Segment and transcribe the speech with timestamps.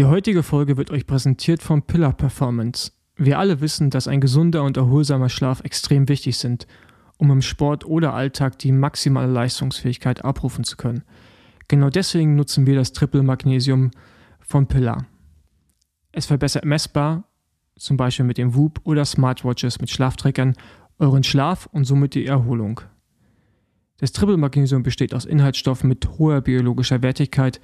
[0.00, 2.92] Die heutige Folge wird euch präsentiert von Pillar Performance.
[3.16, 6.66] Wir alle wissen, dass ein gesunder und erholsamer Schlaf extrem wichtig sind,
[7.18, 11.04] um im Sport oder Alltag die maximale Leistungsfähigkeit abrufen zu können.
[11.68, 13.90] Genau deswegen nutzen wir das Triple Magnesium
[14.40, 15.04] von Pillar.
[16.12, 17.24] Es verbessert messbar,
[17.76, 20.54] zum Beispiel mit dem Whoop oder Smartwatches mit Schlafträgern,
[20.98, 22.80] euren Schlaf und somit die Erholung.
[23.98, 27.60] Das Triple Magnesium besteht aus Inhaltsstoffen mit hoher biologischer Wertigkeit.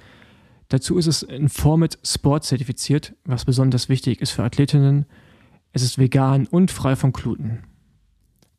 [0.69, 5.05] Dazu ist es in Format Sport zertifiziert, was besonders wichtig ist für Athletinnen.
[5.71, 7.63] Es ist vegan und frei von Gluten.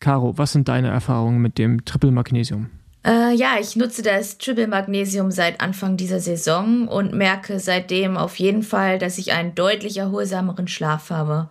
[0.01, 2.71] Caro, was sind deine Erfahrungen mit dem Triple Magnesium?
[3.05, 8.37] Äh, ja, ich nutze das Triple Magnesium seit Anfang dieser Saison und merke seitdem auf
[8.37, 11.51] jeden Fall, dass ich einen deutlich erholsameren Schlaf habe.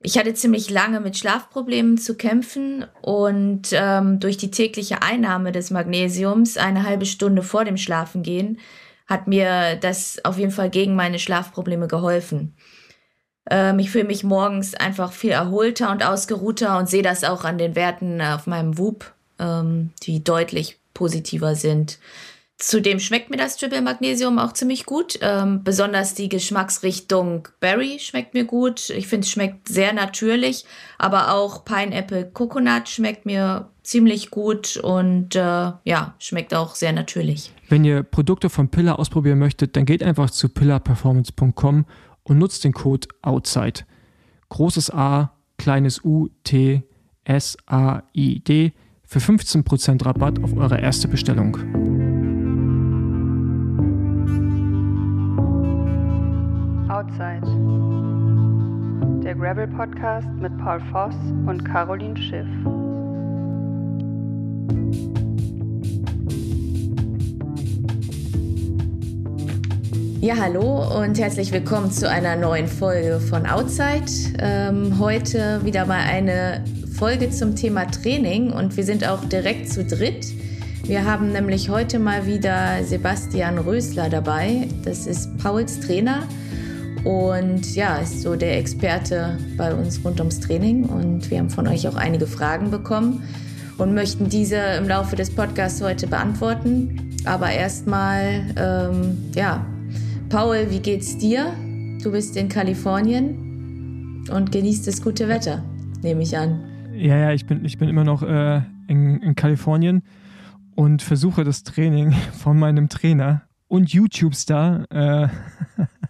[0.00, 5.70] Ich hatte ziemlich lange mit Schlafproblemen zu kämpfen und ähm, durch die tägliche Einnahme des
[5.70, 8.58] Magnesiums eine halbe Stunde vor dem Schlafengehen
[9.06, 12.56] hat mir das auf jeden Fall gegen meine Schlafprobleme geholfen.
[13.50, 17.58] Ähm, ich fühle mich morgens einfach viel erholter und ausgeruhter und sehe das auch an
[17.58, 21.98] den Werten auf meinem Whoop, ähm, die deutlich positiver sind.
[22.66, 25.18] Zudem schmeckt mir das Triple Magnesium auch ziemlich gut.
[25.20, 28.88] Ähm, besonders die Geschmacksrichtung Berry schmeckt mir gut.
[28.88, 30.64] Ich finde, es schmeckt sehr natürlich.
[30.96, 37.52] Aber auch Pineapple Coconut schmeckt mir ziemlich gut und äh, ja, schmeckt auch sehr natürlich.
[37.68, 41.84] Wenn ihr Produkte von Pillar ausprobieren möchtet, dann geht einfach zu pillarperformance.com
[42.22, 43.84] und nutzt den Code OUTSIDE.
[44.48, 46.82] Großes A, kleines U, T,
[47.24, 48.72] S, A, I, D
[49.04, 51.93] für 15% Rabatt auf eure erste Bestellung.
[57.04, 57.42] Outside.
[59.22, 61.14] Der Gravel Podcast mit Paul Voss
[61.46, 62.46] und Caroline Schiff.
[70.20, 74.06] Ja, hallo und herzlich willkommen zu einer neuen Folge von Outside.
[74.38, 76.64] Ähm, heute wieder mal eine
[76.96, 80.26] Folge zum Thema Training und wir sind auch direkt zu dritt.
[80.84, 84.68] Wir haben nämlich heute mal wieder Sebastian Rösler dabei.
[84.84, 86.22] Das ist Pauls Trainer
[87.04, 90.84] und ja, ist so der Experte bei uns rund ums Training.
[90.84, 93.22] Und wir haben von euch auch einige Fragen bekommen
[93.76, 97.10] und möchten diese im Laufe des Podcasts heute beantworten.
[97.26, 99.66] Aber erstmal, ähm, ja,
[100.30, 101.52] Paul, wie geht's dir?
[102.02, 105.62] Du bist in Kalifornien und genießt das gute Wetter,
[106.02, 106.60] nehme ich an.
[106.94, 110.02] Ja, ja, ich bin, ich bin immer noch äh, in, in Kalifornien
[110.74, 115.28] und versuche das Training von meinem Trainer und YouTube-Star äh,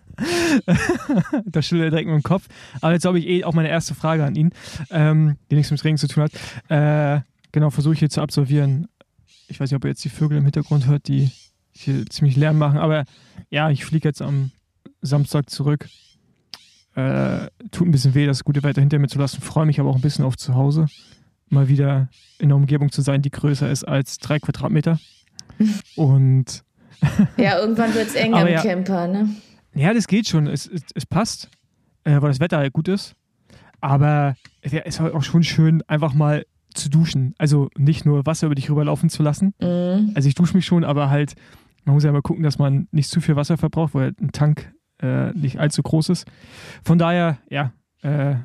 [1.47, 2.47] da schüttelt er direkt mit dem Kopf.
[2.81, 4.51] Aber jetzt habe ich eh auch meine erste Frage an ihn,
[4.91, 6.33] ähm, die nichts mit Training zu tun hat.
[6.69, 8.89] Äh, genau, versuche ich hier zu absolvieren.
[9.49, 11.31] Ich weiß nicht, ob ihr jetzt die Vögel im Hintergrund hört, die
[11.73, 12.79] hier ziemlich Lärm machen.
[12.79, 13.05] Aber
[13.51, 14.51] ja, ich fliege jetzt am
[15.03, 15.89] Samstag zurück.
[16.95, 19.41] Äh, tut ein bisschen weh, das gute Wetter hinter mir zu lassen.
[19.41, 20.87] Freue mich aber auch ein bisschen auf zu Hause.
[21.49, 22.09] Mal wieder
[22.39, 24.99] in einer Umgebung zu sein, die größer ist als drei Quadratmeter.
[25.97, 26.63] Und.
[27.37, 29.29] ja, irgendwann wird es eng am ja, Camper, ne?
[29.75, 30.47] Ja, das geht schon.
[30.47, 31.51] Es, es, es passt,
[32.05, 33.15] äh, weil das Wetter halt gut ist.
[33.81, 37.35] Aber es ist halt auch schon schön, einfach mal zu duschen.
[37.39, 39.55] Also nicht nur Wasser über dich rüberlaufen zu lassen.
[39.61, 40.13] Mhm.
[40.15, 41.35] Also ich dusche mich schon, aber halt,
[41.85, 44.73] man muss ja mal gucken, dass man nicht zu viel Wasser verbraucht, weil ein Tank
[45.03, 46.27] äh, nicht allzu groß ist.
[46.85, 48.37] Von daher, ja, äh,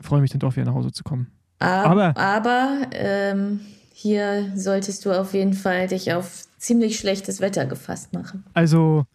[0.00, 1.32] freue mich dann doch wieder nach Hause zu kommen.
[1.58, 3.60] Aber, aber ähm,
[3.92, 8.44] hier solltest du auf jeden Fall dich auf ziemlich schlechtes Wetter gefasst machen.
[8.54, 9.06] Also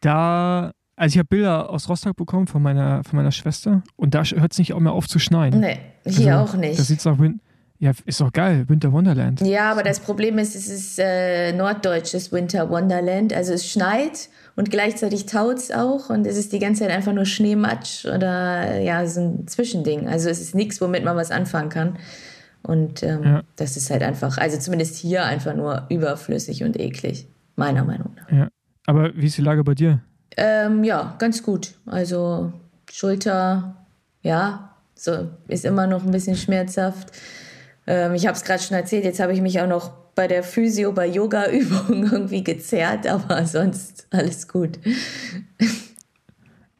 [0.00, 4.22] da also ich habe Bilder aus Rostock bekommen von meiner, von meiner Schwester und da
[4.24, 5.60] hört es nicht auch mehr auf zu schneien.
[5.60, 6.78] Nee, hier also, auch nicht.
[6.78, 7.40] Das sieht nach Win
[7.80, 9.40] ja, ist doch geil, Winter Wonderland.
[9.40, 13.32] Ja, aber das Problem ist, es ist äh, norddeutsches Winter Wonderland.
[13.32, 17.12] Also es schneit und gleichzeitig taut es auch und es ist die ganze Zeit einfach
[17.12, 20.08] nur Schneematsch oder ja, so ein Zwischending.
[20.08, 21.98] Also es ist nichts, womit man was anfangen kann.
[22.62, 23.42] Und ähm, ja.
[23.54, 28.32] das ist halt einfach, also zumindest hier einfach nur überflüssig und eklig, meiner Meinung nach.
[28.32, 28.48] Ja.
[28.86, 30.00] Aber wie ist die Lage bei dir?
[30.40, 31.74] Ähm, ja, ganz gut.
[31.84, 32.52] Also
[32.90, 33.74] Schulter,
[34.22, 37.10] ja, so ist immer noch ein bisschen schmerzhaft.
[37.88, 40.44] Ähm, ich habe es gerade schon erzählt, jetzt habe ich mich auch noch bei der
[40.44, 44.78] Physio, bei Yoga-Übungen irgendwie gezerrt, aber sonst alles gut.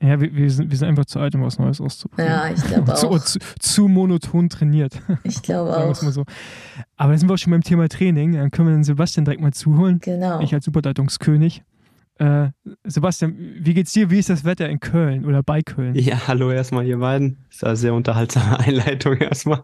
[0.01, 2.31] Ja, wir, wir, sind, wir sind einfach zu alt, um was Neues auszuprobieren.
[2.31, 3.19] Ja, ich glaube auch.
[3.19, 5.01] Zu, zu, monoton trainiert.
[5.25, 5.97] Ich glaube auch.
[5.97, 6.25] So.
[6.97, 8.35] Aber da sind wir auch schon beim Thema Training.
[8.35, 9.99] Dann können wir den Sebastian direkt mal zuholen.
[9.99, 10.41] Genau.
[10.41, 11.65] Ich als Superleitungskönig.
[12.19, 12.51] Äh,
[12.85, 14.11] Sebastian, wie geht's dir?
[14.11, 15.95] Wie ist das Wetter in Köln oder bei Köln?
[15.95, 17.39] Ja, hallo erstmal ihr beiden.
[17.49, 19.63] Das ist eine sehr unterhaltsame Einleitung erstmal.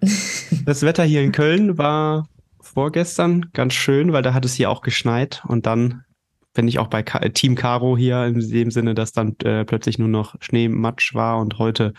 [0.64, 2.28] das Wetter hier in Köln war
[2.60, 6.04] vorgestern ganz schön, weil da hat es hier auch geschneit und dann
[6.52, 9.98] bin ich auch bei Ka Team Caro hier in dem Sinne, dass dann äh, plötzlich
[9.98, 11.94] nur noch Schneematsch war und heute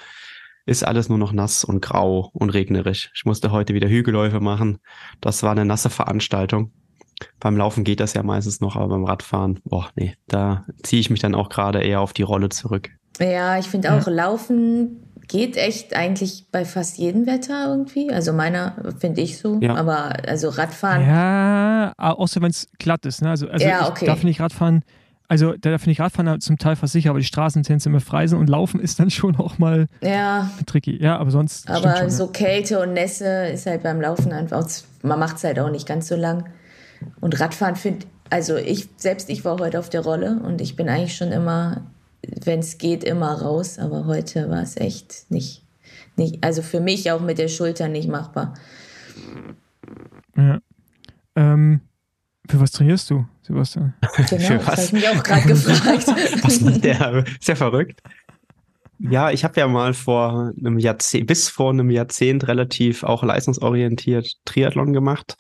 [0.66, 3.10] ist alles nur noch nass und grau und regnerisch.
[3.16, 4.78] Ich musste heute wieder Hügelläufe machen.
[5.19, 6.72] Das war eine nasse Veranstaltung.
[7.39, 11.09] Beim Laufen geht das ja meistens noch, aber beim Radfahren, boah, nee, da ziehe ich
[11.09, 12.89] mich dann auch gerade eher auf die Rolle zurück.
[13.19, 14.13] Ja, ich finde auch, ja.
[14.13, 18.12] Laufen geht echt eigentlich bei fast jedem Wetter irgendwie.
[18.12, 19.59] Also meiner finde ich so.
[19.62, 19.75] Ja.
[19.75, 21.07] Aber also Radfahren.
[21.07, 23.21] Ja, außer wenn es glatt ist.
[23.21, 23.29] Ne?
[23.29, 24.06] Also, also ja, okay.
[24.06, 24.83] darf nicht Radfahren.
[25.29, 28.27] Also da finde ich Radfahren zum Teil fast sicher, aber die Straßen sind immer frei
[28.27, 30.51] sind und Laufen ist dann schon auch mal ja.
[30.65, 31.01] tricky.
[31.01, 31.69] Ja, aber sonst.
[31.69, 34.68] Aber schon, so Kälte und Nässe ist halt beim Laufen einfach,
[35.03, 36.50] man macht es halt auch nicht ganz so lang.
[37.19, 40.89] Und Radfahren finde, also ich, selbst ich war heute auf der Rolle und ich bin
[40.89, 41.83] eigentlich schon immer
[42.21, 43.80] wenn es geht, immer raus.
[43.80, 45.63] Aber heute war es echt nicht,
[46.15, 48.53] nicht, also für mich auch mit der Schulter nicht machbar.
[50.36, 50.59] Ja.
[51.36, 51.81] Ähm,
[52.50, 53.94] für was trainierst du, Sebastian?
[54.30, 54.65] Genau, für was?
[54.65, 56.07] das habe ich mich auch gerade gefragt.
[56.44, 57.24] was macht der?
[57.39, 58.01] Ist ja verrückt.
[59.00, 64.38] Ja, ich habe ja mal vor einem Jahrzehnt, bis vor einem Jahrzehnt relativ auch leistungsorientiert
[64.45, 65.38] Triathlon gemacht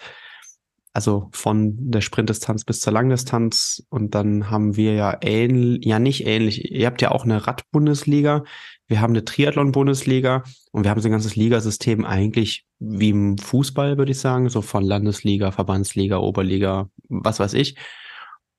[0.93, 3.83] also von der Sprintdistanz bis zur Langdistanz.
[3.89, 6.71] Und dann haben wir ja ähnlich, ja nicht ähnlich.
[6.71, 8.43] Ihr habt ja auch eine Radbundesliga.
[8.87, 13.97] Wir haben eine Triathlon-Bundesliga und wir haben so ein ganzes Ligasystem eigentlich wie im Fußball,
[13.97, 17.77] würde ich sagen, so von Landesliga, Verbandsliga, Oberliga, was weiß ich.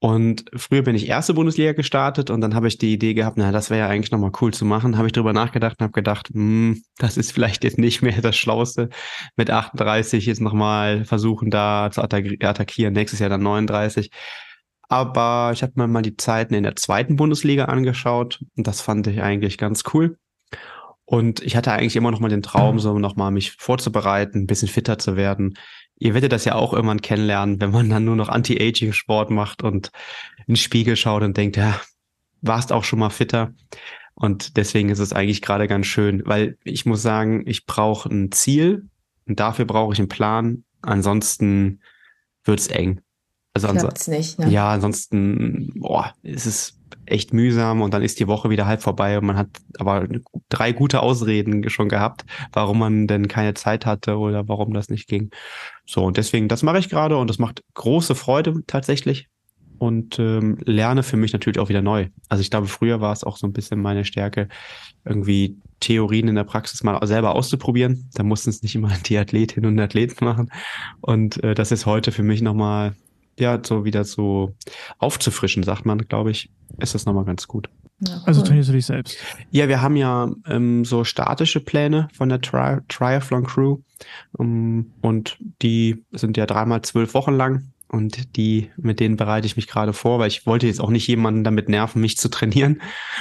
[0.02, 3.52] Und früher bin ich erste Bundesliga gestartet und dann habe ich die Idee gehabt, na,
[3.52, 4.96] das wäre ja eigentlich nochmal cool zu machen.
[4.96, 8.37] Habe ich drüber nachgedacht und habe gedacht, hm, das ist vielleicht jetzt nicht mehr das
[8.37, 8.88] Schlauste,
[9.37, 12.94] mit 38 jetzt nochmal versuchen, da zu attackieren.
[12.94, 14.10] Nächstes Jahr dann 39.
[14.88, 19.06] Aber ich habe mir mal die Zeiten in der zweiten Bundesliga angeschaut und das fand
[19.06, 20.19] ich eigentlich ganz cool.
[21.05, 24.66] Und ich hatte eigentlich immer noch mal den Traum, so nochmal mich vorzubereiten, ein bisschen
[24.66, 25.55] fitter zu werden
[26.02, 29.93] ihr werdet das ja auch irgendwann kennenlernen, wenn man dann nur noch Anti-Aging-Sport macht und
[30.38, 31.81] in den Spiegel schaut und denkt, ja,
[32.40, 33.54] warst auch schon mal fitter.
[34.14, 38.32] Und deswegen ist es eigentlich gerade ganz schön, weil ich muss sagen, ich brauche ein
[38.32, 38.88] Ziel
[39.26, 40.64] und dafür brauche ich einen Plan.
[40.82, 41.81] Ansonsten
[42.44, 43.00] wird's eng.
[43.55, 43.69] Also
[44.08, 44.50] nicht, ne?
[44.50, 46.81] Ja, ansonsten, boah, ist es
[47.12, 49.48] echt mühsam und dann ist die Woche wieder halb vorbei und man hat
[49.78, 50.08] aber
[50.48, 55.08] drei gute Ausreden schon gehabt, warum man denn keine Zeit hatte oder warum das nicht
[55.08, 55.30] ging.
[55.86, 59.28] So, und deswegen, das mache ich gerade und das macht große Freude tatsächlich
[59.82, 62.08] und ähm, lerne für mich natürlich auch wieder neu.
[62.28, 64.48] Also ich glaube, früher war es auch so ein bisschen meine Stärke,
[65.04, 68.08] irgendwie Theorien in der Praxis mal selber auszuprobieren.
[68.14, 70.52] Da mussten es nicht immer die Athletinnen und Athleten machen.
[71.00, 72.94] Und äh, das ist heute für mich nochmal
[73.38, 74.55] ja, so wieder so
[74.99, 77.69] aufzufrischen, sagt man, glaube ich, ist das nochmal ganz gut.
[78.00, 78.26] Ja, also cool.
[78.26, 79.17] Also trainierst du dich selbst?
[79.50, 83.79] Ja, wir haben ja ähm, so statische Pläne von der Tri Triathlon Crew
[84.32, 89.46] um, ähm, und die sind ja dreimal zwölf Wochen lang und die, mit denen bereite
[89.46, 92.31] ich mich gerade vor, weil ich wollte jetzt auch nicht jemanden damit nerven, mich zu
[92.31, 92.81] trainieren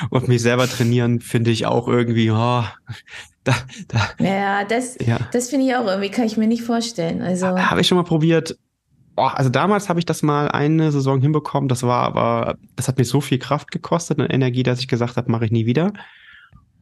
[0.10, 2.64] und mich selber trainieren, finde ich auch irgendwie, oh,
[3.44, 3.54] da,
[3.90, 4.10] da.
[4.18, 5.20] Ja, das, ja.
[5.34, 7.22] das finde ich auch irgendwie, kann ich mir nicht vorstellen.
[7.22, 8.58] Also habe ich schon mal probiert,
[9.22, 11.68] Oh, also damals habe ich das mal eine Saison hinbekommen.
[11.68, 15.16] Das war aber, das hat mir so viel Kraft gekostet und Energie, dass ich gesagt
[15.16, 15.94] habe, mache ich nie wieder.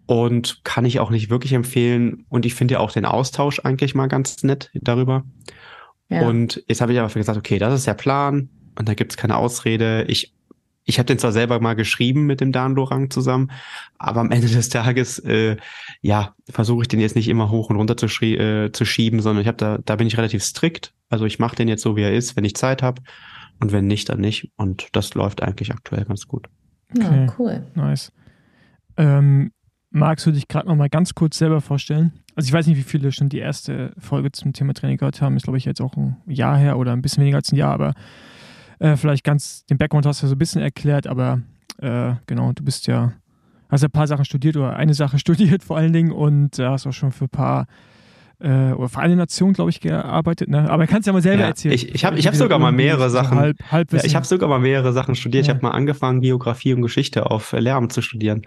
[0.06, 2.26] Und kann ich auch nicht wirklich empfehlen.
[2.30, 5.26] Und ich finde ja auch den Austausch eigentlich mal ganz nett darüber.
[6.08, 6.30] Ja.
[6.30, 8.48] Und jetzt habe ich aber gesagt, okay, das ist der Plan.
[8.78, 10.06] Und da gibt es keine Ausrede.
[10.08, 10.34] Ich
[10.86, 13.52] ich habe den zwar selber mal geschrieben mit dem Dan Lorang zusammen,
[13.98, 15.58] aber am Ende des Tages, äh,
[16.02, 19.42] ja, versuche ich den jetzt nicht immer hoch und runter zu, äh, zu schieben, sondern
[19.42, 20.94] ich habe da, da bin ich relativ strikt.
[21.10, 23.02] Also ich mache den jetzt so, wie er ist, wenn ich Zeit habe.
[23.60, 24.52] Und wenn nicht, dann nicht.
[24.56, 26.48] Und das läuft eigentlich aktuell ganz gut.
[26.98, 27.68] Ja, cool.
[27.76, 28.12] Nice.
[28.98, 29.52] Ähm,
[29.92, 32.14] magst du dich gerade noch mal ganz kurz selber vorstellen?
[32.36, 35.36] Also ich weiß nicht, wie viele schon die erste Folge zum Thema Training gehört haben.
[35.36, 37.74] Ist, glaube ich, jetzt auch ein Jahr her oder ein bisschen weniger als ein Jahr,
[37.74, 37.94] aber
[38.80, 41.42] äh, vielleicht ganz, den Background hast du ja so ein bisschen erklärt, aber
[41.82, 43.14] äh, genau, du bist ja,
[43.70, 46.66] hast ja ein paar Sachen studiert oder eine Sache studiert vor allen Dingen und äh,
[46.66, 47.68] hast auch schon für ein paar
[48.40, 50.50] äh, oder für eine Nation, glaube ich, gearbeitet.
[50.50, 50.70] Ne?
[50.70, 51.76] Aber kannst ja mal selber ja, erzählen.
[51.76, 53.38] Ich, ich habe ich hab sogar mal mehrere Sachen.
[53.38, 55.46] Halb, halb ja, ich habe sogar mal mehrere Sachen studiert.
[55.46, 55.52] Ja.
[55.52, 58.44] Ich habe mal angefangen, Geografie und Geschichte auf Lehramt zu studieren.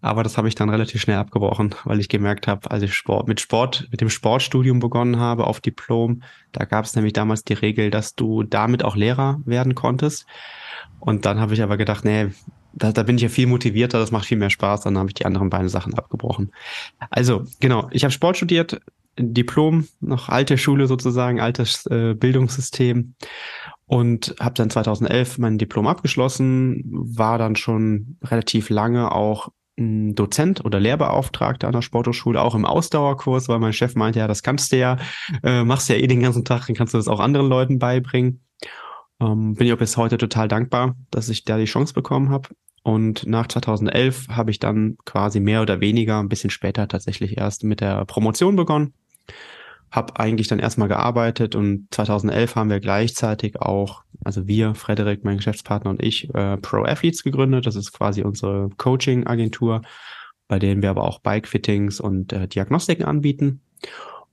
[0.00, 3.28] Aber das habe ich dann relativ schnell abgebrochen, weil ich gemerkt habe, als ich Sport
[3.28, 7.52] mit Sport, mit dem Sportstudium begonnen habe auf Diplom, da gab es nämlich damals die
[7.52, 10.26] Regel, dass du damit auch Lehrer werden konntest.
[11.00, 12.28] Und dann habe ich aber gedacht, nee,
[12.72, 15.14] da, da bin ich ja viel motivierter, das macht viel mehr Spaß, dann habe ich
[15.14, 16.52] die anderen beiden Sachen abgebrochen.
[17.10, 18.80] Also, genau, ich habe Sport studiert,
[19.18, 23.14] Diplom, noch alte Schule sozusagen, altes äh, Bildungssystem
[23.86, 29.48] und habe dann 2011 mein Diplom abgeschlossen, war dann schon relativ lange auch
[29.80, 34.42] Dozent oder Lehrbeauftragter an der Sporthochschule, auch im Ausdauerkurs, weil mein Chef meinte, ja, das
[34.42, 34.98] kannst du ja,
[35.42, 38.44] äh, machst ja eh den ganzen Tag, dann kannst du das auch anderen Leuten beibringen.
[39.20, 42.48] Ähm, bin ich auch bis heute total dankbar, dass ich da die Chance bekommen habe.
[42.82, 47.64] Und nach 2011 habe ich dann quasi mehr oder weniger, ein bisschen später tatsächlich erst
[47.64, 48.94] mit der Promotion begonnen.
[49.90, 55.38] Habe eigentlich dann erstmal gearbeitet und 2011 haben wir gleichzeitig auch, also wir, Frederik, mein
[55.38, 57.66] Geschäftspartner und ich, äh, Pro Athletes gegründet.
[57.66, 59.82] Das ist quasi unsere Coaching-Agentur,
[60.48, 63.62] bei denen wir aber auch Bike-Fittings und äh, Diagnostiken anbieten.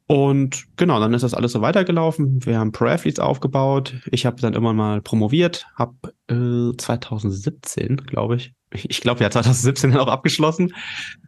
[0.07, 2.45] Und genau, dann ist das alles so weitergelaufen.
[2.45, 3.95] Wir haben Pro Athletes aufgebaut.
[4.09, 8.53] Ich habe dann immer mal promoviert, habe äh, 2017, glaube ich.
[8.71, 10.73] Ich glaube ja 2017 dann auch abgeschlossen,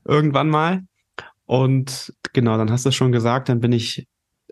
[0.06, 0.84] irgendwann mal.
[1.46, 4.08] Und genau, dann hast du es schon gesagt, dann bin ich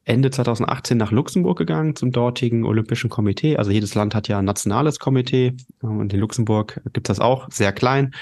[0.07, 3.57] Ende 2018 nach Luxemburg gegangen zum dortigen Olympischen Komitee.
[3.57, 7.49] Also jedes Land hat ja ein nationales Komitee und in Luxemburg gibt es das auch,
[7.51, 8.13] sehr klein,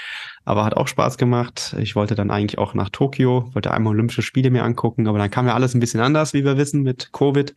[0.44, 1.76] aber hat auch Spaß gemacht.
[1.78, 5.30] Ich wollte dann eigentlich auch nach Tokio, wollte einmal Olympische Spiele mir angucken, aber dann
[5.30, 7.54] kam ja alles ein bisschen anders, wie wir wissen, mit Covid.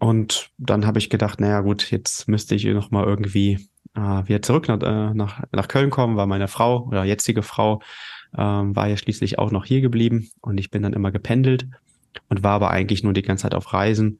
[0.00, 4.42] Und dann habe ich gedacht, naja gut, jetzt müsste ich noch mal irgendwie äh, wieder
[4.42, 7.82] zurück nach, äh, nach, nach Köln kommen, weil meine Frau oder jetzige Frau
[8.36, 11.68] ähm, war ja schließlich auch noch hier geblieben und ich bin dann immer gependelt
[12.28, 14.18] und war aber eigentlich nur die ganze Zeit auf Reisen.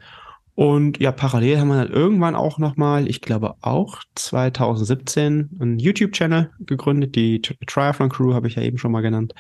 [0.55, 6.51] Und ja, parallel haben wir dann irgendwann auch nochmal, ich glaube auch 2017, einen YouTube-Channel
[6.59, 7.15] gegründet.
[7.15, 9.35] Die Triathlon Crew habe ich ja eben schon mal genannt,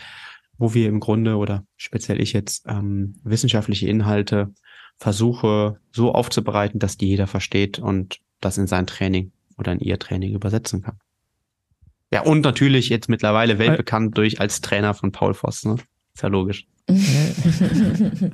[0.58, 4.54] wo wir im Grunde oder speziell ich jetzt ähm, wissenschaftliche Inhalte
[4.96, 9.98] versuche so aufzubereiten, dass die jeder versteht und das in sein Training oder in ihr
[9.98, 10.98] Training übersetzen kann.
[12.12, 15.76] Ja, und natürlich jetzt mittlerweile weltbekannt durch als Trainer von Paul Voss, ne?
[16.14, 16.66] Ist ja logisch.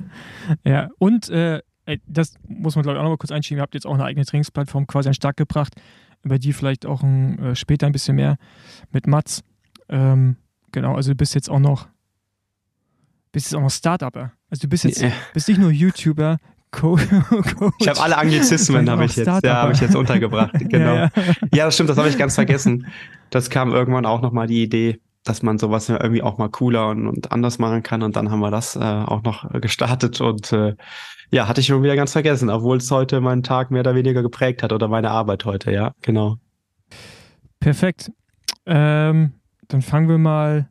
[0.63, 1.61] ja, und äh,
[2.07, 3.59] das muss man, glaube ich, auch noch mal kurz einschieben.
[3.59, 5.75] Ihr habt jetzt auch eine eigene Trainingsplattform quasi an Start gebracht,
[6.23, 8.37] über die vielleicht auch ein, äh, später ein bisschen mehr
[8.91, 9.43] mit Mats.
[9.89, 10.37] Ähm,
[10.71, 11.87] genau, also du bist jetzt auch noch
[13.35, 14.31] bist jetzt auch noch Startupper.
[14.49, 15.11] Also du bist jetzt yeah.
[15.33, 16.37] bist nicht nur YouTuber,
[16.71, 16.95] Co
[17.57, 17.75] Coach.
[17.79, 20.53] Ich habe alle Anglizismen habe ich jetzt, ja, habe ich jetzt untergebracht.
[20.69, 20.95] Genau.
[20.95, 21.11] Ja, ja.
[21.53, 22.87] ja das stimmt, das habe ich ganz vergessen.
[23.29, 26.89] Das kam irgendwann auch nochmal die Idee, dass man sowas ja irgendwie auch mal cooler
[26.89, 28.03] und, und anders machen kann.
[28.03, 30.75] Und dann haben wir das äh, auch noch gestartet und äh,
[31.31, 34.21] ja, hatte ich schon wieder ganz vergessen, obwohl es heute meinen Tag mehr oder weniger
[34.21, 36.37] geprägt hat oder meine Arbeit heute, ja, genau.
[37.59, 38.11] Perfekt.
[38.65, 39.33] Ähm,
[39.67, 40.69] dann fangen wir mal.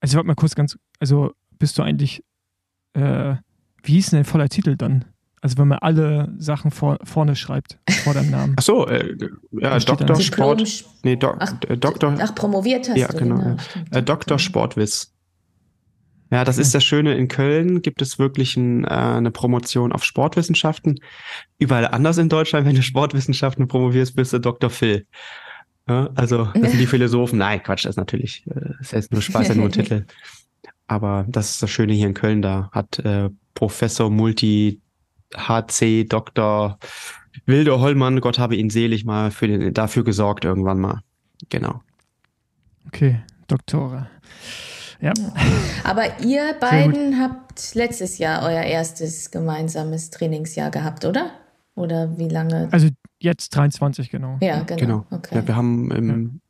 [0.00, 2.22] Also ich wollte mal kurz ganz, also bist du eigentlich,
[2.92, 3.36] äh,
[3.82, 5.06] wie hieß denn dein voller Titel dann?
[5.44, 8.54] Also wenn man alle Sachen vor, vorne schreibt, vor deinem Namen.
[8.56, 9.14] Ach so, äh,
[9.50, 10.86] ja, Doktor Sport.
[11.02, 12.16] Nee, Do, ach, Doktor.
[12.18, 13.18] Ach, promoviert hast ja, du.
[13.18, 13.56] Genau, genau.
[13.92, 13.98] Ja.
[13.98, 15.12] Äh, Doktor Sportwiss.
[16.30, 17.14] Ja, das ist das Schöne.
[17.16, 20.98] In Köln gibt es wirklich ein, äh, eine Promotion auf Sportwissenschaften.
[21.58, 24.70] Überall anders in Deutschland, wenn du Sportwissenschaften promovierst, bist du Dr.
[24.70, 25.06] Phil.
[25.86, 27.38] Ja, also, das sind die Philosophen.
[27.38, 30.06] Nein, Quatsch, das ist natürlich, äh, das ist nur Spaß, ja nur ein Titel.
[30.86, 32.40] Aber das ist das Schöne hier in Köln.
[32.40, 34.80] Da hat äh, Professor Multi
[35.36, 36.78] HC Dr.
[37.46, 41.00] Wilde Hollmann, Gott habe ihn selig mal für den, dafür gesorgt irgendwann mal.
[41.48, 41.82] Genau.
[42.86, 44.08] Okay, Doktore.
[45.00, 45.12] Ja.
[45.82, 51.32] Aber ihr beiden habt letztes Jahr euer erstes gemeinsames Trainingsjahr gehabt, oder?
[51.74, 52.68] Oder wie lange?
[52.70, 52.88] Also
[53.18, 54.38] jetzt 23, genau.
[54.40, 54.80] Ja, genau.
[54.80, 55.06] genau.
[55.10, 55.34] Okay.
[55.34, 56.40] Ja, wir haben im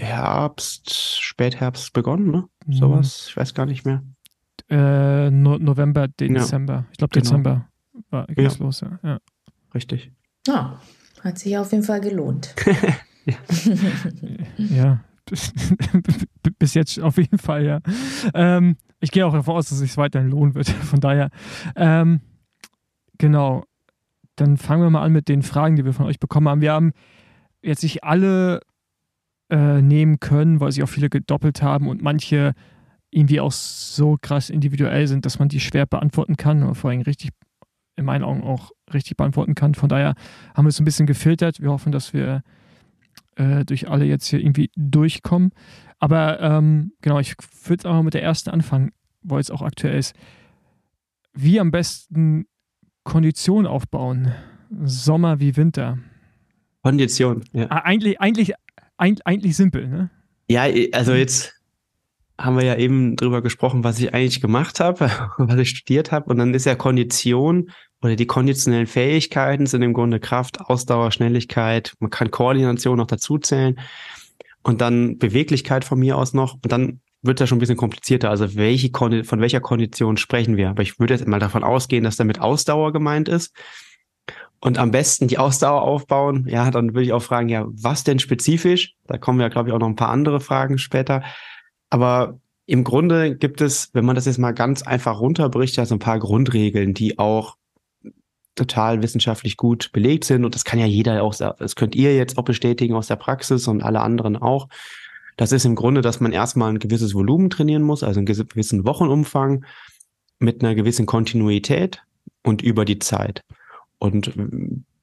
[0.00, 0.06] ja.
[0.06, 2.44] Herbst, Spätherbst begonnen, ne?
[2.66, 2.72] Mhm.
[2.72, 4.02] Sowas, ich weiß gar nicht mehr.
[4.70, 6.72] Äh, no November, Dezember.
[6.72, 6.84] Ja.
[6.90, 7.24] Ich glaube genau.
[7.24, 7.68] Dezember
[8.12, 8.64] war ging's ja.
[8.64, 8.98] los, ja.
[9.02, 9.18] ja.
[9.74, 10.12] Richtig.
[10.46, 10.80] Ja,
[11.22, 12.54] hat sich auf jeden Fall gelohnt.
[14.56, 15.00] ja.
[16.58, 17.80] Bis jetzt auf jeden Fall, ja.
[18.34, 20.68] Ähm, ich gehe auch davon aus, dass es sich weiterhin lohnen wird.
[20.68, 21.30] Von daher,
[21.76, 22.20] ähm,
[23.18, 23.64] genau.
[24.36, 26.60] Dann fangen wir mal an mit den Fragen, die wir von euch bekommen haben.
[26.60, 26.92] Wir haben
[27.62, 28.60] jetzt nicht alle
[29.50, 32.54] äh, nehmen können, weil sie auch viele gedoppelt haben und manche
[33.10, 37.02] irgendwie auch so krass individuell sind, dass man die schwer beantworten kann oder vor allem
[37.02, 37.30] richtig
[37.96, 39.74] in meinen Augen auch richtig beantworten kann.
[39.74, 40.14] Von daher
[40.54, 41.60] haben wir es ein bisschen gefiltert.
[41.60, 42.42] Wir hoffen, dass wir
[43.36, 45.50] äh, durch alle jetzt hier irgendwie durchkommen.
[45.98, 47.34] Aber ähm, genau, ich
[47.64, 50.14] würde auch mal mit der ersten anfangen, weil es auch aktuell ist.
[51.32, 52.46] Wie am besten
[53.04, 54.32] Kondition aufbauen?
[54.84, 55.98] Sommer wie Winter?
[56.82, 57.68] Kondition, ja.
[57.68, 58.54] Eigentlich, eigentlich,
[58.96, 60.10] eigentlich simpel, ne?
[60.48, 61.61] Ja, also jetzt
[62.44, 66.30] haben wir ja eben drüber gesprochen, was ich eigentlich gemacht habe, was ich studiert habe.
[66.30, 67.70] Und dann ist ja Kondition
[68.02, 71.94] oder die konditionellen Fähigkeiten sind im Grunde Kraft, Ausdauer, Schnelligkeit.
[72.00, 73.78] Man kann Koordination noch dazu zählen.
[74.62, 76.54] Und dann Beweglichkeit von mir aus noch.
[76.54, 78.30] Und dann wird ja schon ein bisschen komplizierter.
[78.30, 80.70] Also welche von welcher Kondition sprechen wir?
[80.70, 83.54] Aber ich würde jetzt mal davon ausgehen, dass damit Ausdauer gemeint ist.
[84.60, 86.46] Und am besten die Ausdauer aufbauen.
[86.48, 88.94] Ja, dann würde ich auch fragen, ja, was denn spezifisch?
[89.06, 91.22] Da kommen ja, glaube ich, auch noch ein paar andere Fragen später.
[91.92, 95.94] Aber im Grunde gibt es, wenn man das jetzt mal ganz einfach runterbricht, ja so
[95.94, 97.58] ein paar Grundregeln, die auch
[98.54, 100.46] total wissenschaftlich gut belegt sind.
[100.46, 103.68] Und das kann ja jeder auch, das könnt ihr jetzt auch bestätigen aus der Praxis
[103.68, 104.68] und alle anderen auch.
[105.36, 108.86] Das ist im Grunde, dass man erstmal ein gewisses Volumen trainieren muss, also einen gewissen
[108.86, 109.66] Wochenumfang
[110.38, 112.02] mit einer gewissen Kontinuität
[112.42, 113.42] und über die Zeit.
[113.98, 114.32] Und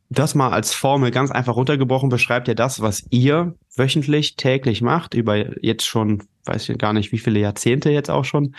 [0.10, 5.13] das mal als Formel ganz einfach runtergebrochen beschreibt ja das, was ihr wöchentlich, täglich macht,
[5.13, 8.56] über jetzt schon, weiß ich gar nicht, wie viele Jahrzehnte jetzt auch schon.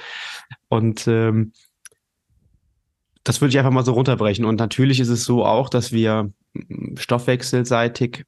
[0.69, 1.53] Und ähm,
[3.25, 4.45] das würde ich einfach mal so runterbrechen.
[4.45, 6.33] Und natürlich ist es so auch, dass wir
[6.97, 8.25] stoffwechselseitig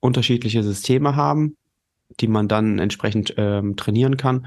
[0.00, 1.56] unterschiedliche Systeme haben,
[2.20, 4.46] die man dann entsprechend ähm, trainieren kann.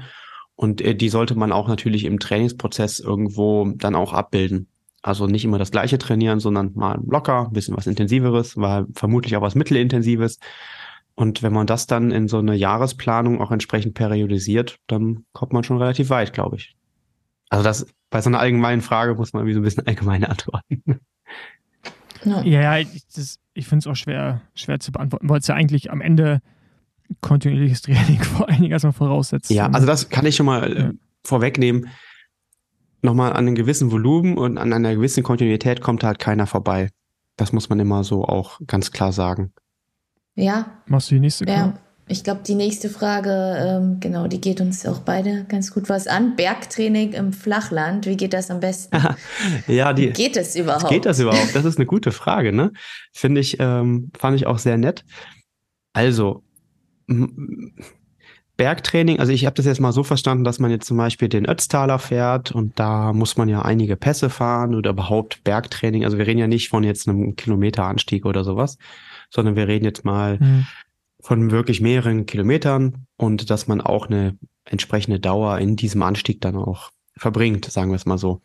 [0.54, 4.68] Und äh, die sollte man auch natürlich im Trainingsprozess irgendwo dann auch abbilden.
[5.02, 9.36] Also nicht immer das gleiche trainieren, sondern mal locker, ein bisschen was Intensiveres, war vermutlich
[9.36, 10.38] auch was Mittelintensives.
[11.16, 15.64] Und wenn man das dann in so eine Jahresplanung auch entsprechend periodisiert, dann kommt man
[15.64, 16.76] schon relativ weit, glaube ich.
[17.48, 21.00] Also das bei so einer allgemeinen Frage muss man irgendwie so ein bisschen allgemeine antworten.
[22.24, 23.02] Ja, ja ich,
[23.54, 26.42] ich finde es auch schwer, schwer zu beantworten, weil es ja eigentlich am Ende
[27.22, 29.50] kontinuierliches Training vor allen Dingen erstmal voraussetzt.
[29.50, 30.88] Ja, also das kann ich schon mal ja.
[30.88, 30.92] Äh,
[31.24, 31.88] vorwegnehmen.
[33.00, 36.90] Nochmal an einem gewissen Volumen und an einer gewissen Kontinuität kommt halt keiner vorbei.
[37.36, 39.52] Das muss man immer so auch ganz klar sagen.
[40.36, 40.66] Ja.
[40.86, 41.44] Machst du die nächste?
[41.46, 41.74] Ja,
[42.08, 46.06] ich glaube, die nächste Frage, ähm, genau, die geht uns auch beide ganz gut was
[46.06, 46.36] an.
[46.36, 48.96] Bergtraining im Flachland, wie geht das am besten?
[49.66, 50.10] ja, die.
[50.10, 50.88] Geht es überhaupt?
[50.88, 51.54] Geht das überhaupt?
[51.54, 52.72] Das ist eine gute Frage, ne?
[53.12, 55.04] Finde ich, ähm, fand ich auch sehr nett.
[55.94, 56.44] Also,
[58.56, 61.46] Bergtraining, also ich habe das jetzt mal so verstanden, dass man jetzt zum Beispiel den
[61.46, 66.04] Ötztaler fährt und da muss man ja einige Pässe fahren oder überhaupt Bergtraining.
[66.04, 68.78] Also wir reden ja nicht von jetzt einem Kilometeranstieg oder sowas,
[69.30, 70.66] sondern wir reden jetzt mal mhm
[71.26, 76.54] von wirklich mehreren Kilometern und dass man auch eine entsprechende Dauer in diesem Anstieg dann
[76.54, 78.42] auch verbringt, sagen wir es mal so.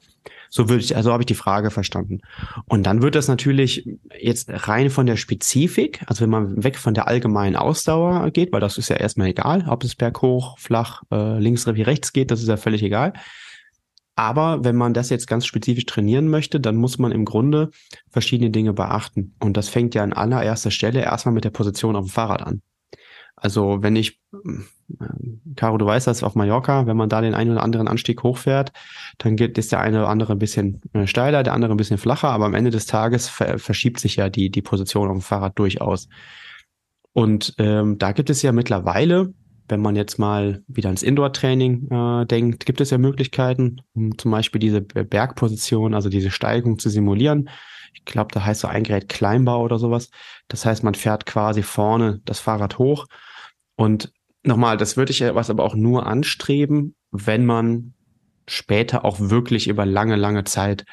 [0.50, 2.22] So würde ich, also habe ich die Frage verstanden.
[2.66, 3.88] Und dann wird das natürlich
[4.20, 8.62] jetzt rein von der Spezifik, also wenn man weg von der allgemeinen Ausdauer geht, weil
[8.62, 12.48] das ist ja erstmal egal, ob es berghoch, flach, äh, links rechts geht, das ist
[12.48, 13.14] ja völlig egal.
[14.22, 17.72] Aber wenn man das jetzt ganz spezifisch trainieren möchte, dann muss man im Grunde
[18.12, 19.34] verschiedene Dinge beachten.
[19.40, 22.62] Und das fängt ja an allererster Stelle erstmal mit der Position auf dem Fahrrad an.
[23.36, 25.06] Also wenn ich, äh,
[25.56, 28.72] Caro, du weißt das, auf Mallorca, wenn man da den einen oder anderen Anstieg hochfährt,
[29.18, 31.98] dann geht, ist der eine oder andere ein bisschen äh, steiler, der andere ein bisschen
[31.98, 35.22] flacher, aber am Ende des Tages ver verschiebt sich ja die, die Position auf dem
[35.22, 36.10] Fahrrad durchaus.
[37.14, 39.34] Und ähm, da gibt es ja mittlerweile,
[39.72, 44.30] wenn man jetzt mal wieder ans Indoor-Training äh, denkt, gibt es ja Möglichkeiten, um zum
[44.30, 47.50] Beispiel diese Bergposition, also diese Steigung zu simulieren.
[47.94, 50.12] Ich glaube, da heißt so ein Gerät Kleinbau oder sowas.
[50.50, 53.08] Das heißt, man fährt quasi vorne das Fahrrad hoch
[53.76, 54.12] und
[54.44, 57.94] nochmal, das würde ich was aber auch nur anstreben, wenn man
[58.48, 60.86] später auch wirklich über lange, lange Zeit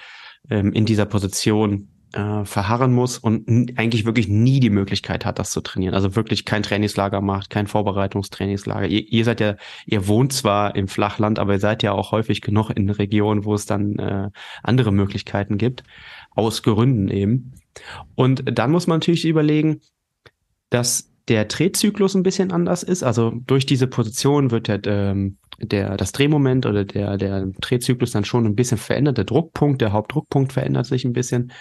[0.49, 5.51] ähm, in dieser Position äh, verharren muss und eigentlich wirklich nie die Möglichkeit hat, das
[5.51, 5.94] zu trainieren.
[5.94, 8.87] Also wirklich kein Trainingslager macht, kein Vorbereitungstrainingslager.
[8.87, 12.40] Ihr, ihr seid ja, ihr wohnt zwar im Flachland, aber ihr seid ja auch häufig
[12.40, 14.31] genug in Regionen, wo es dann äh,
[14.62, 15.83] andere Möglichkeiten gibt,
[16.31, 17.53] aus Gründen eben.
[18.14, 19.81] Und dann muss man natürlich überlegen,
[20.71, 23.03] dass der Drehzyklus ein bisschen anders ist.
[23.03, 28.25] Also durch diese Position wird der, ähm, der, das Drehmoment oder der, der Drehzyklus dann
[28.25, 29.18] schon ein bisschen verändert.
[29.18, 31.53] Der Druckpunkt, der Hauptdruckpunkt verändert sich ein bisschen.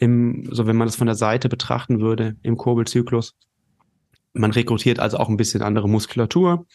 [0.00, 3.36] Im, so wenn man das von der Seite betrachten würde im Kurbelzyklus.
[4.32, 6.66] Man rekrutiert also auch ein bisschen andere Muskulatur.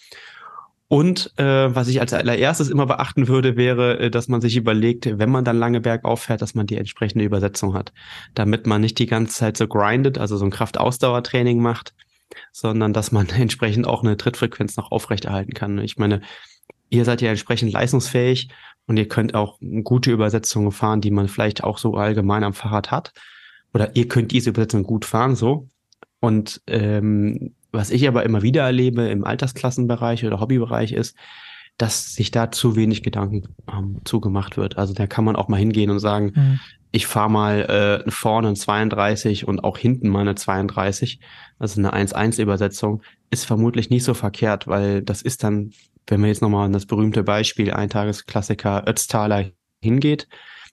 [0.88, 5.18] Und äh, was ich als allererstes immer beachten würde, wäre, äh, dass man sich überlegt,
[5.18, 7.92] wenn man dann lange bergauf fährt, dass man die entsprechende Übersetzung hat.
[8.36, 11.96] Damit man nicht die ganze Zeit so grindet, also so ein Kraftausdauertraining macht,
[12.52, 15.80] sondern dass man entsprechend auch eine Trittfrequenz noch aufrechterhalten kann.
[15.80, 16.22] Ich meine,
[16.90, 18.50] ihr seid ja entsprechend leistungsfähig
[18.88, 22.92] und ihr könnt auch gute Übersetzungen fahren, die man vielleicht auch so allgemein am Fahrrad
[22.92, 23.14] hat.
[23.74, 25.70] Oder ihr könnt diese Übersetzung gut fahren, so.
[26.20, 31.18] Und ähm, was ich aber immer wieder erlebe im Altersklassenbereich oder Hobbybereich ist,
[31.78, 34.78] dass sich da zu wenig Gedanken ähm, zugemacht wird.
[34.78, 36.60] Also da kann man auch mal hingehen und sagen, mhm
[36.96, 41.20] ich fahre mal äh, vorne ein 32 und auch hinten mal eine 32,
[41.60, 45.74] also eine 1-1-Übersetzung, ist vermutlich nicht so verkehrt, weil das ist dann,
[46.08, 50.28] wenn man jetzt nochmal an das berühmte Beispiel Eintagesklassiker Ötztaler hingeht,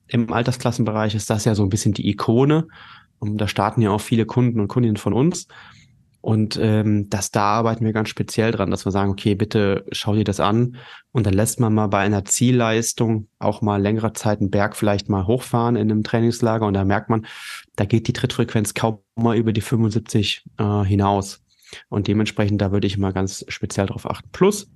[0.07, 2.67] im Altersklassenbereich ist das ja so ein bisschen die Ikone.
[3.19, 5.47] Und da starten ja auch viele Kunden und Kundinnen von uns.
[6.19, 10.15] Und ähm, das da arbeiten wir ganz speziell dran, dass wir sagen, okay, bitte schau
[10.15, 10.77] dir das an
[11.11, 15.09] und dann lässt man mal bei einer Zielleistung auch mal längere Zeit einen Berg vielleicht
[15.09, 17.25] mal hochfahren in einem Trainingslager und da merkt man,
[17.75, 21.43] da geht die Trittfrequenz kaum mal über die 75 äh, hinaus.
[21.89, 24.29] Und dementsprechend, da würde ich mal ganz speziell drauf achten.
[24.31, 24.71] Plus,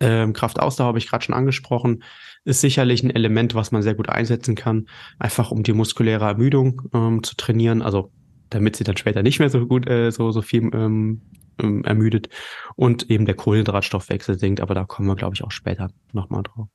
[0.00, 2.02] Ähm, Kraftausdauer habe ich gerade schon angesprochen,
[2.44, 4.86] ist sicherlich ein Element, was man sehr gut einsetzen kann,
[5.18, 8.12] einfach um die muskuläre Ermüdung ähm, zu trainieren, also
[8.50, 11.22] damit sie dann später nicht mehr so gut, äh, so, so viel ähm,
[11.58, 12.28] ähm, ermüdet
[12.76, 16.68] und eben der Kohlenhydratstoffwechsel sinkt, aber da kommen wir, glaube ich, auch später nochmal drauf.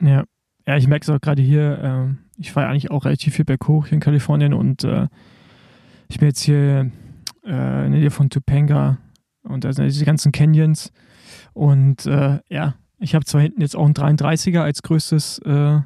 [0.00, 0.24] Ja.
[0.66, 3.86] Ja, ich merke es auch gerade hier, äh, ich fahre eigentlich auch relativ viel berghoch
[3.86, 5.08] hier in Kalifornien und äh,
[6.08, 6.90] ich bin jetzt hier
[7.44, 8.96] äh, in der Nähe von Topanga
[9.42, 10.90] und da sind diese ganzen Canyons
[11.54, 15.80] und äh, ja, ich habe zwar hinten jetzt auch einen 33er als größtes äh,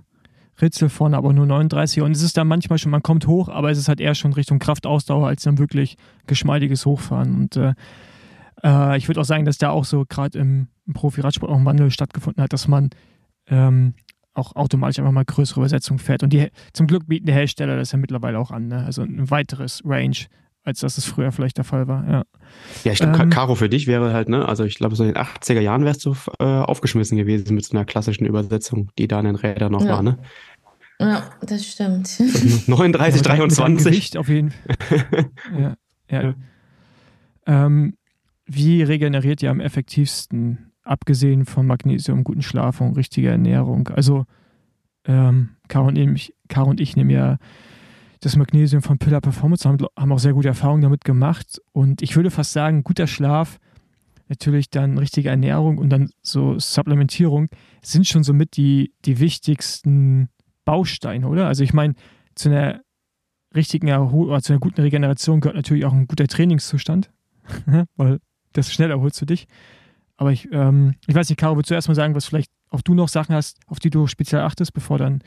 [0.60, 3.70] Ritzel vorne, aber nur 39er und es ist dann manchmal schon, man kommt hoch, aber
[3.70, 7.74] es ist halt eher schon Richtung Kraftausdauer als dann wirklich geschmeidiges Hochfahren und äh,
[8.62, 11.64] äh, ich würde auch sagen, dass da auch so gerade im, im Profi-Radsport auch ein
[11.64, 12.90] Wandel stattgefunden hat, dass man
[13.46, 13.94] ähm,
[14.34, 16.22] auch automatisch einfach mal größere Übersetzungen fährt.
[16.22, 18.68] Und die, zum Glück bieten die Hersteller das ja mittlerweile auch an.
[18.68, 18.84] Ne?
[18.84, 20.16] Also ein weiteres Range,
[20.68, 22.08] als das es früher vielleicht der Fall war.
[22.08, 22.22] Ja,
[22.84, 25.12] ja ich glaube, ähm, Caro für dich wäre halt, ne, also ich glaube, so in
[25.12, 29.18] den 80er Jahren wärst du äh, aufgeschmissen gewesen mit so einer klassischen Übersetzung, die da
[29.18, 29.90] in den Rädern noch ja.
[29.90, 30.18] war, ne?
[31.00, 32.08] Ja, das stimmt.
[32.66, 34.18] 39, 23.
[34.18, 35.30] auf jeden Fall.
[35.58, 35.74] ja,
[36.10, 36.22] ja.
[36.22, 36.34] ja.
[37.46, 37.94] Ähm,
[38.46, 43.88] wie regeneriert ihr am effektivsten, abgesehen von Magnesium, guten Schlaf und richtiger Ernährung?
[43.88, 44.24] Also,
[45.04, 47.38] ähm, Caro, und ich, Caro und ich nehmen ja
[48.20, 51.60] das Magnesium von Pillar Performance, haben, haben auch sehr gute Erfahrungen damit gemacht.
[51.72, 53.58] Und ich würde fast sagen, guter Schlaf,
[54.28, 57.48] natürlich dann richtige Ernährung und dann so Supplementierung
[57.82, 60.28] sind schon somit die, die wichtigsten
[60.64, 61.46] Bausteine, oder?
[61.46, 61.94] Also ich meine,
[62.34, 62.80] zu einer
[63.54, 67.10] richtigen Erhol oder zu einer guten Regeneration gehört natürlich auch ein guter Trainingszustand,
[67.96, 68.20] weil
[68.52, 69.46] das schnell erholst du dich.
[70.16, 72.94] Aber ich, ähm, ich weiß nicht, Caro, willst du erstmal sagen, was vielleicht auch du
[72.94, 75.22] noch Sachen hast, auf die du speziell achtest, bevor dann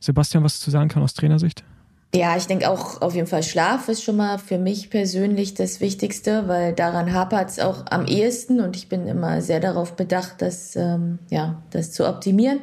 [0.00, 1.64] Sebastian was zu sagen kann aus Trainersicht?
[2.14, 5.80] Ja, ich denke auch auf jeden Fall Schlaf ist schon mal für mich persönlich das
[5.80, 10.40] Wichtigste, weil daran hapert es auch am ehesten und ich bin immer sehr darauf bedacht,
[10.40, 12.60] das, ähm, ja, das zu optimieren.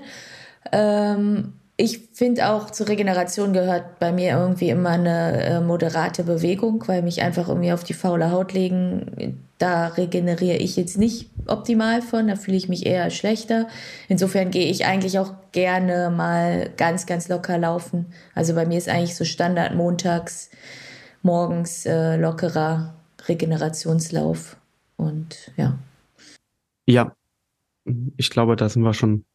[0.71, 6.83] Ähm, ich finde auch zur Regeneration gehört bei mir irgendwie immer eine äh, moderate Bewegung,
[6.87, 12.01] weil mich einfach irgendwie auf die faule Haut legen, da regeneriere ich jetzt nicht optimal
[12.01, 13.67] von, da fühle ich mich eher schlechter.
[14.07, 18.05] Insofern gehe ich eigentlich auch gerne mal ganz, ganz locker laufen.
[18.33, 20.49] Also bei mir ist eigentlich so Standard montags,
[21.23, 22.93] morgens äh, lockerer
[23.27, 24.57] Regenerationslauf.
[24.95, 25.77] Und ja.
[26.87, 27.13] Ja,
[28.15, 29.25] ich glaube, da sind wir schon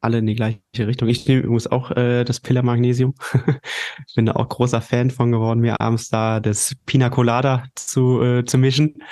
[0.00, 1.08] alle in die gleiche Richtung.
[1.08, 3.14] Ich nehme übrigens auch äh, das Pillar Magnesium.
[4.14, 8.44] Bin da auch großer Fan von geworden, mir abends da das Pina Colada zu, äh,
[8.44, 9.02] zu mischen.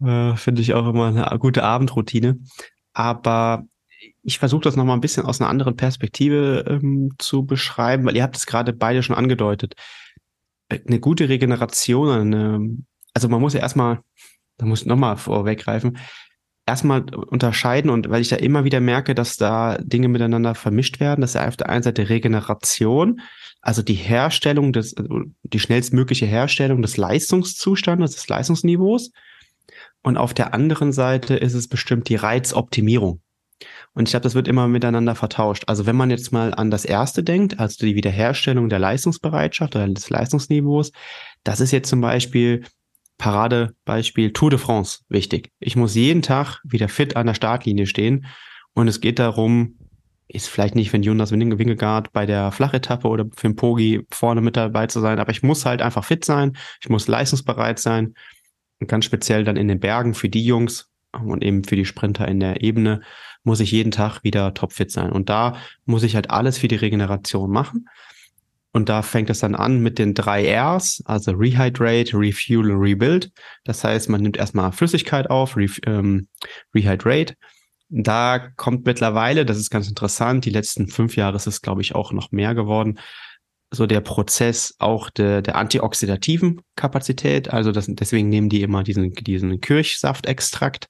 [0.00, 2.38] Äh, Finde ich auch immer eine gute Abendroutine.
[2.92, 3.64] Aber
[4.22, 8.22] ich versuche das nochmal ein bisschen aus einer anderen Perspektive ähm, zu beschreiben, weil ihr
[8.22, 9.74] habt es gerade beide schon angedeutet.
[10.68, 12.78] Äh, eine gute Regeneration, eine,
[13.14, 14.00] also man muss ja erstmal,
[14.58, 15.98] da muss ich nochmal vorweggreifen,
[16.66, 21.20] erstmal unterscheiden und weil ich da immer wieder merke, dass da Dinge miteinander vermischt werden,
[21.20, 23.20] dass ja auf der einen Seite Regeneration,
[23.60, 29.10] also die Herstellung des, also die schnellstmögliche Herstellung des Leistungszustandes, des Leistungsniveaus.
[30.02, 33.20] Und auf der anderen Seite ist es bestimmt die Reizoptimierung.
[33.94, 35.64] Und ich glaube, das wird immer miteinander vertauscht.
[35.66, 39.88] Also wenn man jetzt mal an das erste denkt, also die Wiederherstellung der Leistungsbereitschaft oder
[39.88, 40.92] des Leistungsniveaus,
[41.44, 42.64] das ist jetzt zum Beispiel
[43.18, 45.50] Paradebeispiel Tour de France wichtig.
[45.60, 48.26] Ich muss jeden Tag wieder fit an der Startlinie stehen
[48.74, 49.78] und es geht darum,
[50.28, 54.56] ist vielleicht nicht den Jonas Wingegaard bei der Flachetappe oder für den Pogi vorne mit
[54.56, 58.14] dabei zu sein, aber ich muss halt einfach fit sein, ich muss leistungsbereit sein
[58.80, 62.26] und ganz speziell dann in den Bergen für die Jungs und eben für die Sprinter
[62.26, 63.02] in der Ebene
[63.44, 66.76] muss ich jeden Tag wieder topfit sein und da muss ich halt alles für die
[66.76, 67.86] Regeneration machen.
[68.74, 73.30] Und da fängt es dann an mit den drei Rs, also Rehydrate, Refuel Rebuild.
[73.62, 76.26] Das heißt, man nimmt erstmal Flüssigkeit auf, Re ähm,
[76.74, 77.34] Rehydrate.
[77.88, 81.94] Da kommt mittlerweile, das ist ganz interessant, die letzten fünf Jahre ist es, glaube ich,
[81.94, 82.98] auch noch mehr geworden,
[83.70, 87.52] so der Prozess auch der, der antioxidativen Kapazität.
[87.52, 90.88] Also das, deswegen nehmen die immer diesen, diesen Kirchsaftextrakt,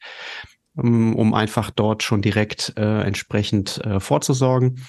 [0.75, 4.81] um, um einfach dort schon direkt äh, entsprechend äh, vorzusorgen.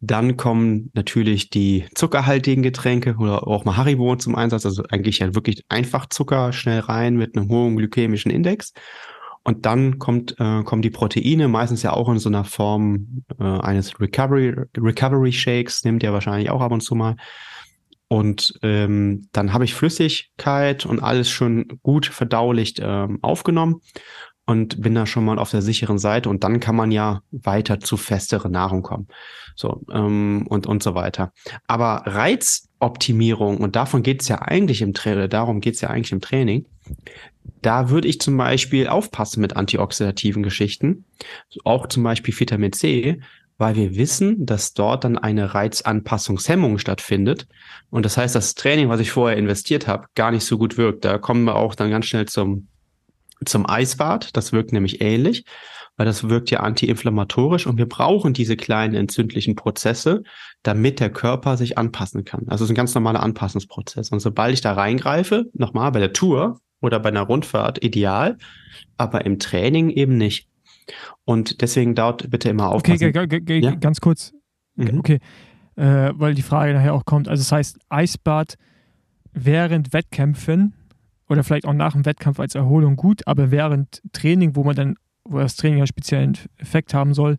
[0.00, 4.64] Dann kommen natürlich die zuckerhaltigen Getränke oder auch mal Haribo zum Einsatz.
[4.64, 8.72] Also eigentlich ja wirklich einfach Zucker schnell rein mit einem hohen glykämischen Index.
[9.42, 13.44] Und dann kommt, äh, kommen die Proteine, meistens ja auch in so einer Form äh,
[13.44, 17.16] eines Recovery, Recovery Shakes, nimmt ihr wahrscheinlich auch ab und zu mal.
[18.08, 23.82] Und ähm, dann habe ich Flüssigkeit und alles schon gut verdaulich ähm, aufgenommen.
[24.50, 27.78] Und bin da schon mal auf der sicheren Seite und dann kann man ja weiter
[27.78, 29.06] zu festere Nahrung kommen.
[29.54, 31.32] So, ähm, und, und so weiter.
[31.68, 36.10] Aber Reizoptimierung, und davon geht es ja eigentlich im Training, darum geht es ja eigentlich
[36.10, 36.66] im Training,
[37.62, 41.04] da würde ich zum Beispiel aufpassen mit antioxidativen Geschichten,
[41.62, 43.20] auch zum Beispiel Vitamin C,
[43.56, 47.46] weil wir wissen, dass dort dann eine Reizanpassungshemmung stattfindet.
[47.90, 51.04] Und das heißt, das Training, was ich vorher investiert habe, gar nicht so gut wirkt.
[51.04, 52.66] Da kommen wir auch dann ganz schnell zum,
[53.44, 54.36] zum Eisbad.
[54.36, 55.44] Das wirkt nämlich ähnlich,
[55.96, 60.22] weil das wirkt ja antiinflammatorisch und wir brauchen diese kleinen entzündlichen Prozesse,
[60.62, 62.48] damit der Körper sich anpassen kann.
[62.48, 64.10] Also es ist ein ganz normaler Anpassungsprozess.
[64.10, 68.38] Und sobald ich da reingreife, nochmal bei der Tour oder bei einer Rundfahrt ideal,
[68.96, 70.48] aber im Training eben nicht.
[71.24, 73.16] Und deswegen dort bitte immer aufpassen.
[73.16, 73.74] Okay, ja?
[73.74, 74.32] ganz kurz.
[74.76, 74.98] Mhm.
[74.98, 75.18] Okay,
[75.76, 77.28] äh, weil die Frage nachher auch kommt.
[77.28, 78.56] Also das heißt, Eisbad
[79.32, 80.74] während Wettkämpfen
[81.30, 84.96] oder vielleicht auch nach dem Wettkampf als Erholung gut, aber während Training, wo man dann,
[85.24, 87.36] wo das Training einen speziellen Effekt haben soll,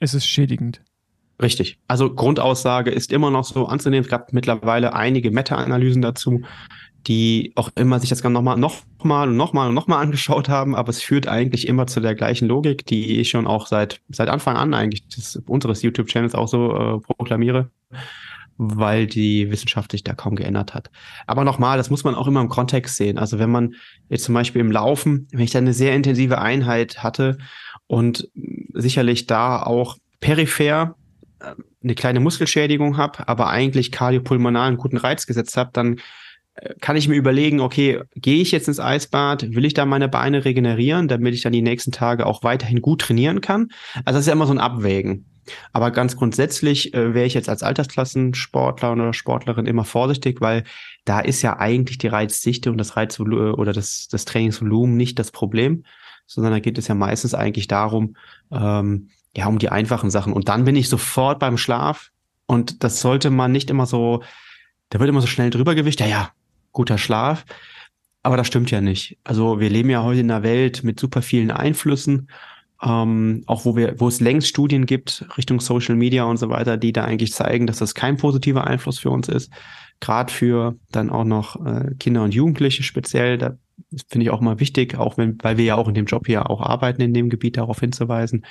[0.00, 0.80] ist es schädigend.
[1.40, 1.78] Richtig.
[1.86, 4.04] Also Grundaussage ist immer noch so anzunehmen.
[4.04, 6.42] Es gab mittlerweile einige Meta-Analysen dazu,
[7.06, 10.88] die auch immer sich das Ganze nochmal noch und nochmal und nochmal angeschaut haben, aber
[10.88, 14.56] es führt eigentlich immer zu der gleichen Logik, die ich schon auch seit, seit Anfang
[14.56, 17.70] an eigentlich des, unseres YouTube-Channels auch so äh, proklamiere,
[18.58, 20.90] weil die Wissenschaft sich da kaum geändert hat.
[21.26, 23.16] Aber nochmal, das muss man auch immer im Kontext sehen.
[23.16, 23.74] Also wenn man
[24.08, 27.38] jetzt zum Beispiel im Laufen, wenn ich da eine sehr intensive Einheit hatte
[27.86, 28.28] und
[28.74, 30.96] sicherlich da auch peripher
[31.40, 36.00] äh, eine kleine Muskelschädigung habe, aber eigentlich kardiopulmonal einen guten Reiz gesetzt habe, dann
[36.80, 40.44] kann ich mir überlegen, okay, gehe ich jetzt ins Eisbad, will ich da meine Beine
[40.44, 43.68] regenerieren, damit ich dann die nächsten Tage auch weiterhin gut trainieren kann?
[44.04, 45.26] Also das ist ja immer so ein Abwägen.
[45.72, 50.64] Aber ganz grundsätzlich äh, wäre ich jetzt als Altersklassensportler oder Sportlerin immer vorsichtig, weil
[51.04, 55.30] da ist ja eigentlich die Reizdichte und das Reizvolumen oder das, das Trainingsvolumen nicht das
[55.30, 55.84] Problem,
[56.26, 58.16] sondern da geht es ja meistens eigentlich darum,
[58.50, 60.32] ähm, ja, um die einfachen Sachen.
[60.32, 62.10] Und dann bin ich sofort beim Schlaf
[62.46, 64.22] und das sollte man nicht immer so,
[64.90, 66.30] da wird immer so schnell drüber gewischt, ja, ja,
[66.72, 67.44] guter Schlaf.
[68.22, 69.18] Aber das stimmt ja nicht.
[69.24, 72.28] Also wir leben ja heute in einer Welt mit super vielen Einflüssen,
[72.82, 76.76] ähm, auch wo wir, wo es längst Studien gibt Richtung Social Media und so weiter,
[76.76, 79.52] die da eigentlich zeigen, dass das kein positiver Einfluss für uns ist.
[80.00, 83.36] Gerade für dann auch noch äh, Kinder und Jugendliche speziell.
[83.36, 83.56] Da
[84.08, 86.48] finde ich auch mal wichtig, auch wenn, weil wir ja auch in dem Job hier
[86.50, 88.44] auch arbeiten, in dem Gebiet darauf hinzuweisen.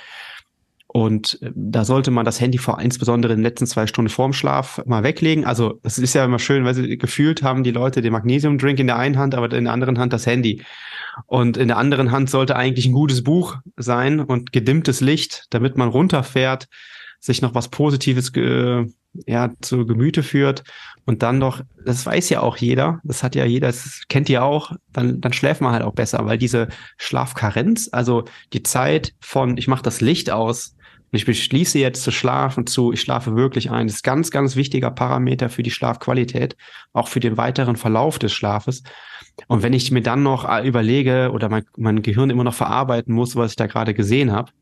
[0.88, 4.34] Und äh, da sollte man das Handy vor insbesondere in den letzten zwei Stunden vorm
[4.34, 5.46] Schlaf mal weglegen.
[5.46, 8.88] Also es ist ja immer schön, weil sie gefühlt haben die Leute den Magnesium-Drink in
[8.88, 10.62] der einen Hand, aber in der anderen Hand das Handy.
[11.26, 15.76] Und in der anderen Hand sollte eigentlich ein gutes Buch sein und gedimmtes Licht, damit
[15.76, 16.68] man runterfährt,
[17.20, 18.86] sich noch was Positives äh,
[19.26, 20.62] ja, zu Gemüte führt
[21.04, 24.44] und dann noch, das weiß ja auch jeder, das hat ja jeder, das kennt ihr
[24.44, 29.56] auch, dann, dann schläft man halt auch besser, weil diese Schlafkarenz, also die Zeit von,
[29.56, 30.76] ich mache das Licht aus,
[31.10, 33.86] ich beschließe jetzt zu schlafen zu, ich schlafe wirklich ein.
[33.86, 36.54] Das ist ganz, ganz wichtiger Parameter für die Schlafqualität,
[36.92, 38.82] auch für den weiteren Verlauf des Schlafes.
[39.46, 43.14] Und wenn ich mir dann noch äh, überlege oder mein, mein Gehirn immer noch verarbeiten
[43.14, 44.52] muss, was ich da gerade gesehen habe,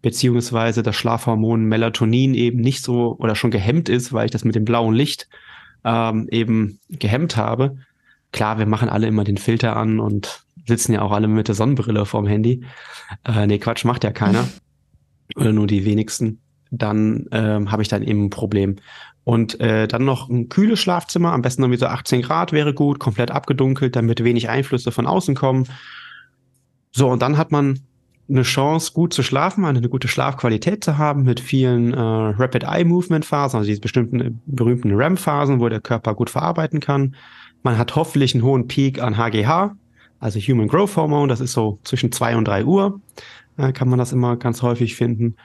[0.00, 4.54] beziehungsweise das Schlafhormon Melatonin eben nicht so oder schon gehemmt ist, weil ich das mit
[4.54, 5.28] dem blauen Licht
[5.84, 7.76] ähm, eben gehemmt habe.
[8.32, 11.54] Klar, wir machen alle immer den Filter an und sitzen ja auch alle mit der
[11.54, 12.64] Sonnenbrille vorm Handy.
[13.24, 14.48] Äh, nee, Quatsch, macht ja keiner.
[15.36, 16.40] oder nur die wenigsten,
[16.70, 18.76] dann ähm, habe ich dann eben ein Problem.
[19.24, 22.98] Und äh, dann noch ein kühles Schlafzimmer, am besten irgendwie so 18 Grad wäre gut,
[22.98, 25.68] komplett abgedunkelt, damit wenig Einflüsse von außen kommen.
[26.90, 27.80] So, und dann hat man
[28.28, 32.84] eine Chance, gut zu schlafen, eine, gute Schlafqualität zu haben mit vielen äh, Rapid Eye
[32.84, 37.14] Movement Phasen, also diese bestimmten äh, berühmten REM Phasen, wo der Körper gut verarbeiten kann.
[37.62, 39.76] Man hat hoffentlich einen hohen Peak an HGH,
[40.18, 43.00] also Human Growth Hormone, das ist so zwischen zwei und drei Uhr
[43.56, 45.36] äh, kann man das immer ganz häufig finden.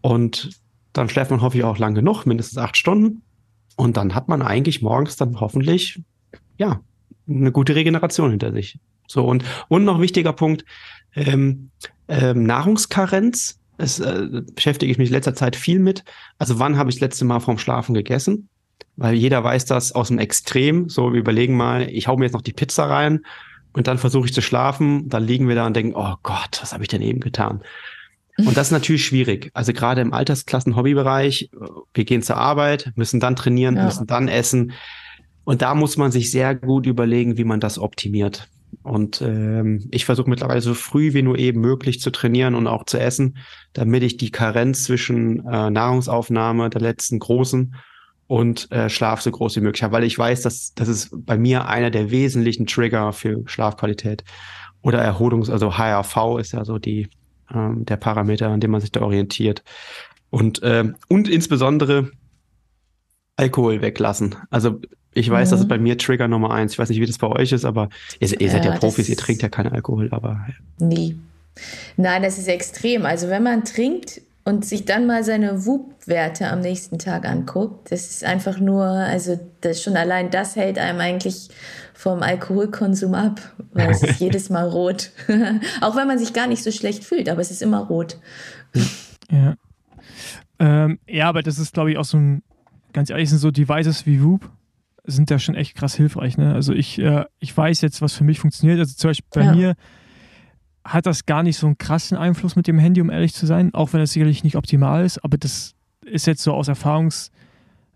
[0.00, 0.50] Und
[0.92, 3.22] dann schläft man hoffentlich auch lang genug, mindestens acht Stunden.
[3.76, 6.02] Und dann hat man eigentlich morgens dann hoffentlich,
[6.58, 6.80] ja,
[7.28, 8.78] eine gute Regeneration hinter sich.
[9.06, 10.64] So, und, und noch wichtiger Punkt,
[11.14, 11.70] ähm,
[12.08, 13.58] ähm, Nahrungskarenz.
[13.78, 16.04] Das äh, beschäftige ich mich in letzter Zeit viel mit.
[16.38, 18.48] Also wann habe ich das letzte Mal vorm Schlafen gegessen?
[18.96, 20.88] Weil jeder weiß das aus dem Extrem.
[20.88, 23.20] So, wir überlegen mal, ich hau mir jetzt noch die Pizza rein
[23.72, 26.72] und dann versuche ich zu schlafen, dann liegen wir da und denken, oh Gott, was
[26.72, 27.62] habe ich denn eben getan?
[28.46, 29.50] Und das ist natürlich schwierig.
[29.54, 31.50] Also gerade im Altersklassen-Hobbybereich,
[31.94, 33.84] wir gehen zur Arbeit, müssen dann trainieren, ja.
[33.84, 34.72] müssen dann essen.
[35.44, 38.48] Und da muss man sich sehr gut überlegen, wie man das optimiert.
[38.82, 42.84] Und ähm, ich versuche mittlerweile so früh wie nur eben möglich zu trainieren und auch
[42.84, 43.36] zu essen,
[43.72, 47.74] damit ich die Karenz zwischen äh, Nahrungsaufnahme der letzten großen
[48.26, 51.36] und äh, Schlaf so groß wie möglich habe, weil ich weiß, dass das ist bei
[51.36, 54.24] mir einer der wesentlichen Trigger für Schlafqualität.
[54.82, 57.08] oder Erholungs-, also HRV ist ja so die,
[57.54, 59.62] ähm, der Parameter, an dem man sich da orientiert.
[60.30, 62.10] Und, ähm, und insbesondere
[63.36, 64.36] Alkohol weglassen.
[64.50, 64.80] Also
[65.12, 65.50] ich weiß, mhm.
[65.50, 66.72] das ist bei mir Trigger Nummer eins.
[66.72, 67.88] Ich weiß nicht, wie das bei euch ist, aber
[68.20, 70.46] ihr, ihr seid ja, ja Profis, ihr trinkt ja keinen Alkohol, aber.
[70.78, 71.16] Nie.
[71.96, 73.04] Nein, das ist extrem.
[73.04, 78.10] Also wenn man trinkt und sich dann mal seine WUP-Werte am nächsten Tag anguckt, das
[78.10, 81.50] ist einfach nur, also das schon allein das hält einem eigentlich
[81.94, 83.40] vom Alkoholkonsum ab,
[83.72, 85.10] weil es ist jedes Mal rot.
[85.80, 88.18] Auch wenn man sich gar nicht so schlecht fühlt, aber es ist immer rot.
[89.32, 89.54] Ja.
[90.58, 92.42] Ähm, ja, aber das ist, glaube ich, auch so ein,
[92.92, 94.50] ganz ehrlich, sind so Devices wie WUP
[95.04, 96.36] sind da schon echt krass hilfreich.
[96.36, 96.52] Ne?
[96.54, 98.78] Also ich, äh, ich weiß jetzt, was für mich funktioniert.
[98.78, 99.52] Also zum Beispiel bei ja.
[99.52, 99.74] mir
[100.84, 103.74] hat das gar nicht so einen krassen Einfluss mit dem Handy, um ehrlich zu sein,
[103.74, 107.34] auch wenn es sicherlich nicht optimal ist, aber das ist jetzt so aus Erfahrungswerten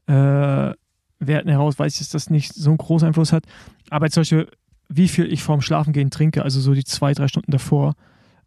[0.08, 3.44] äh, heraus, weiß ich, dass das nicht so einen großen Einfluss hat.
[3.90, 4.48] Aber zum Beispiel,
[4.88, 7.94] wie viel ich vorm Schlafengehen trinke, also so die zwei, drei Stunden davor,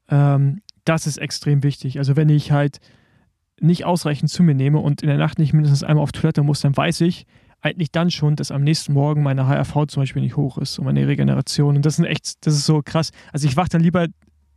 [0.09, 1.97] ähm, das ist extrem wichtig.
[1.97, 2.79] Also wenn ich halt
[3.59, 6.61] nicht ausreichend zu mir nehme und in der Nacht nicht mindestens einmal auf Toilette muss,
[6.61, 7.25] dann weiß ich
[7.61, 10.85] eigentlich dann schon, dass am nächsten Morgen meine HRV zum Beispiel nicht hoch ist und
[10.85, 11.75] meine Regeneration.
[11.75, 13.11] Und das ist echt, das ist so krass.
[13.33, 14.07] Also ich wache dann lieber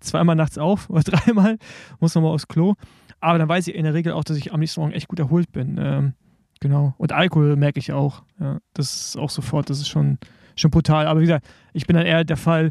[0.00, 1.58] zweimal nachts auf oder dreimal,
[1.98, 2.74] muss nochmal aufs Klo.
[3.20, 5.18] Aber dann weiß ich in der Regel auch, dass ich am nächsten Morgen echt gut
[5.18, 5.78] erholt bin.
[5.78, 6.14] Ähm,
[6.60, 6.94] genau.
[6.98, 8.22] Und Alkohol merke ich auch.
[8.38, 10.18] Ja, das ist auch sofort, das ist schon,
[10.56, 11.06] schon brutal.
[11.06, 12.70] Aber wie gesagt, ich bin dann eher der Fall,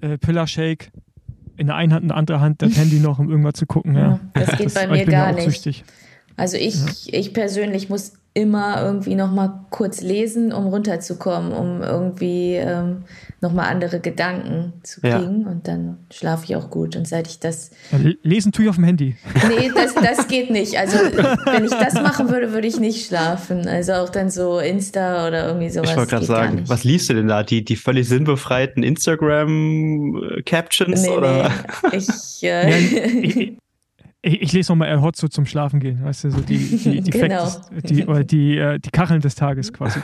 [0.00, 0.90] äh, Pillershake
[1.56, 3.94] in der einen Hand, in der anderen Hand das Handy noch, um irgendwas zu gucken.
[3.94, 4.00] Ja.
[4.00, 5.44] ja das geht das, bei mir gar nicht.
[5.44, 5.84] Süchtig.
[6.36, 7.18] Also ich, ja.
[7.18, 13.02] ich persönlich muss immer irgendwie noch mal kurz lesen, um runterzukommen, um irgendwie ähm,
[13.40, 15.50] noch mal andere Gedanken zu kriegen ja.
[15.50, 18.76] und dann schlafe ich auch gut und seit ich das ja, lesen tue ich auf
[18.76, 19.16] dem Handy.
[19.48, 20.78] Nee, das, das geht nicht.
[20.78, 23.66] Also wenn ich das machen würde, würde ich nicht schlafen.
[23.66, 25.90] Also auch dann so Insta oder irgendwie sowas.
[25.90, 27.42] Ich wollte gerade sagen, was liest du denn da?
[27.42, 31.50] Die, die völlig sinnbefreiten Instagram Captions nee, oder?
[31.90, 31.96] Nee.
[31.96, 32.78] Ich, äh,
[33.22, 33.56] ich,
[34.22, 37.46] ich lese nochmal Hotzo zum Schlafen gehen, weißt du, so die, die, die, genau.
[37.46, 40.00] Facts, die, oder die, äh, die Kacheln des Tages quasi.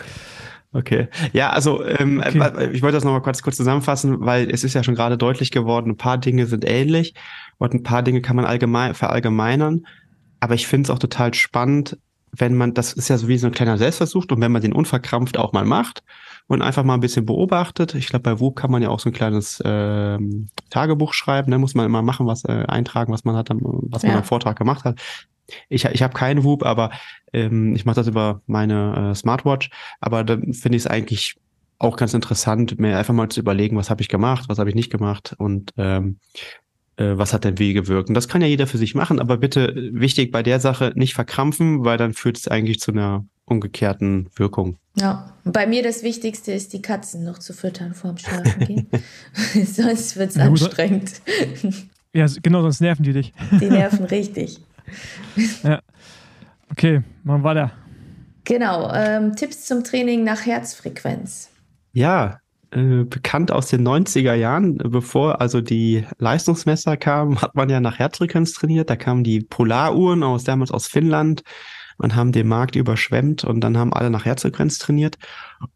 [0.73, 1.09] Okay.
[1.33, 2.71] Ja, also ähm, okay.
[2.73, 5.91] ich wollte das nochmal kurz, kurz zusammenfassen, weil es ist ja schon gerade deutlich geworden,
[5.91, 7.15] ein paar Dinge sind ähnlich
[7.59, 9.87] und ein paar Dinge kann man allgemein verallgemeinern.
[10.41, 11.99] Aber ich finde es auch total spannend,
[12.33, 14.73] wenn man, das ist ja so wie so ein kleiner Selbstversuch und wenn man den
[14.73, 16.03] unverkrampft auch mal macht
[16.49, 17.95] und einfach mal ein bisschen beobachtet.
[17.95, 21.51] Ich glaube, bei WUP kann man ja auch so ein kleines ähm, Tagebuch schreiben.
[21.51, 21.61] Da ne?
[21.61, 24.19] muss man immer machen, was äh, eintragen, was man hat, was man ja.
[24.19, 25.01] am Vortrag gemacht hat.
[25.69, 26.91] Ich, ich habe keinen WUP, aber
[27.33, 29.71] ähm, ich mache das über meine äh, Smartwatch.
[30.01, 31.37] Aber dann finde ich es eigentlich
[31.79, 34.75] auch ganz interessant, mir einfach mal zu überlegen, was habe ich gemacht, was habe ich
[34.75, 36.19] nicht gemacht und ähm,
[36.97, 38.09] äh, was hat denn wie gewirkt.
[38.09, 41.15] Und das kann ja jeder für sich machen, aber bitte wichtig bei der Sache nicht
[41.15, 44.77] verkrampfen, weil dann führt es eigentlich zu einer umgekehrten Wirkung.
[44.97, 48.87] Ja, bei mir das Wichtigste ist, die Katzen noch zu füttern vorm Schlafen gehen.
[49.65, 51.23] sonst wird es anstrengend.
[52.13, 53.33] Ja, genau, sonst nerven die dich.
[53.61, 54.61] Die nerven richtig.
[55.63, 55.81] Ja.
[56.71, 57.73] Okay, machen wir weiter.
[58.45, 61.51] Genau, ähm, Tipps zum Training nach Herzfrequenz.
[61.93, 62.39] Ja,
[62.71, 67.99] äh, bekannt aus den 90er Jahren, bevor also die Leistungsmesser kamen, hat man ja nach
[67.99, 68.89] Herzfrequenz trainiert.
[68.89, 71.43] Da kamen die Polaruhren aus damals aus Finnland
[71.99, 75.19] und haben den Markt überschwemmt und dann haben alle nach Herzfrequenz trainiert.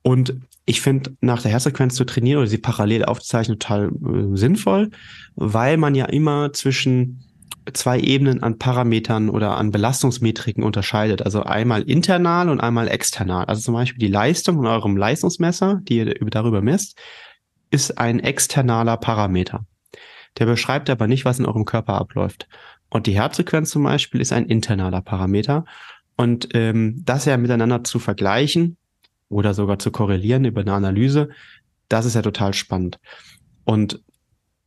[0.03, 0.35] Und
[0.67, 4.91] ich finde, nach der Herzfrequenz zu trainieren oder sie parallel aufzuzeichnen total äh, sinnvoll,
[5.35, 7.25] weil man ja immer zwischen
[7.73, 11.23] zwei Ebenen an Parametern oder an Belastungsmetriken unterscheidet.
[11.23, 13.45] Also einmal internal und einmal external.
[13.47, 16.99] Also zum Beispiel die Leistung in eurem Leistungsmesser, die ihr darüber misst,
[17.71, 19.65] ist ein externaler Parameter.
[20.39, 22.49] Der beschreibt aber nicht, was in eurem Körper abläuft.
[22.89, 25.65] Und die Herzfrequenz zum Beispiel ist ein internaler Parameter.
[26.21, 28.77] Und ähm, das ja miteinander zu vergleichen
[29.31, 31.31] oder sogar zu korrelieren über eine Analyse,
[31.89, 32.99] das ist ja total spannend.
[33.65, 34.03] Und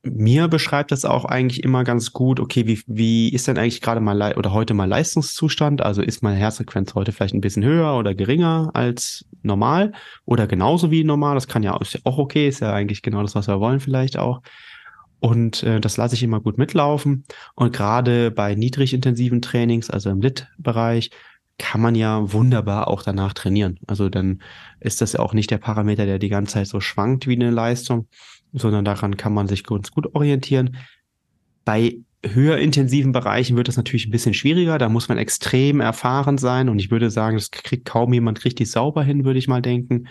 [0.01, 4.01] mir beschreibt das auch eigentlich immer ganz gut, okay, wie, wie ist denn eigentlich gerade
[4.01, 5.83] mal oder heute mal Leistungszustand?
[5.83, 9.91] Also ist meine Herzfrequenz heute vielleicht ein bisschen höher oder geringer als normal
[10.25, 11.35] oder genauso wie normal?
[11.35, 13.79] Das kann ja, ist ja auch okay, ist ja eigentlich genau das, was wir wollen
[13.79, 14.41] vielleicht auch.
[15.19, 17.25] Und äh, das lasse ich immer gut mitlaufen.
[17.53, 21.11] Und gerade bei niedrig intensiven Trainings, also im Lit-Bereich,
[21.59, 23.79] kann man ja wunderbar auch danach trainieren.
[23.87, 24.41] Also dann
[24.79, 27.51] ist das ja auch nicht der Parameter, der die ganze Zeit so schwankt wie eine
[27.51, 28.07] Leistung,
[28.53, 30.77] sondern daran kann man sich ganz gut orientieren.
[31.65, 34.77] Bei höher intensiven Bereichen wird das natürlich ein bisschen schwieriger.
[34.77, 38.71] Da muss man extrem erfahren sein und ich würde sagen, das kriegt kaum jemand richtig
[38.71, 40.07] sauber hin, würde ich mal denken.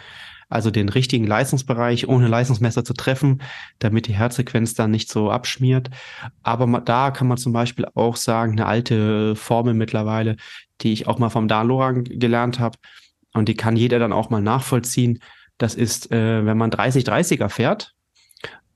[0.52, 3.42] Also den richtigen Leistungsbereich ohne Leistungsmesser zu treffen,
[3.78, 5.90] damit die Herzsequenz dann nicht so abschmiert.
[6.42, 10.36] Aber da kann man zum Beispiel auch sagen, eine alte Formel mittlerweile,
[10.80, 12.78] die ich auch mal vom Dan Lorang gelernt habe.
[13.32, 15.20] Und die kann jeder dann auch mal nachvollziehen.
[15.58, 17.94] Das ist, äh, wenn man 30-30er fährt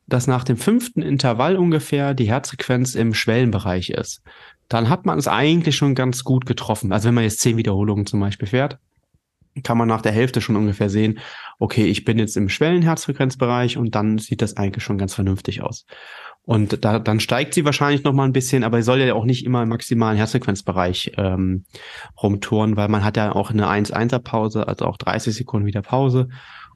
[0.06, 4.22] dass nach dem fünften Intervall ungefähr die Herzfrequenz im Schwellenbereich ist.
[4.68, 6.92] Dann hat man es eigentlich schon ganz gut getroffen.
[6.92, 8.78] Also wenn man jetzt zehn Wiederholungen zum Beispiel fährt,
[9.62, 11.18] kann man nach der Hälfte schon ungefähr sehen,
[11.58, 15.86] okay, ich bin jetzt im Schwellenherzfrequenzbereich und dann sieht das eigentlich schon ganz vernünftig aus.
[16.42, 19.24] Und da, dann steigt sie wahrscheinlich noch mal ein bisschen, aber sie soll ja auch
[19.24, 21.64] nicht immer im maximalen Herzfrequenzbereich ähm,
[22.22, 26.28] rumtouren, weil man hat ja auch eine 1-1er Pause, also auch 30 Sekunden wieder Pause.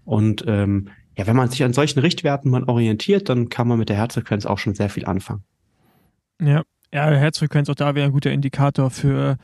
[0.04, 3.88] Und ähm, ja, wenn man sich an solchen Richtwerten mal orientiert, dann kann man mit
[3.88, 5.44] der Herzfrequenz auch schon sehr viel anfangen.
[6.40, 6.62] Ja,
[6.92, 9.36] ja Herzfrequenz auch da wäre ein guter Indikator für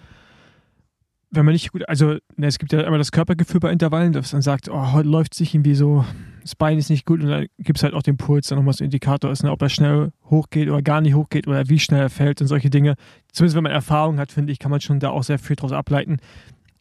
[1.37, 4.33] wenn man nicht gut, also ne, es gibt ja immer das Körpergefühl bei Intervallen, dass
[4.33, 6.05] man sagt, oh, heute läuft sich irgendwie so,
[6.43, 8.75] das Bein ist nicht gut und dann gibt es halt auch den Puls, der nochmal
[8.75, 11.79] so ein Indikator ist, ne, ob er schnell hochgeht oder gar nicht hochgeht oder wie
[11.79, 12.95] schnell er fällt und solche Dinge.
[13.33, 15.73] Zumindest wenn man Erfahrung hat, finde ich, kann man schon da auch sehr viel draus
[15.73, 16.19] ableiten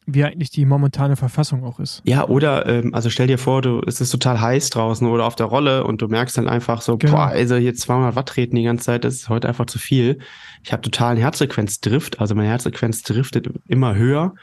[0.05, 2.01] wie eigentlich die momentane Verfassung auch ist.
[2.05, 5.35] Ja, oder ähm, also stell dir vor, du es ist total heiß draußen oder auf
[5.35, 7.13] der Rolle und du merkst dann einfach so, genau.
[7.13, 10.19] boah, also hier 200 Watt treten die ganze Zeit, das ist heute einfach zu viel.
[10.63, 14.33] Ich habe totalen Herzfrequenzdrift, also meine Herzfrequenz driftet immer höher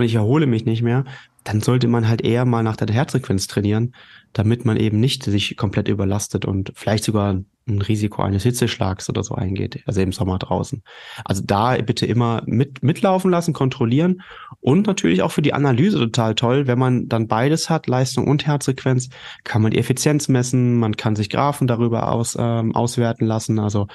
[0.00, 1.04] und ich erhole mich nicht mehr.
[1.44, 3.94] Dann sollte man halt eher mal nach der Herzfrequenz trainieren,
[4.32, 9.22] damit man eben nicht sich komplett überlastet und vielleicht sogar ein Risiko eines Hitzeschlags oder
[9.22, 10.82] so eingeht, also im Sommer draußen.
[11.24, 14.22] Also da bitte immer mit, mitlaufen lassen, kontrollieren
[14.60, 18.46] und natürlich auch für die Analyse total toll, wenn man dann beides hat, Leistung und
[18.46, 19.08] Herzfrequenz,
[19.44, 23.86] kann man die Effizienz messen, man kann sich Graphen darüber aus, ähm, auswerten lassen, also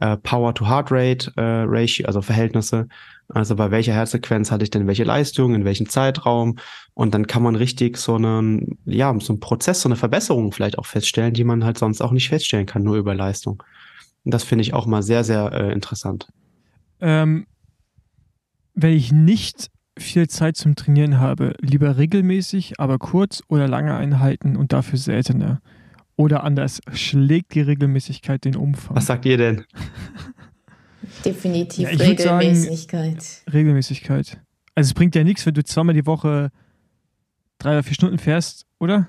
[0.00, 2.88] äh, Power to Heart Rate äh, also Verhältnisse.
[3.28, 6.58] Also bei welcher Herzfrequenz hatte ich denn welche Leistung, in welchem Zeitraum?
[6.94, 10.78] Und dann kann man richtig so einen, ja, so einen Prozess, so eine Verbesserung vielleicht
[10.78, 13.62] auch feststellen, die man halt sonst auch nicht feststellen kann, nur über Leistung.
[14.24, 16.28] Und das finde ich auch mal sehr, sehr äh, interessant.
[17.00, 17.46] Ähm,
[18.74, 24.56] wenn ich nicht viel Zeit zum Trainieren habe, lieber regelmäßig, aber kurz oder lange Einheiten
[24.56, 25.60] und dafür seltener.
[26.16, 28.96] Oder anders, schlägt die Regelmäßigkeit den Umfang?
[28.96, 29.64] Was sagt ihr denn?
[31.24, 33.22] Definitiv ja, Regelmäßigkeit.
[33.22, 34.38] Sagen, Regelmäßigkeit.
[34.74, 36.50] Also es bringt ja nichts, wenn du zweimal die Woche
[37.58, 39.08] drei oder vier Stunden fährst, oder?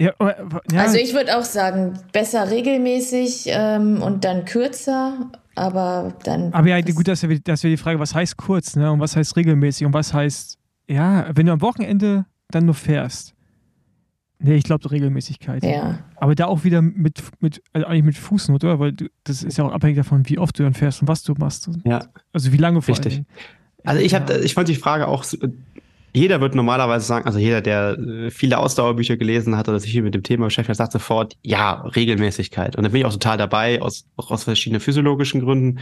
[0.00, 0.80] Ja, ja.
[0.80, 6.54] Also ich würde auch sagen, besser regelmäßig ähm, und dann kürzer, aber dann.
[6.54, 8.90] Aber ja, gut, das wäre das wär die Frage, was heißt kurz, ne?
[8.90, 10.56] Und was heißt regelmäßig und was heißt,
[10.88, 13.34] ja, wenn du am Wochenende dann nur fährst,
[14.42, 15.62] Nee, ich glaube Regelmäßigkeit.
[15.62, 15.98] Ja.
[16.16, 18.78] Aber da auch wieder mit, mit also eigentlich mit Fußnot, oder?
[18.80, 21.22] Weil du, das ist ja auch abhängig davon, wie oft du dann fährst und was
[21.22, 21.68] du machst.
[21.84, 22.06] Ja.
[22.32, 23.22] Also wie lange vor Richtig.
[23.84, 24.40] Also ich habe, ja.
[24.40, 25.24] ich fand die Frage auch,
[26.12, 30.02] jeder wird normalerweise sagen, also jeder, der äh, viele Ausdauerbücher gelesen hat oder sich hier
[30.02, 32.76] mit dem Thema beschäftigt, sagt sofort, ja, Regelmäßigkeit.
[32.76, 35.78] Und da bin ich auch total dabei, aus, auch aus verschiedenen physiologischen Gründen,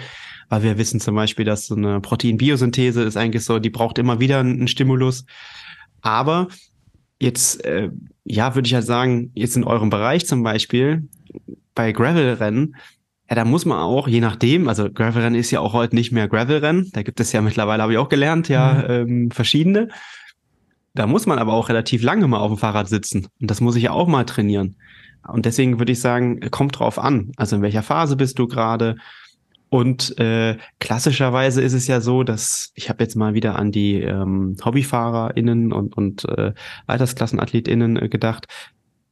[0.49, 4.21] weil wir wissen zum Beispiel, dass so eine Proteinbiosynthese ist eigentlich so, die braucht immer
[4.21, 5.25] wieder einen Stimulus.
[6.03, 6.49] Aber
[7.21, 7.91] Jetzt, äh,
[8.25, 11.09] ja, würde ich halt sagen, jetzt in eurem Bereich zum Beispiel,
[11.75, 12.77] bei Gravel-Rennen,
[13.29, 16.29] ja, da muss man auch, je nachdem, also Gravel-Rennen ist ja auch heute nicht mehr
[16.29, 18.91] Gravel-Rennen, da gibt es ja mittlerweile, habe ich auch gelernt, ja, mhm.
[18.91, 19.89] ähm, verschiedene.
[20.95, 23.29] Da muss man aber auch relativ lange mal auf dem Fahrrad sitzen.
[23.41, 24.77] Und das muss ich ja auch mal trainieren.
[25.27, 27.33] Und deswegen würde ich sagen, kommt drauf an.
[27.37, 28.97] Also in welcher Phase bist du gerade?
[29.71, 34.01] Und äh, klassischerweise ist es ja so, dass ich habe jetzt mal wieder an die
[34.01, 36.53] ähm, HobbyfahrerInnen und, und äh,
[36.87, 38.47] AltersklassenathletInnen äh, gedacht.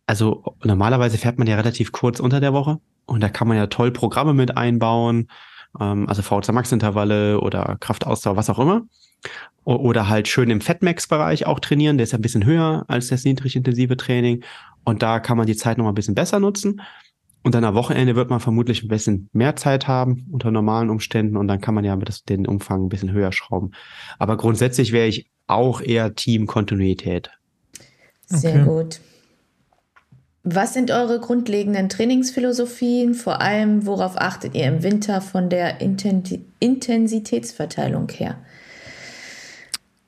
[0.06, 3.66] Also normalerweise fährt man ja relativ kurz unter der Woche und da kann man ja
[3.66, 5.28] toll Programme mit einbauen,
[5.78, 8.82] ähm, also VZ Max Intervalle oder Kraftausdauer, was auch immer.
[9.64, 13.08] O oder halt schön im Fatmax-Bereich auch trainieren, der ist ja ein bisschen höher als
[13.08, 14.44] das niedrig intensive Training
[14.84, 16.80] und da kann man die Zeit noch mal ein bisschen besser nutzen.
[17.46, 21.36] Und dann am Wochenende wird man vermutlich ein bisschen mehr Zeit haben unter normalen Umständen
[21.36, 23.70] und dann kann man ja das, den Umfang ein bisschen höher schrauben.
[24.18, 27.30] Aber grundsätzlich wäre ich auch eher Team Kontinuität.
[28.26, 28.64] Sehr okay.
[28.64, 28.98] gut.
[30.42, 33.14] Was sind eure grundlegenden Trainingsphilosophien?
[33.14, 38.38] Vor allem, worauf achtet ihr im Winter von der Intensitätsverteilung her?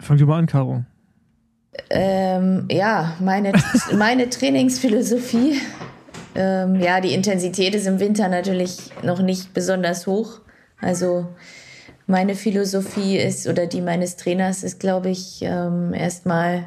[0.01, 0.83] Fang du mal an, Caro.
[1.89, 3.53] Ähm, ja, meine,
[3.97, 5.61] meine Trainingsphilosophie
[6.35, 10.41] ähm, ja, die Intensität ist im Winter natürlich noch nicht besonders hoch.
[10.81, 11.27] Also
[12.07, 16.65] meine Philosophie ist oder die meines Trainers ist, glaube ich, ähm, erstmal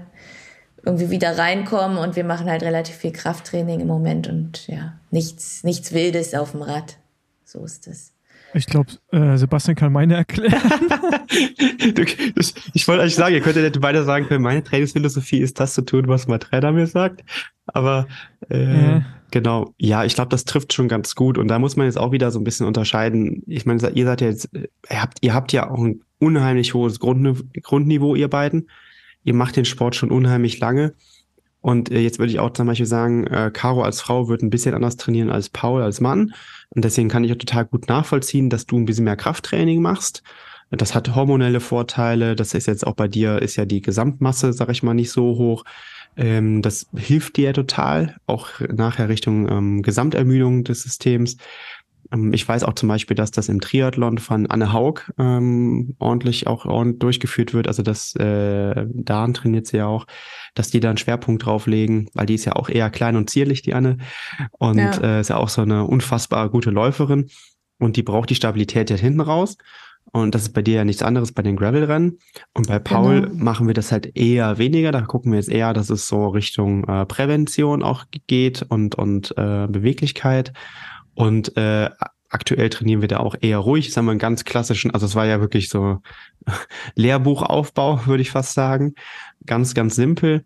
[0.83, 5.63] irgendwie wieder reinkommen und wir machen halt relativ viel Krafttraining im Moment und ja, nichts,
[5.63, 6.97] nichts Wildes auf dem Rad.
[7.43, 8.13] So ist das.
[8.53, 10.51] Ich glaube, äh, Sebastian kann meine erklären.
[12.73, 16.07] ich wollte eigentlich sagen, ihr könntet weiter sagen können, meine Trainingsphilosophie ist das zu tun,
[16.07, 17.23] was mein Trainer mir sagt.
[17.67, 18.07] Aber
[18.49, 19.05] äh, ja.
[19.31, 21.37] genau, ja, ich glaube, das trifft schon ganz gut.
[21.37, 23.43] Und da muss man jetzt auch wieder so ein bisschen unterscheiden.
[23.47, 26.99] Ich meine, ihr seid ja jetzt, ihr habt, ihr habt ja auch ein unheimlich hohes
[26.99, 28.69] Grundniveau, Grundniveau, ihr beiden.
[29.23, 30.93] Ihr macht den Sport schon unheimlich lange.
[31.61, 34.49] Und äh, jetzt würde ich auch zum Beispiel sagen, äh, Caro als Frau wird ein
[34.49, 36.33] bisschen anders trainieren als Paul als Mann.
[36.73, 40.23] Und deswegen kann ich auch total gut nachvollziehen, dass du ein bisschen mehr Krafttraining machst.
[40.71, 42.35] Das hat hormonelle Vorteile.
[42.35, 45.37] Das ist jetzt auch bei dir, ist ja die Gesamtmasse, sag ich mal, nicht so
[45.37, 45.65] hoch.
[46.15, 51.37] Ähm, das hilft dir total, auch nachher Richtung ähm, Gesamtermüdung des Systems.
[52.11, 56.47] Ähm, ich weiß auch zum Beispiel, dass das im Triathlon von Anne Haug ähm, ordentlich
[56.47, 57.67] auch ordentlich durchgeführt wird.
[57.67, 60.05] Also das äh, Dan trainiert sie ja auch,
[60.53, 63.61] dass die da einen Schwerpunkt drauflegen, weil die ist ja auch eher klein und zierlich,
[63.61, 63.97] die Anne.
[64.51, 65.17] Und ja.
[65.17, 67.29] äh, ist ja auch so eine unfassbar gute Läuferin.
[67.79, 69.57] Und die braucht die Stabilität ja hinten raus.
[70.13, 72.19] Und das ist bei dir ja nichts anderes bei den Gravel-Rennen.
[72.53, 73.43] Und bei Paul genau.
[73.43, 74.91] machen wir das halt eher weniger.
[74.91, 79.31] Da gucken wir jetzt eher, dass es so Richtung äh, Prävention auch geht und, und
[79.37, 80.53] äh, Beweglichkeit.
[81.15, 81.89] Und äh,
[82.29, 83.87] aktuell trainieren wir da auch eher ruhig.
[83.87, 85.99] Das haben wir einen ganz klassischen, also es war ja wirklich so
[86.95, 88.95] Lehrbuchaufbau, würde ich fast sagen.
[89.45, 90.45] Ganz, ganz simpel.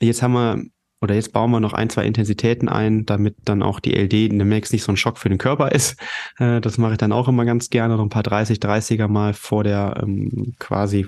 [0.00, 0.62] Jetzt haben wir,
[1.00, 4.72] oder jetzt bauen wir noch ein, zwei Intensitäten ein, damit dann auch die LD demnächst
[4.72, 5.96] nicht so ein Schock für den Körper ist.
[6.38, 9.34] Äh, das mache ich dann auch immer ganz gerne, noch ein paar 30, 30er mal
[9.34, 11.06] vor der ähm, quasi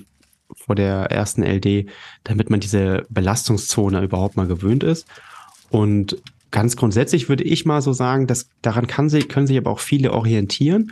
[0.54, 1.90] vor der ersten LD,
[2.22, 5.09] damit man diese Belastungszone überhaupt mal gewöhnt ist.
[5.70, 6.22] Und
[6.57, 9.78] ganz grundsätzlich würde ich mal so sagen, dass daran kann sich, können sich aber auch
[9.78, 10.90] viele orientieren.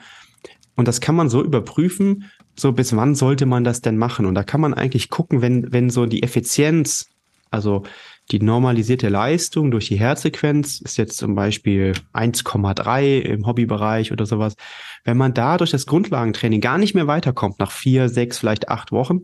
[0.76, 4.26] Und das kann man so überprüfen, so bis wann sollte man das denn machen?
[4.26, 7.08] Und da kann man eigentlich gucken, wenn, wenn so die Effizienz,
[7.50, 7.82] also
[8.30, 14.56] die normalisierte Leistung durch die Herzsequenz ist jetzt zum Beispiel 1,3 im Hobbybereich oder sowas.
[15.02, 18.92] Wenn man da durch das Grundlagentraining gar nicht mehr weiterkommt, nach vier, sechs, vielleicht acht
[18.92, 19.20] Wochen,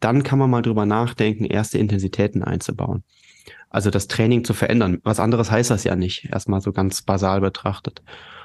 [0.00, 3.04] dann kann man mal drüber nachdenken, erste Intensitäten einzubauen.
[3.74, 4.98] Also das Training zu verändern.
[5.02, 8.02] Was anderes heißt das ja nicht, erstmal so ganz basal betrachtet.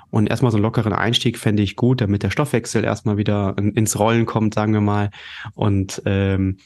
[0.10, 4.00] Und erstmal so einen lockeren Einstieg fände ich gut, damit der Stoffwechsel erstmal wieder ins
[4.00, 5.12] Rollen kommt, sagen wir mal.
[5.54, 6.58] Und ähm,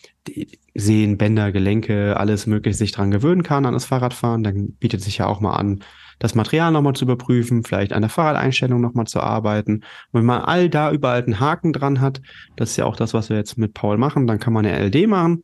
[0.73, 4.43] Sehen, Bänder, Gelenke, alles mögliche sich dran gewöhnen kann an das Fahrradfahren.
[4.43, 5.83] Dann bietet sich ja auch mal an,
[6.19, 9.83] das Material nochmal zu überprüfen, vielleicht an der Fahrradeinstellung nochmal zu arbeiten.
[10.11, 12.21] Und wenn man all da überall einen Haken dran hat,
[12.55, 14.79] das ist ja auch das, was wir jetzt mit Paul machen, dann kann man eine
[14.87, 15.43] LD machen.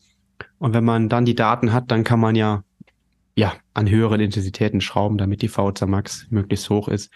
[0.58, 2.64] Und wenn man dann die Daten hat, dann kann man ja
[3.40, 7.10] ja, an höheren Intensitäten schrauben, damit die VZ Max möglichst hoch ist.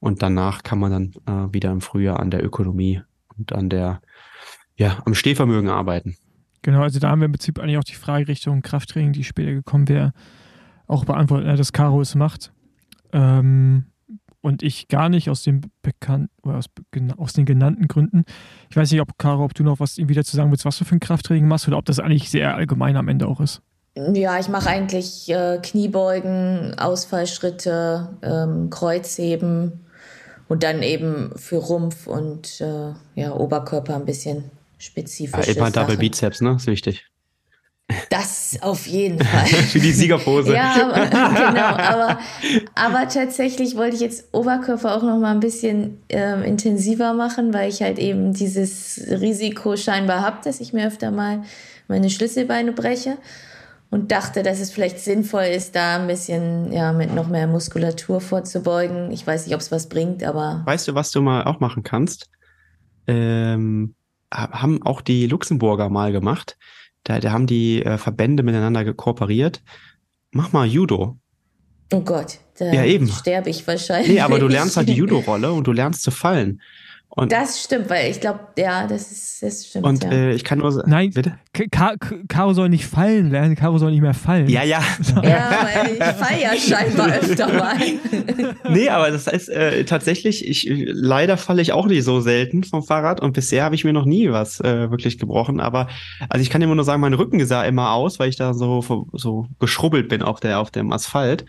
[0.00, 3.02] Und danach kann man dann äh, wieder im Frühjahr an der Ökonomie
[3.36, 4.00] und an der,
[4.76, 6.16] ja, am Stehvermögen arbeiten.
[6.62, 9.52] Genau, also da haben wir im Prinzip eigentlich auch die Frage Richtung Krafttraining, die später
[9.52, 10.14] gekommen wäre,
[10.86, 12.50] auch beantwortet, äh, dass Caro es macht.
[13.12, 13.88] Ähm,
[14.40, 16.66] und ich gar nicht aus dem bekannten oder aus,
[17.18, 18.24] aus, den genannten Gründen.
[18.70, 20.86] Ich weiß nicht, ob Caro, ob du noch was irgendwie dazu sagen willst, was du
[20.86, 23.60] für ein Krafttraining machst oder ob das eigentlich sehr allgemein am Ende auch ist.
[24.14, 29.84] Ja, ich mache eigentlich äh, Kniebeugen, Ausfallschritte, ähm, Kreuzheben
[30.48, 35.46] und dann eben für Rumpf und äh, ja, Oberkörper ein bisschen spezifisch.
[35.48, 36.54] Ja, immer Double Bizeps, ne?
[36.56, 37.06] Ist wichtig.
[38.10, 39.46] Das auf jeden Fall.
[39.46, 40.52] Für die Siegerpose.
[40.52, 41.06] ja, aber,
[41.50, 41.64] genau.
[41.64, 42.18] Aber,
[42.74, 47.70] aber tatsächlich wollte ich jetzt Oberkörper auch noch mal ein bisschen äh, intensiver machen, weil
[47.70, 51.42] ich halt eben dieses Risiko scheinbar habe, dass ich mir öfter mal
[51.88, 53.16] meine Schlüsselbeine breche
[53.90, 58.20] und dachte, dass es vielleicht sinnvoll ist, da ein bisschen ja, mit noch mehr Muskulatur
[58.20, 59.10] vorzubeugen.
[59.10, 60.62] Ich weiß nicht, ob es was bringt, aber.
[60.66, 62.28] Weißt du, was du mal auch machen kannst?
[63.06, 63.94] Ähm,
[64.30, 66.58] haben auch die Luxemburger mal gemacht.
[67.04, 69.62] Da, da haben die äh, Verbände miteinander kooperiert.
[70.32, 71.18] Mach mal Judo.
[71.90, 74.10] Oh Gott, da ja, sterbe ich wahrscheinlich.
[74.10, 76.60] Nee, aber du lernst halt die Judo-Rolle und du lernst zu fallen.
[77.10, 79.86] Und das stimmt, weil ich glaube, ja, das ist das stimmt.
[79.86, 80.10] Und ja.
[80.10, 81.38] äh, ich kann nur sagen, nein, bitte.
[82.28, 84.48] Caro soll nicht fallen lernen, Caro soll nicht mehr fallen.
[84.48, 84.80] Ja, ja.
[85.22, 87.76] Ja, weil ich fall ja scheinbar öfter mal.
[88.68, 92.82] nee, aber das heißt äh, tatsächlich, ich leider falle ich auch nicht so selten vom
[92.82, 95.60] Fahrrad und bisher habe ich mir noch nie was äh, wirklich gebrochen.
[95.60, 95.88] Aber
[96.28, 99.06] also ich kann immer nur sagen, mein Rücken sah immer aus, weil ich da so
[99.12, 101.44] so geschrubbelt bin auf der auf dem Asphalt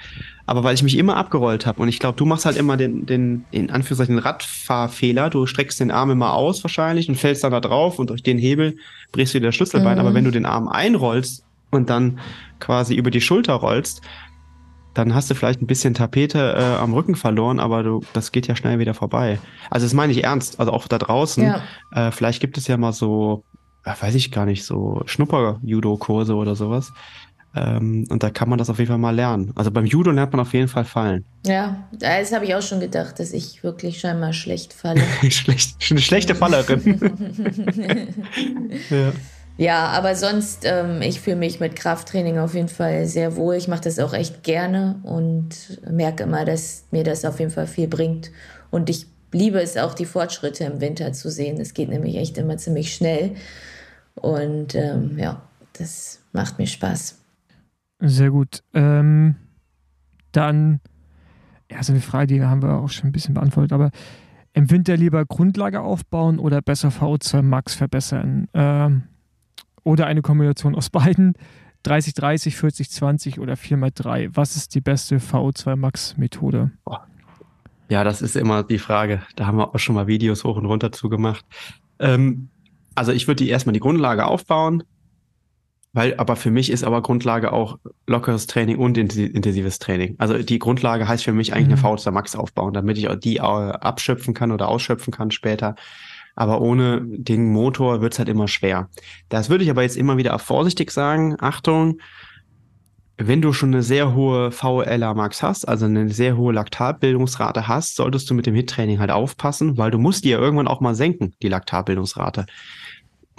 [0.49, 1.79] aber weil ich mich immer abgerollt habe.
[1.79, 5.29] Und ich glaube, du machst halt immer den, den, in Anführungszeichen, Radfahrfehler.
[5.29, 8.39] Du streckst den Arm immer aus wahrscheinlich und fällst dann da drauf und durch den
[8.39, 8.75] Hebel
[9.11, 9.93] brichst du dir das Schlüsselbein.
[9.93, 9.99] Mhm.
[9.99, 12.19] Aber wenn du den Arm einrollst und dann
[12.59, 14.01] quasi über die Schulter rollst,
[14.95, 18.47] dann hast du vielleicht ein bisschen Tapete äh, am Rücken verloren, aber du, das geht
[18.47, 19.37] ja schnell wieder vorbei.
[19.69, 21.43] Also das meine ich ernst, also auch da draußen.
[21.43, 21.61] Ja.
[21.91, 23.43] Äh, vielleicht gibt es ja mal so,
[23.85, 26.91] äh, weiß ich gar nicht, so Schnupper-Judo-Kurse oder sowas.
[27.55, 29.51] Ähm, und da kann man das auf jeden Fall mal lernen.
[29.55, 31.25] Also beim Judo lernt man auf jeden Fall fallen.
[31.45, 35.01] Ja, das habe ich auch schon gedacht, dass ich wirklich scheinbar schlecht falle.
[35.29, 36.99] schlecht, eine schlechte Fallerin.
[38.89, 39.11] ja.
[39.57, 39.87] ja.
[39.87, 43.55] aber sonst, ähm, ich fühle mich mit Krafttraining auf jeden Fall sehr wohl.
[43.55, 47.67] Ich mache das auch echt gerne und merke immer, dass mir das auf jeden Fall
[47.67, 48.31] viel bringt.
[48.69, 51.59] Und ich liebe es auch, die Fortschritte im Winter zu sehen.
[51.59, 53.31] Es geht nämlich echt immer ziemlich schnell.
[54.13, 55.41] Und ähm, ja,
[55.73, 57.18] das macht mir Spaß.
[57.99, 58.63] Sehr gut.
[58.73, 59.35] Ähm,
[60.31, 60.79] dann,
[61.69, 63.91] ja, so eine Frage, die haben wir auch schon ein bisschen beantwortet, aber
[64.53, 68.47] im Winter lieber Grundlage aufbauen oder besser VO2 Max verbessern?
[68.53, 69.03] Ähm,
[69.83, 71.33] oder eine Kombination aus beiden?
[71.83, 74.31] 30, 30, 40, 20 oder 4x3?
[74.33, 76.71] Was ist die beste VO2 Max Methode?
[77.89, 79.21] Ja, das ist immer die Frage.
[79.35, 81.45] Da haben wir auch schon mal Videos hoch und runter zu gemacht.
[81.99, 82.49] Ähm,
[82.95, 84.83] also ich würde die erstmal die Grundlage aufbauen,
[85.91, 90.15] weil, aber für mich ist aber Grundlage auch lockeres Training und intensives Training.
[90.19, 91.85] Also die Grundlage heißt für mich eigentlich mhm.
[91.85, 95.75] eine VO2 Max aufbauen, damit ich auch die äh, abschöpfen kann oder ausschöpfen kann später.
[96.35, 98.89] Aber ohne den Motor wird's halt immer schwer.
[99.29, 101.35] Das würde ich aber jetzt immer wieder vorsichtig sagen.
[101.39, 101.99] Achtung,
[103.17, 107.95] wenn du schon eine sehr hohe VLA Max hast, also eine sehr hohe Laktatbildungsrate hast,
[107.97, 110.95] solltest du mit dem HIT-Training halt aufpassen, weil du musst die ja irgendwann auch mal
[110.95, 112.45] senken, die Laktatbildungsrate.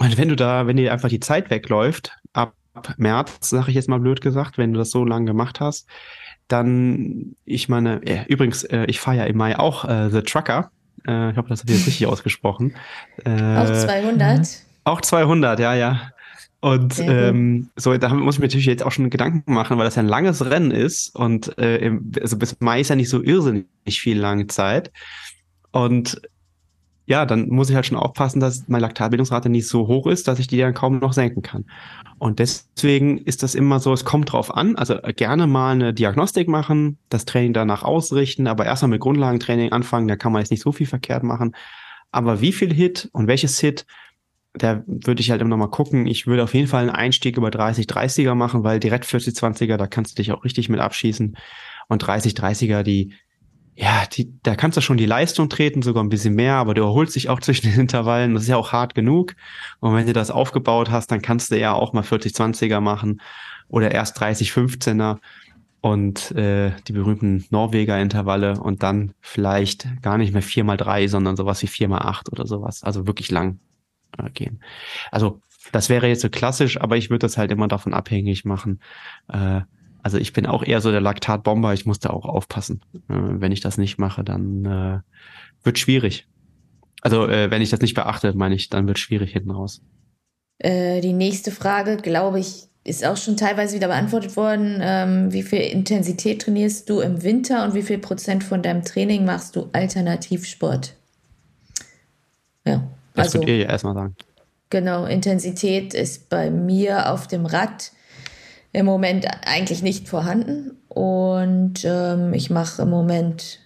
[0.01, 2.55] Und wenn du da, wenn dir einfach die Zeit wegläuft, ab
[2.97, 5.87] März, sage ich jetzt mal blöd gesagt, wenn du das so lange gemacht hast,
[6.47, 10.71] dann, ich meine, äh, übrigens, äh, ich fahre ja im Mai auch äh, The Trucker.
[11.07, 12.75] Äh, ich hoffe, das habe ich jetzt richtig ausgesprochen.
[13.25, 14.47] Äh, auch 200?
[14.85, 16.01] Auch 200, ja, ja.
[16.61, 19.95] Und ähm, so, da muss ich mir natürlich jetzt auch schon Gedanken machen, weil das
[19.95, 23.65] ja ein langes Rennen ist und äh, also bis Mai ist ja nicht so irrsinnig
[23.87, 24.91] viel lange Zeit.
[25.71, 26.21] Und
[27.05, 30.39] ja, dann muss ich halt schon aufpassen, dass meine Laktatbildungsrate nicht so hoch ist, dass
[30.39, 31.65] ich die dann kaum noch senken kann.
[32.19, 34.75] Und deswegen ist das immer so, es kommt drauf an.
[34.75, 40.07] Also gerne mal eine Diagnostik machen, das Training danach ausrichten, aber erstmal mit Grundlagentraining anfangen,
[40.07, 41.55] da kann man jetzt nicht so viel verkehrt machen.
[42.11, 43.85] Aber wie viel Hit und welches Hit,
[44.53, 46.05] da würde ich halt immer noch mal gucken.
[46.07, 49.77] Ich würde auf jeden Fall einen Einstieg über 30, 30er machen, weil direkt 40, 20er,
[49.77, 51.37] da kannst du dich auch richtig mit abschießen.
[51.87, 53.13] Und 30, 30er, die,
[53.75, 56.81] ja, die, da kannst du schon die Leistung treten, sogar ein bisschen mehr, aber du
[56.81, 58.33] erholst dich auch zwischen den Intervallen.
[58.33, 59.35] Das ist ja auch hart genug.
[59.79, 63.21] Und wenn du das aufgebaut hast, dann kannst du ja auch mal 40, 20er machen
[63.69, 65.17] oder erst 30, 15er
[65.79, 71.07] und äh, die berühmten Norweger Intervalle und dann vielleicht gar nicht mehr 4 mal 3
[71.07, 72.83] sondern sowas wie 4 mal 8 oder sowas.
[72.83, 73.59] Also wirklich lang
[74.17, 74.61] äh, gehen.
[75.11, 75.41] Also
[75.71, 78.79] das wäre jetzt so klassisch, aber ich würde das halt immer davon abhängig machen,
[79.29, 79.61] äh,
[80.03, 82.81] also ich bin auch eher so der Laktatbomber, ich muss da auch aufpassen.
[82.93, 84.99] Äh, wenn ich das nicht mache, dann äh,
[85.63, 86.27] wird schwierig.
[87.01, 89.81] Also äh, wenn ich das nicht beachte, meine ich, dann wird schwierig hinten raus.
[90.59, 94.79] Äh, die nächste Frage, glaube ich, ist auch schon teilweise wieder beantwortet worden.
[94.81, 99.25] Ähm, wie viel Intensität trainierst du im Winter und wie viel Prozent von deinem Training
[99.25, 100.95] machst du Alternativsport?
[102.65, 102.83] Ja.
[103.13, 104.15] Das also, könnt ihr ja erstmal sagen.
[104.69, 107.91] Genau, Intensität ist bei mir auf dem Rad
[108.73, 110.77] im Moment eigentlich nicht vorhanden.
[110.87, 113.59] Und ähm, ich mache im Moment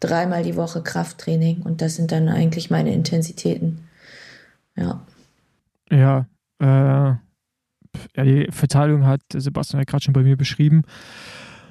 [0.00, 3.80] dreimal die Woche Krafttraining und das sind dann eigentlich meine Intensitäten.
[4.76, 5.00] Ja.
[5.90, 6.26] Ja,
[6.60, 10.82] äh, ja die Verteilung hat Sebastian ja gerade schon bei mir beschrieben.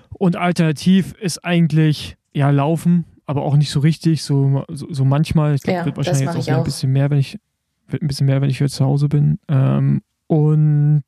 [0.10, 5.56] Und alternativ ist eigentlich ja Laufen, aber auch nicht so richtig, so, so, so manchmal.
[5.56, 7.40] Ich glaube, ja, wird wahrscheinlich jetzt auch, auch, ein bisschen mehr, wenn ich
[7.88, 9.40] wird ein bisschen mehr, wenn ich wieder zu Hause bin.
[9.48, 11.04] Ähm, und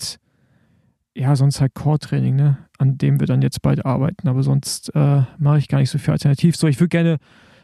[1.20, 2.57] ja, sonst halt Core-Training, ne?
[2.78, 4.30] an dem wir dann jetzt bald arbeiten.
[4.30, 6.55] Aber sonst äh, mache ich gar nicht so viel alternativ.
[6.55, 7.17] So, ich würde gerne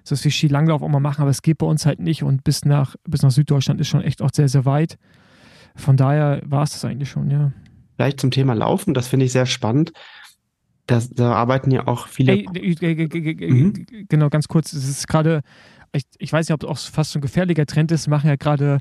[0.03, 2.66] so wie Skilanglauf auch mal machen, aber es geht bei uns halt nicht und bis
[2.66, 4.97] nach, bis nach Süddeutschland ist schon echt auch sehr, sehr weit.
[5.76, 7.53] Von daher war es das eigentlich schon, ja.
[7.95, 9.93] Vielleicht zum Thema Laufen, das finde ich sehr spannend.
[10.86, 12.34] Da, da arbeiten ja auch viele.
[12.34, 12.45] Ey,
[13.49, 13.86] mhm.
[14.10, 14.74] Genau, ganz kurz.
[14.74, 15.41] Es ist gerade,
[15.93, 18.36] ich, ich weiß nicht, ob es auch fast so ein gefährlicher Trend ist, machen ja
[18.36, 18.80] gerade,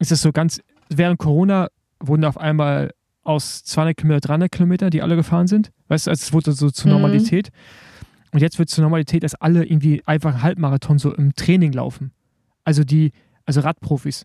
[0.00, 0.60] ist es so ganz,
[0.90, 1.68] während Corona
[2.00, 2.90] wurden auf einmal
[3.26, 5.72] aus 200 Kilometer, 300 Kilometer, die alle gefahren sind.
[5.88, 6.98] Weißt du, also es wurde so zur mhm.
[6.98, 7.50] Normalität.
[7.50, 8.28] Mhm.
[8.32, 11.72] Und jetzt wird es zur Normalität, dass alle irgendwie einfach einen Halbmarathon so im Training
[11.72, 12.12] laufen.
[12.64, 13.12] Also die,
[13.44, 14.24] also Radprofis.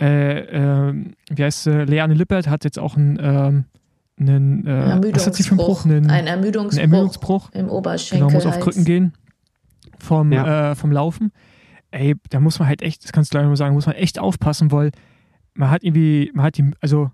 [0.00, 0.94] Äh, äh,
[1.30, 3.64] wie heißt äh, Leanne Lippert hat jetzt auch einen, ähm,
[4.18, 8.28] einen äh, Ermüdungsbruch, einen, ein Ermüdungsbruch, einen Ermüdungsbruch im Oberschenkel.
[8.28, 9.12] Genau, muss auf Krücken gehen
[9.98, 10.70] vom, ja.
[10.70, 11.32] äh, vom Laufen.
[11.90, 14.18] Ey, da muss man halt echt, das kannst du gleich mal sagen, muss man echt
[14.18, 14.90] aufpassen, weil
[15.54, 17.10] man hat irgendwie, man hat die, also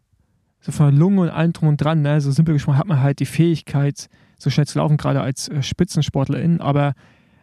[0.67, 2.21] so von der Lunge und allem drum und dran, ne?
[2.21, 5.62] so simpel gesprochen, hat man halt die Fähigkeit, so schnell zu laufen, gerade als äh,
[5.62, 6.95] Spitzensportlerin, aber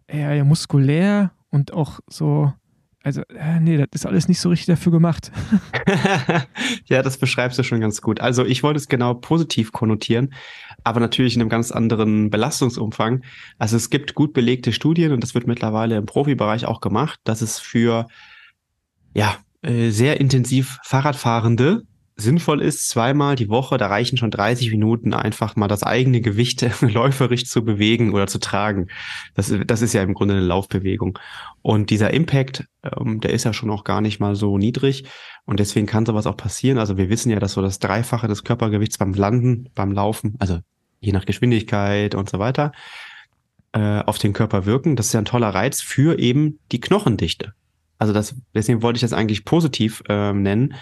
[0.10, 2.52] äh, muskulär und auch so,
[3.02, 5.32] also, äh, nee, das ist alles nicht so richtig dafür gemacht.
[6.86, 8.20] ja, das beschreibst du schon ganz gut.
[8.20, 10.34] Also, ich wollte es genau positiv konnotieren,
[10.84, 13.24] aber natürlich in einem ganz anderen Belastungsumfang.
[13.58, 17.42] Also, es gibt gut belegte Studien und das wird mittlerweile im Profibereich auch gemacht, dass
[17.42, 18.08] es für,
[19.14, 21.84] ja, äh, sehr intensiv Fahrradfahrende
[22.16, 26.66] sinnvoll ist, zweimal die Woche, da reichen schon 30 Minuten, einfach mal das eigene Gewicht
[26.82, 28.88] läuferisch zu bewegen oder zu tragen.
[29.34, 31.18] Das, das ist ja im Grunde eine Laufbewegung.
[31.62, 35.06] Und dieser Impact, ähm, der ist ja schon auch gar nicht mal so niedrig.
[35.46, 36.78] Und deswegen kann sowas auch passieren.
[36.78, 40.60] Also wir wissen ja, dass so das Dreifache des Körpergewichts beim Landen, beim Laufen, also
[41.00, 42.72] je nach Geschwindigkeit und so weiter,
[43.74, 44.96] äh, auf den Körper wirken.
[44.96, 47.54] Das ist ja ein toller Reiz für eben die Knochendichte.
[47.98, 50.76] Also das, deswegen wollte ich das eigentlich positiv ähm, nennen.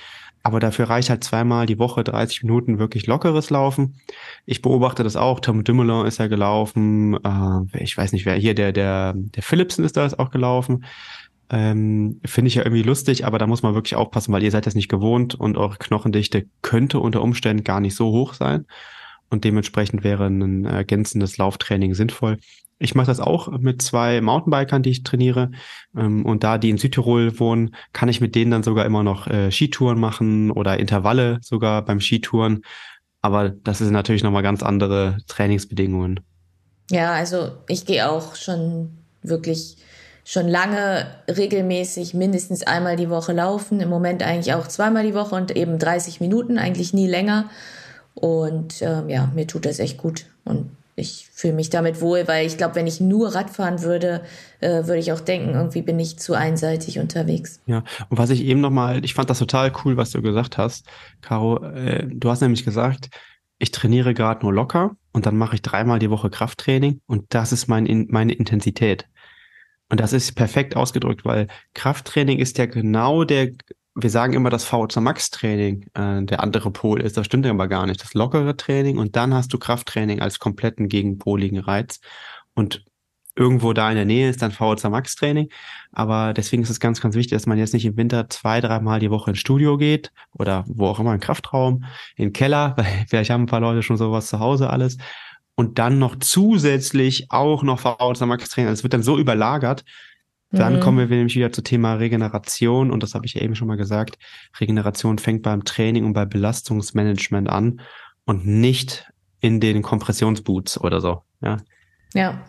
[0.43, 4.01] Aber dafür reicht halt zweimal die Woche 30 Minuten wirklich lockeres Laufen.
[4.45, 5.39] Ich beobachte das auch.
[5.39, 7.17] Tom Dumoulin ist ja gelaufen.
[7.23, 10.85] Äh, ich weiß nicht, wer hier, der, der, der Philipsen ist da ist auch gelaufen.
[11.51, 14.65] Ähm, Finde ich ja irgendwie lustig, aber da muss man wirklich aufpassen, weil ihr seid
[14.65, 18.65] das nicht gewohnt und eure Knochendichte könnte unter Umständen gar nicht so hoch sein.
[19.29, 22.37] Und dementsprechend wäre ein ergänzendes Lauftraining sinnvoll.
[22.81, 25.51] Ich mache das auch mit zwei Mountainbikern, die ich trainiere.
[25.95, 29.27] Ähm, und da die in Südtirol wohnen, kann ich mit denen dann sogar immer noch
[29.27, 32.63] äh, Skitouren machen oder Intervalle sogar beim Skitouren.
[33.21, 36.19] Aber das sind natürlich nochmal ganz andere Trainingsbedingungen.
[36.89, 39.77] Ja, also ich gehe auch schon wirklich
[40.23, 43.79] schon lange regelmäßig mindestens einmal die Woche laufen.
[43.79, 47.49] Im Moment eigentlich auch zweimal die Woche und eben 30 Minuten, eigentlich nie länger.
[48.13, 50.25] Und ähm, ja, mir tut das echt gut.
[50.43, 50.71] Und
[51.01, 54.21] ich fühle mich damit wohl, weil ich glaube, wenn ich nur Radfahren würde,
[54.59, 57.59] äh, würde ich auch denken, irgendwie bin ich zu einseitig unterwegs.
[57.65, 60.85] Ja, und was ich eben nochmal, ich fand das total cool, was du gesagt hast,
[61.21, 61.63] Caro.
[61.63, 63.09] Äh, du hast nämlich gesagt,
[63.59, 67.51] ich trainiere gerade nur locker und dann mache ich dreimal die Woche Krafttraining und das
[67.51, 69.07] ist mein, meine Intensität.
[69.89, 73.51] Und das ist perfekt ausgedrückt, weil Krafttraining ist ja genau der,
[73.95, 77.17] wir sagen immer das VO2 Max Training, äh, der andere Pol ist.
[77.17, 78.01] Das stimmt aber gar nicht.
[78.01, 81.99] Das lockere Training und dann hast du Krafttraining als kompletten gegenpoligen Reiz.
[82.53, 82.85] Und
[83.35, 85.49] irgendwo da in der Nähe ist dann VO2 Max Training.
[85.91, 88.99] Aber deswegen ist es ganz, ganz wichtig, dass man jetzt nicht im Winter zwei, dreimal
[88.99, 91.85] die Woche ins Studio geht oder wo auch immer, in Kraftraum,
[92.15, 94.97] in Keller, weil vielleicht haben ein paar Leute schon sowas zu Hause alles
[95.55, 98.69] und dann noch zusätzlich auch noch VO2 Max Training.
[98.69, 99.83] Also es wird dann so überlagert.
[100.51, 100.79] Dann mhm.
[100.81, 103.77] kommen wir nämlich wieder zum Thema Regeneration und das habe ich ja eben schon mal
[103.77, 104.17] gesagt.
[104.59, 107.81] Regeneration fängt beim Training und bei Belastungsmanagement an
[108.25, 111.21] und nicht in den Kompressionsboots oder so.
[111.41, 111.57] Ja.
[112.13, 112.41] Ja.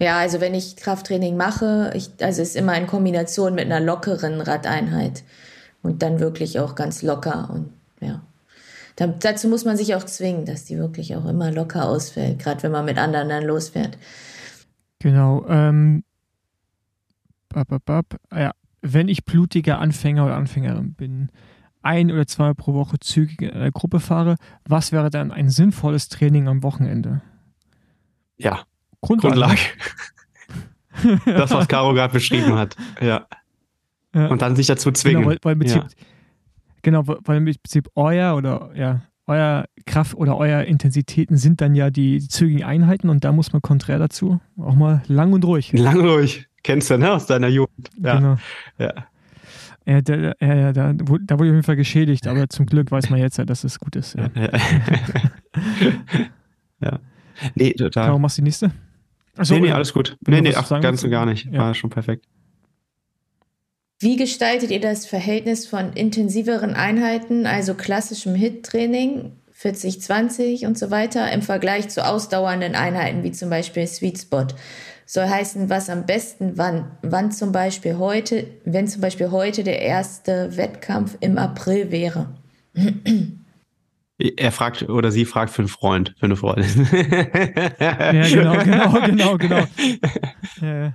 [0.00, 3.78] Ja, also wenn ich Krafttraining mache, ich, also es ist immer in Kombination mit einer
[3.78, 5.22] lockeren Radeinheit
[5.82, 8.22] und dann wirklich auch ganz locker und ja.
[8.96, 12.62] Da, dazu muss man sich auch zwingen, dass die wirklich auch immer locker ausfällt, gerade
[12.62, 13.96] wenn man mit anderen dann losfährt.
[14.98, 15.46] Genau.
[15.48, 16.04] Ähm,
[17.54, 21.30] bap, bap, bap, ja, wenn ich blutiger Anfänger oder Anfängerin bin,
[21.82, 26.08] ein oder zwei pro Woche zügig in einer Gruppe fahre, was wäre dann ein sinnvolles
[26.08, 27.22] Training am Wochenende?
[28.36, 28.62] Ja,
[29.00, 29.34] Grundlage.
[29.34, 29.60] Grundlage.
[31.26, 32.76] das, was Caro gerade beschrieben hat.
[33.00, 33.26] Ja.
[34.14, 34.26] ja.
[34.28, 35.22] Und dann sich dazu zwingen.
[35.22, 35.86] Genau, weil, weil ja.
[36.82, 41.90] Genau, weil im Prinzip euer oder ja, euer Kraft oder euer Intensitäten sind dann ja
[41.90, 45.72] die, die zügigen Einheiten und da muss man konträr dazu auch mal lang und ruhig.
[45.72, 46.48] Lang und ruhig.
[46.62, 47.12] Kennst du, ne?
[47.12, 47.90] Aus deiner Jugend.
[48.02, 48.16] Ja.
[48.16, 48.36] Genau.
[48.78, 48.92] Ja.
[49.84, 52.90] Ja, da, ja, ja da, da wurde ich auf jeden Fall geschädigt, aber zum Glück
[52.92, 54.14] weiß man jetzt ja, dass es gut ist.
[54.14, 54.30] Ja.
[54.36, 54.50] ja.
[56.80, 56.98] ja.
[57.56, 58.08] Nee, total.
[58.08, 58.70] Warum machst du die nächste?
[59.36, 60.16] Achso, nee, nee, alles gut.
[60.26, 61.50] Nee, nee, ach, ganz und gar nicht.
[61.52, 62.26] War schon perfekt.
[63.98, 71.30] Wie gestaltet ihr das Verhältnis von intensiveren Einheiten, also klassischem HIT-Training, 40-20 und so weiter,
[71.32, 74.46] im Vergleich zu ausdauernden Einheiten wie zum Beispiel Sweet Spot?
[75.06, 76.92] Soll heißen, was am besten wann?
[77.02, 82.28] Wann zum Beispiel heute, wenn zum Beispiel heute der erste Wettkampf im April wäre?
[84.18, 86.86] Er fragt oder sie fragt für einen Freund, für eine Freundin.
[87.80, 89.64] ja, genau, genau, genau, genau.
[90.60, 90.94] Ja.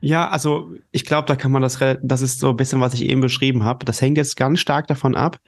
[0.00, 3.04] Ja, also ich glaube, da kann man das, das ist so ein bisschen, was ich
[3.04, 3.86] eben beschrieben habe.
[3.86, 5.38] Das hängt jetzt ganz stark davon ab,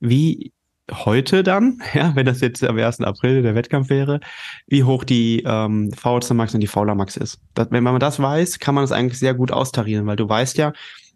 [0.00, 0.54] wie
[0.92, 3.00] heute dann, ja, wenn das jetzt am 1.
[3.00, 4.20] April der Wettkampf wäre,
[4.66, 7.40] wie hoch die ähm, VHC Max und die Fauler Max ist.
[7.54, 10.58] Das, wenn man das weiß, kann man das eigentlich sehr gut austarieren, weil du weißt
[10.58, 10.72] ja,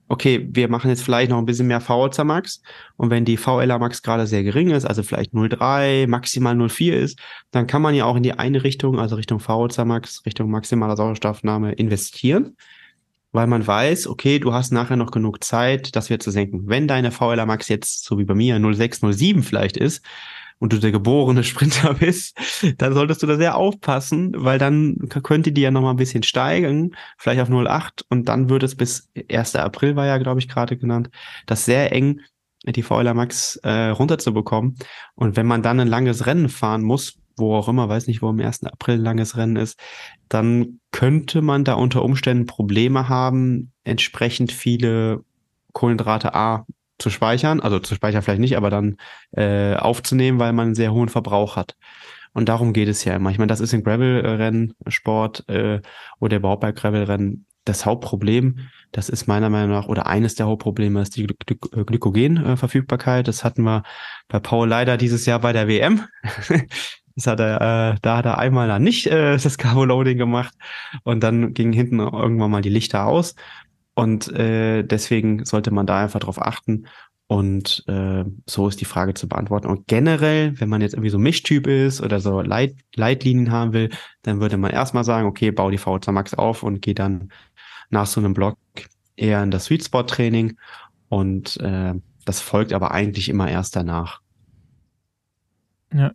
[0.09, 2.62] okay, wir machen jetzt vielleicht noch ein bisschen mehr VHC Max
[2.97, 7.18] und wenn die VLA Max gerade sehr gering ist, also vielleicht 0,3, maximal 0,4 ist,
[7.53, 10.97] dann kann man ja auch in die eine Richtung, also Richtung VHC Max, Richtung maximaler
[10.97, 12.57] Sauerstoffnahme investieren
[13.33, 16.62] weil man weiß, okay, du hast nachher noch genug Zeit, das wieder zu senken.
[16.66, 20.05] Wenn deine VLA Max jetzt, so wie bei mir, 06, 07 vielleicht ist
[20.59, 22.37] und du der geborene Sprinter bist,
[22.78, 26.22] dann solltest du da sehr aufpassen, weil dann könnte die ja noch mal ein bisschen
[26.22, 29.57] steigen, vielleicht auf 08 und dann würde es bis 1.
[29.57, 31.11] April war ja, glaube ich, gerade genannt,
[31.47, 32.20] das sehr eng
[32.66, 34.76] die VLA Max äh, runterzubekommen.
[35.14, 38.28] Und wenn man dann ein langes Rennen fahren muss, wo auch immer, weiß nicht, wo
[38.28, 38.64] am 1.
[38.64, 39.78] April ein langes Rennen ist,
[40.28, 45.24] dann könnte man da unter Umständen Probleme haben, entsprechend viele
[45.72, 46.66] Kohlenhydrate A
[46.99, 48.97] zu speichern, also zu speichern vielleicht nicht, aber dann
[49.32, 51.76] äh, aufzunehmen, weil man einen sehr hohen Verbrauch hat.
[52.32, 53.30] Und darum geht es ja immer.
[53.30, 55.80] Ich meine, das ist im Gravel-Rennen, Sport äh,
[56.20, 58.68] oder überhaupt bei Gravel-Rennen das Hauptproblem.
[58.93, 63.28] Das ist meiner Meinung nach, oder eines der Hauptprobleme ist die Gly Glykogenverfügbarkeit.
[63.28, 63.82] Das hatten wir
[64.28, 66.05] bei Paul leider dieses Jahr bei der WM.
[67.17, 70.55] Das hat er, äh, da hat er einmal dann nicht äh, das Carbo-Loading gemacht
[71.05, 73.35] und dann gingen hinten irgendwann mal die Lichter aus.
[73.95, 76.87] Und äh, deswegen sollte man da einfach drauf achten.
[77.27, 79.69] Und äh, so ist die Frage zu beantworten.
[79.69, 83.91] Und generell, wenn man jetzt irgendwie so Mischtyp ist oder so Leit Leitlinien haben will,
[84.23, 87.31] dann würde man erstmal sagen, okay, bau die VZ Max auf und geh dann
[87.91, 88.59] nach so einem Block
[89.15, 90.57] eher in das Sweet Spot Training.
[91.09, 91.95] Und äh,
[92.25, 94.21] das folgt aber eigentlich immer erst danach.
[95.93, 96.13] Ja,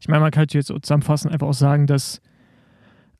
[0.00, 2.20] ich meine, man kann jetzt zusammenfassend einfach auch sagen, dass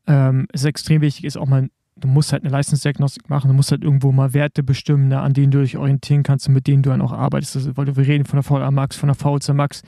[0.06, 3.70] ähm, es extrem wichtig ist, auch mal du musst halt eine Leistungsdiagnostik machen, du musst
[3.70, 6.82] halt irgendwo mal Werte bestimmen, ne, an denen du dich orientieren kannst und mit denen
[6.82, 7.56] du dann auch arbeitest.
[7.56, 9.82] Also, weil wir reden von der VLA Max, von der VLC Max.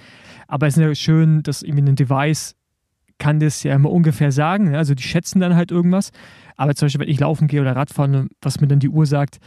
[0.46, 2.54] Aber es ist ja schön, dass irgendwie ein Device
[3.18, 4.70] kann das ja immer ungefähr sagen.
[4.70, 4.78] Ne?
[4.78, 6.10] Also die schätzen dann halt irgendwas.
[6.56, 9.38] Aber zum Beispiel, wenn ich laufen gehe oder Radfahren, was mir dann die Uhr sagt,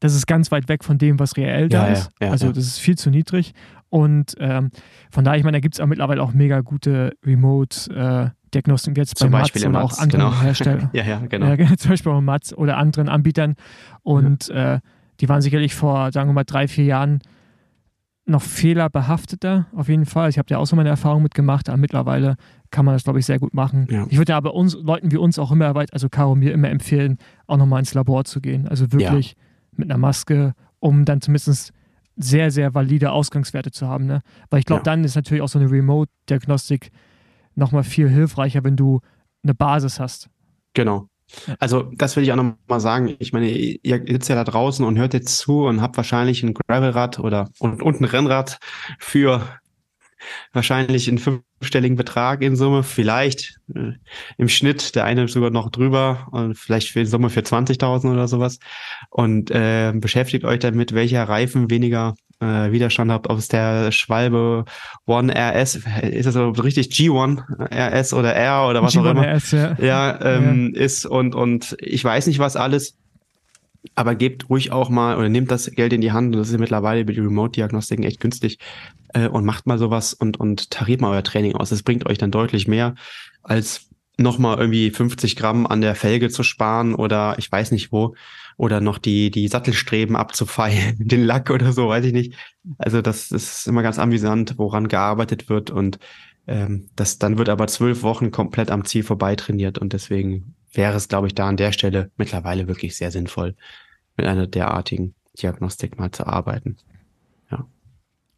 [0.00, 2.10] das ist ganz weit weg von dem, was reell da ja, ist.
[2.20, 3.52] Ja, ja, also das ist viel zu niedrig.
[3.92, 4.70] Und ähm,
[5.10, 8.98] von daher, ich meine, da gibt es auch mittlerweile auch mega gute Remote- äh, Diagnostik
[8.98, 10.42] jetzt zum bei Beispiel Mats oder auch anderen genau.
[10.42, 10.90] Herstellern.
[10.92, 11.46] ja, ja, genau.
[11.46, 13.54] Ja, zum Beispiel bei Mats oder anderen Anbietern.
[14.02, 14.74] Und ja.
[14.74, 14.80] äh,
[15.20, 17.20] die waren sicherlich vor, sagen wir mal, drei, vier Jahren
[18.24, 20.28] noch fehlerbehafteter, auf jeden Fall.
[20.28, 22.36] Ich habe ja auch so meine Erfahrung mitgemacht, aber mittlerweile
[22.70, 23.86] kann man das, glaube ich, sehr gut machen.
[23.90, 24.06] Ja.
[24.10, 27.16] Ich würde aber uns, Leuten wie uns auch immer also Caro mir immer empfehlen,
[27.46, 28.68] auch nochmal ins Labor zu gehen.
[28.68, 29.34] Also wirklich
[29.76, 31.72] mit einer Maske, um dann zumindest
[32.16, 34.06] sehr, sehr valide Ausgangswerte zu haben.
[34.06, 34.22] Ne?
[34.50, 34.84] Weil ich glaube, ja.
[34.84, 36.90] dann ist natürlich auch so eine Remote-Diagnostik
[37.54, 39.00] nochmal viel hilfreicher, wenn du
[39.42, 40.28] eine Basis hast.
[40.74, 41.08] Genau.
[41.58, 43.14] Also, das will ich auch nochmal sagen.
[43.18, 46.54] Ich meine, ihr sitzt ja da draußen und hört jetzt zu und habt wahrscheinlich ein
[46.54, 48.58] Gravelrad oder und, und ein Rennrad
[48.98, 49.42] für
[50.52, 53.92] wahrscheinlich einen fünfstelligen Betrag in Summe, vielleicht äh,
[54.38, 58.58] im Schnitt, der eine sogar noch drüber und vielleicht für Summe für 20.000 oder sowas.
[59.10, 64.64] Und äh, beschäftigt euch damit, welcher Reifen weniger äh, Widerstand habt, ob es der Schwalbe
[65.06, 67.42] One RS, ist es so richtig G1
[67.72, 70.80] RS oder R oder was G1 auch immer, RS, ja, ja, ähm, ja.
[70.80, 72.98] ist und, und ich weiß nicht was alles,
[73.94, 76.54] aber gebt ruhig auch mal oder nehmt das Geld in die Hand und das ist
[76.54, 78.58] ja mittlerweile über die Remote-Diagnostiken echt günstig
[79.12, 81.70] äh, und macht mal sowas und, und tariert mal euer Training aus.
[81.70, 82.94] Das bringt euch dann deutlich mehr
[83.42, 88.14] als nochmal irgendwie 50 Gramm an der Felge zu sparen oder ich weiß nicht wo
[88.56, 92.34] oder noch die, die Sattelstreben abzufeilen, den Lack oder so, weiß ich nicht.
[92.78, 95.98] Also das ist immer ganz amüsant, woran gearbeitet wird und
[96.46, 100.96] ähm, das dann wird aber zwölf Wochen komplett am Ziel vorbei trainiert und deswegen wäre
[100.96, 103.54] es, glaube ich, da an der Stelle mittlerweile wirklich sehr sinnvoll,
[104.16, 106.76] mit einer derartigen Diagnostik mal zu arbeiten.
[107.50, 107.66] Ja.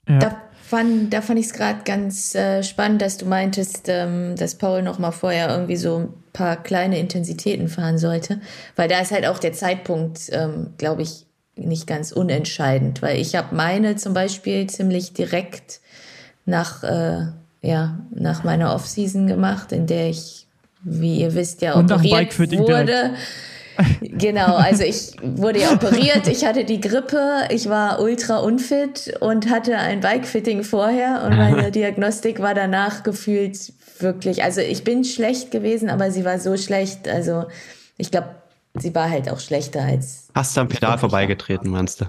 [0.08, 0.18] ja.
[0.18, 4.56] Da fand, da fand ich es gerade ganz äh, spannend, dass du meintest, ähm, dass
[4.56, 8.40] Paul noch mal vorher irgendwie so ein paar kleine Intensitäten fahren sollte,
[8.76, 11.26] weil da ist halt auch der Zeitpunkt, ähm, glaube ich,
[11.56, 15.80] nicht ganz unentscheidend, weil ich habe meine zum Beispiel ziemlich direkt
[16.46, 17.26] nach, äh,
[17.62, 20.43] ja, nach meiner Offseason gemacht, in der ich,
[20.84, 22.84] wie ihr wisst, ja Und operiert wurde.
[22.86, 23.18] Direkt
[24.00, 29.50] Genau, also ich wurde ja operiert, ich hatte die Grippe, ich war ultra unfit und
[29.50, 35.50] hatte ein Bikefitting vorher und meine Diagnostik war danach gefühlt wirklich, also ich bin schlecht
[35.50, 37.46] gewesen, aber sie war so schlecht, also
[37.96, 38.34] ich glaube,
[38.74, 40.28] sie war halt auch schlechter als.
[40.34, 42.06] Hast du am Pedal vorbeigetreten, meinst du?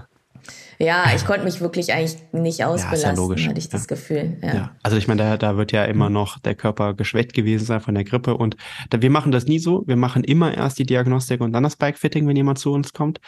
[0.78, 3.48] Ja, ich konnte mich wirklich eigentlich nicht ausbelasten, ja, ja logisch.
[3.48, 4.36] hatte ich das Gefühl.
[4.42, 4.54] Ja.
[4.54, 4.70] ja.
[4.82, 7.94] Also ich meine, da, da wird ja immer noch der Körper geschwächt gewesen sein von
[7.94, 8.56] der Grippe und
[8.90, 9.84] da, wir machen das nie so.
[9.86, 13.20] Wir machen immer erst die Diagnostik und dann das Bikefitting, wenn jemand zu uns kommt,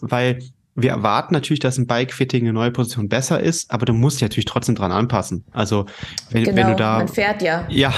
[0.00, 0.38] weil
[0.76, 4.22] wir erwarten natürlich, dass ein Bike-Fitting eine neue Position besser ist, aber du musst dich
[4.22, 5.44] natürlich trotzdem dran anpassen.
[5.52, 5.86] Also
[6.30, 6.98] wenn, genau, wenn du da.
[6.98, 7.64] Man fährt ja.
[7.68, 7.92] Ja,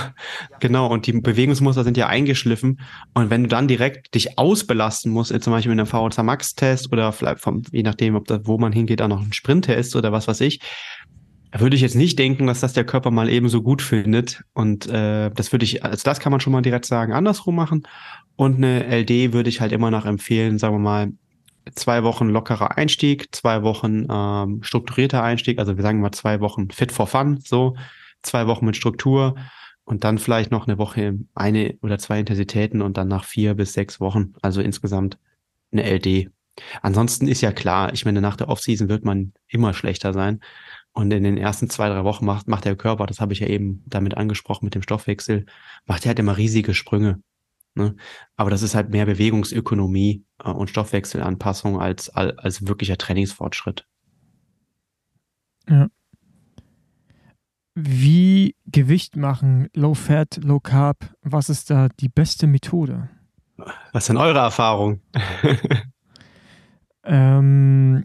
[0.60, 0.88] genau.
[0.88, 2.80] Und die Bewegungsmuster sind ja eingeschliffen.
[3.14, 7.12] Und wenn du dann direkt dich ausbelasten musst, zum Beispiel mit einem VHC Max-Test oder
[7.12, 10.28] vielleicht vom, je nachdem, ob da, wo man hingeht, auch noch ein Sprint-Test oder was
[10.28, 10.60] weiß ich,
[11.52, 14.42] würde ich jetzt nicht denken, dass das der Körper mal eben so gut findet.
[14.52, 17.84] Und äh, das würde ich, also das kann man schon mal direkt sagen, andersrum machen.
[18.36, 21.12] Und eine LD würde ich halt immer noch empfehlen, sagen wir mal,
[21.74, 26.70] zwei Wochen lockerer Einstieg, zwei Wochen ähm, strukturierter Einstieg, also wir sagen mal zwei Wochen
[26.70, 27.76] fit for fun, so
[28.22, 29.36] zwei Wochen mit Struktur
[29.84, 33.72] und dann vielleicht noch eine Woche eine oder zwei Intensitäten und dann nach vier bis
[33.72, 35.18] sechs Wochen, also insgesamt
[35.72, 36.30] eine LD.
[36.82, 40.40] Ansonsten ist ja klar, ich meine, nach der Offseason wird man immer schlechter sein.
[40.92, 43.48] Und in den ersten zwei, drei Wochen macht, macht der Körper, das habe ich ja
[43.48, 45.44] eben damit angesprochen mit dem Stoffwechsel,
[45.84, 47.20] macht er halt immer riesige Sprünge.
[47.76, 47.94] Ne?
[48.36, 53.86] Aber das ist halt mehr Bewegungsökonomie äh, und Stoffwechselanpassung als, als wirklicher Trainingsfortschritt.
[55.68, 55.88] Ja.
[57.74, 63.10] Wie Gewicht machen, Low Fat, Low Carb, was ist da die beste Methode?
[63.92, 65.02] Was sind eure Erfahrungen?
[67.04, 68.04] ähm,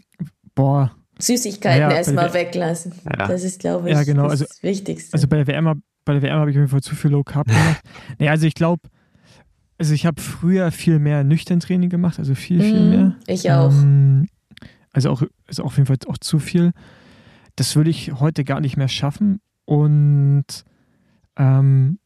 [0.54, 0.94] boah.
[1.18, 2.92] Süßigkeiten ja, erstmal weglassen.
[3.04, 3.28] Ja.
[3.28, 4.24] Das ist, glaube ich, ja, genau.
[4.24, 5.14] das also, Wichtigste.
[5.14, 7.22] Also bei der WM bei der WM habe ich auf jeden Fall zu viel Low
[7.22, 7.80] Carb gemacht.
[8.18, 8.88] nee, also ich glaube,
[9.82, 13.16] also ich habe früher viel mehr nüchtern Training gemacht, also viel, viel Mhm, mehr.
[13.26, 13.72] Ich auch.
[13.72, 14.28] Ähm,
[14.92, 16.70] also auch, also auf jeden Fall auch zu viel.
[17.56, 19.40] Das würde ich heute gar nicht mehr schaffen.
[19.64, 20.44] Und
[21.36, 21.98] ähm,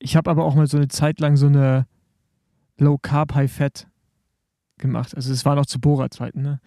[0.00, 1.86] ich habe aber auch mal so eine Zeit lang so eine
[2.76, 3.88] Low Carb, High Fat
[4.76, 5.16] gemacht.
[5.16, 6.42] Also es war noch zu Bohrer-Zeiten.
[6.42, 6.60] Ne?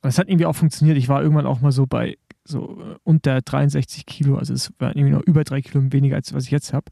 [0.00, 0.96] Und es hat irgendwie auch funktioniert.
[0.96, 4.36] Ich war irgendwann auch mal so bei so äh, unter 63 Kilo.
[4.36, 6.84] Also es war irgendwie noch über drei Kilo weniger, als was ich jetzt habe.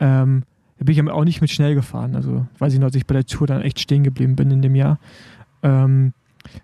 [0.00, 0.44] Ähm,
[0.84, 2.14] da bin ich auch nicht mit schnell gefahren.
[2.14, 4.60] Also weiß ich noch, dass ich bei der Tour dann echt stehen geblieben bin in
[4.60, 4.98] dem Jahr.
[5.62, 6.12] Ähm,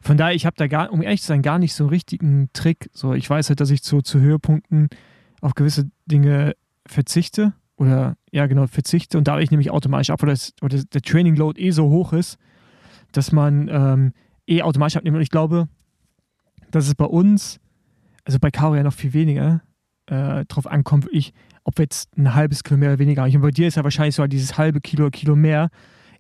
[0.03, 2.51] von daher, ich habe da gar, um ehrlich zu sein, gar nicht so einen richtigen
[2.53, 2.91] Trick.
[2.93, 4.89] So, ich weiß halt, dass ich zu, zu Höhepunkten
[5.41, 6.55] auf gewisse Dinge
[6.87, 11.35] verzichte oder ja genau verzichte und nehme ich automatisch ab, weil das, oder der Training
[11.35, 12.37] Load eh so hoch ist,
[13.13, 14.13] dass man ähm,
[14.47, 15.17] eh automatisch abnimmt.
[15.17, 15.67] Und ich glaube,
[16.71, 17.59] dass es bei uns,
[18.25, 19.63] also bei Caro ja noch viel weniger,
[20.07, 21.33] äh, drauf ankommt, wirklich,
[21.65, 23.25] ob jetzt ein halbes Kilo mehr oder weniger.
[23.25, 25.69] Und bei dir ist ja wahrscheinlich so halt dieses halbe Kilo, Kilo mehr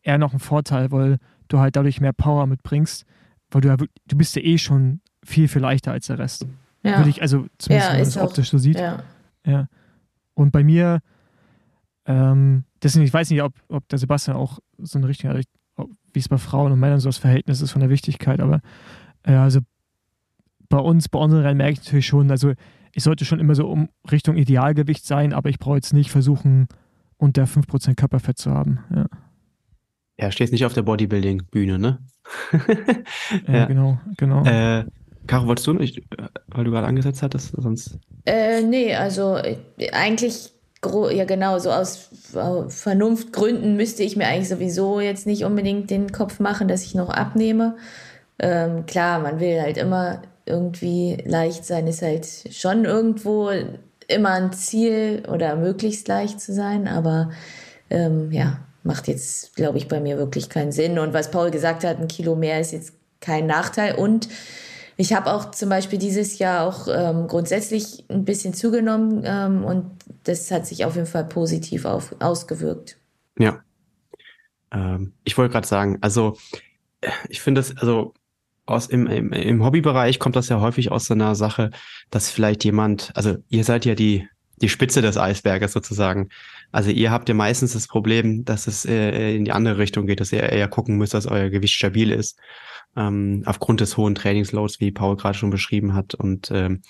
[0.02, 1.18] eher noch ein Vorteil, weil
[1.48, 3.04] du halt dadurch mehr Power mitbringst,
[3.50, 6.46] weil du ja du bist ja eh schon viel, viel leichter als der Rest.
[6.82, 6.98] Ja.
[6.98, 8.78] Würde ich, also zumindest Ja, wenn man auch- optisch so sieht.
[8.78, 9.02] ja.
[9.46, 9.66] Ja.
[10.34, 11.00] Und bei mir,
[12.06, 15.42] ähm, deswegen, ich weiß nicht, ob, ob der Sebastian auch so eine richtige, also
[15.76, 18.60] ob- wie es bei Frauen und Männern so das Verhältnis ist von der Wichtigkeit, aber
[19.22, 19.60] äh, also
[20.68, 22.52] bei uns, bei unseren Rennen merke ich natürlich schon, also
[22.92, 26.68] ich sollte schon immer so um Richtung Idealgewicht sein, aber ich brauche jetzt nicht versuchen,
[27.16, 28.80] unter 5% Körperfett zu haben.
[28.94, 29.06] Ja,
[30.18, 31.98] Ja, stehst nicht auf der Bodybuilding-Bühne, ne?
[33.46, 33.66] ja, Ja.
[33.66, 34.44] genau, genau.
[34.44, 34.84] Äh,
[35.26, 36.02] Caro, wolltest du nicht,
[36.48, 37.98] weil du gerade angesetzt hattest, sonst.
[38.26, 39.38] Äh, nee, also
[39.92, 40.50] eigentlich,
[41.12, 46.10] ja genau, so aus äh, Vernunftgründen müsste ich mir eigentlich sowieso jetzt nicht unbedingt den
[46.10, 47.76] Kopf machen, dass ich noch abnehme.
[48.38, 53.50] Ähm, klar, man will halt immer irgendwie leicht sein, ist halt schon irgendwo
[54.08, 57.30] immer ein Ziel oder möglichst leicht zu sein, aber
[57.88, 60.98] ähm, ja, macht jetzt, glaube ich, bei mir wirklich keinen Sinn.
[60.98, 64.28] Und was Paul gesagt hat, ein Kilo mehr ist jetzt kein Nachteil und
[64.96, 69.90] ich habe auch zum Beispiel dieses Jahr auch ähm, grundsätzlich ein bisschen zugenommen ähm, und
[70.24, 72.98] das hat sich auf jeden Fall positiv auf, ausgewirkt.
[73.38, 73.62] Ja.
[74.70, 76.36] Ähm, ich wollte gerade sagen, also
[77.00, 78.12] äh, ich finde es, also
[78.70, 81.70] aus im, im, im Hobbybereich kommt das ja häufig aus so einer Sache,
[82.10, 84.28] dass vielleicht jemand, also ihr seid ja die,
[84.62, 86.28] die Spitze des Eisberges sozusagen.
[86.72, 90.20] Also ihr habt ja meistens das Problem, dass es äh, in die andere Richtung geht,
[90.20, 92.38] dass ihr eher gucken müsst, dass euer Gewicht stabil ist.
[92.96, 96.14] Ähm, aufgrund des hohen Trainingsloads, wie Paul gerade schon beschrieben hat.
[96.14, 96.82] Und ähm,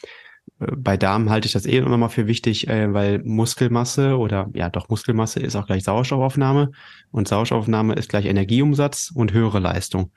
[0.59, 4.89] bei Damen halte ich das eh nochmal für wichtig, äh, weil Muskelmasse oder ja doch
[4.89, 6.73] Muskelmasse ist auch gleich Sauerstoffaufnahme
[7.11, 10.13] und Sauerstoffaufnahme ist gleich Energieumsatz und höhere Leistung.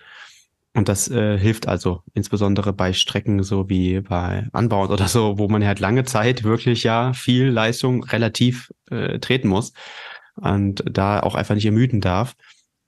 [0.76, 5.48] Und das äh, hilft also insbesondere bei Strecken so wie bei Anbauen oder so, wo
[5.48, 9.74] man halt lange Zeit wirklich ja viel Leistung relativ äh, treten muss
[10.36, 12.36] und da auch einfach nicht ermüden darf.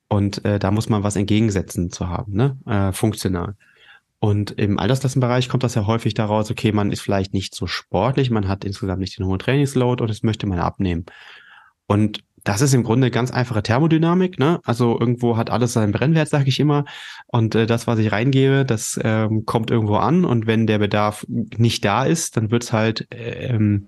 [0.08, 2.58] Und äh, da muss man was entgegensetzen zu haben, ne?
[2.66, 3.56] Äh, funktional.
[4.20, 8.32] Und im Altersklassenbereich kommt das ja häufig daraus, okay, man ist vielleicht nicht so sportlich,
[8.32, 11.06] man hat insgesamt nicht den hohen Trainingsload und das möchte man abnehmen.
[11.86, 14.62] Und das ist im Grunde ganz einfache Thermodynamik, ne?
[14.64, 16.86] Also irgendwo hat alles seinen Brennwert, sage ich immer.
[17.26, 20.26] Und äh, das, was ich reingebe, das ähm, kommt irgendwo an.
[20.26, 23.88] Und wenn der Bedarf nicht da ist, dann wird's halt ähm,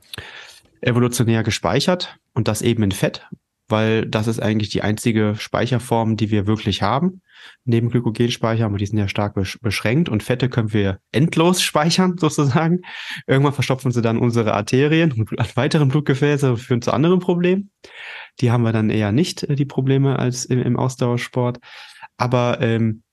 [0.81, 3.27] evolutionär gespeichert und das eben in Fett,
[3.67, 7.21] weil das ist eigentlich die einzige Speicherform, die wir wirklich haben.
[7.63, 12.17] Neben Glykogenspeicher, aber die sind ja stark besch beschränkt und Fette können wir endlos speichern,
[12.17, 12.81] sozusagen.
[13.27, 17.69] Irgendwann verstopfen sie dann unsere Arterien und weiteren Blutgefäße und führen zu anderen Problemen.
[18.39, 21.59] Die haben wir dann eher nicht, äh, die Probleme, als im, im Ausdauersport.
[22.17, 23.03] Aber ähm,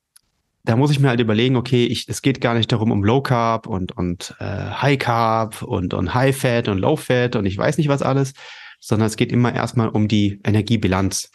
[0.64, 3.20] da muss ich mir halt überlegen, okay, ich, es geht gar nicht darum, um Low
[3.20, 7.56] Carb und, und äh, High Carb und, und High Fat und Low Fat und ich
[7.56, 8.32] weiß nicht was alles,
[8.80, 11.30] sondern es geht immer erstmal um die Energiebilanz.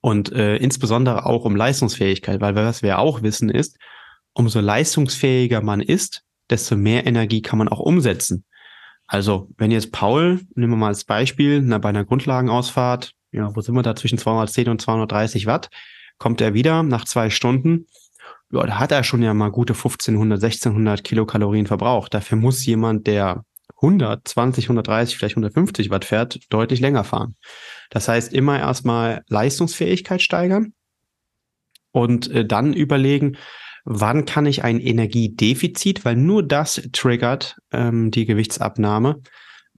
[0.00, 3.78] Und äh, insbesondere auch um Leistungsfähigkeit, weil was wir auch wissen ist,
[4.34, 8.44] umso leistungsfähiger man ist, desto mehr Energie kann man auch umsetzen.
[9.06, 13.60] Also, wenn jetzt Paul, nehmen wir mal als Beispiel, na, bei einer Grundlagenausfahrt, ja, wo
[13.60, 15.70] sind wir da zwischen 210 und 230 Watt,
[16.18, 17.86] kommt er wieder nach zwei Stunden,
[18.52, 22.14] ja, da hat er schon ja mal gute 1500, 1600 Kilokalorien verbraucht.
[22.14, 23.44] Dafür muss jemand, der
[23.76, 27.36] 100, 20, 130, vielleicht 150 Watt fährt, deutlich länger fahren.
[27.90, 30.72] Das heißt, immer erstmal Leistungsfähigkeit steigern
[31.92, 33.36] und äh, dann überlegen,
[33.86, 39.22] wann kann ich ein Energiedefizit, weil nur das triggert ähm, die Gewichtsabnahme.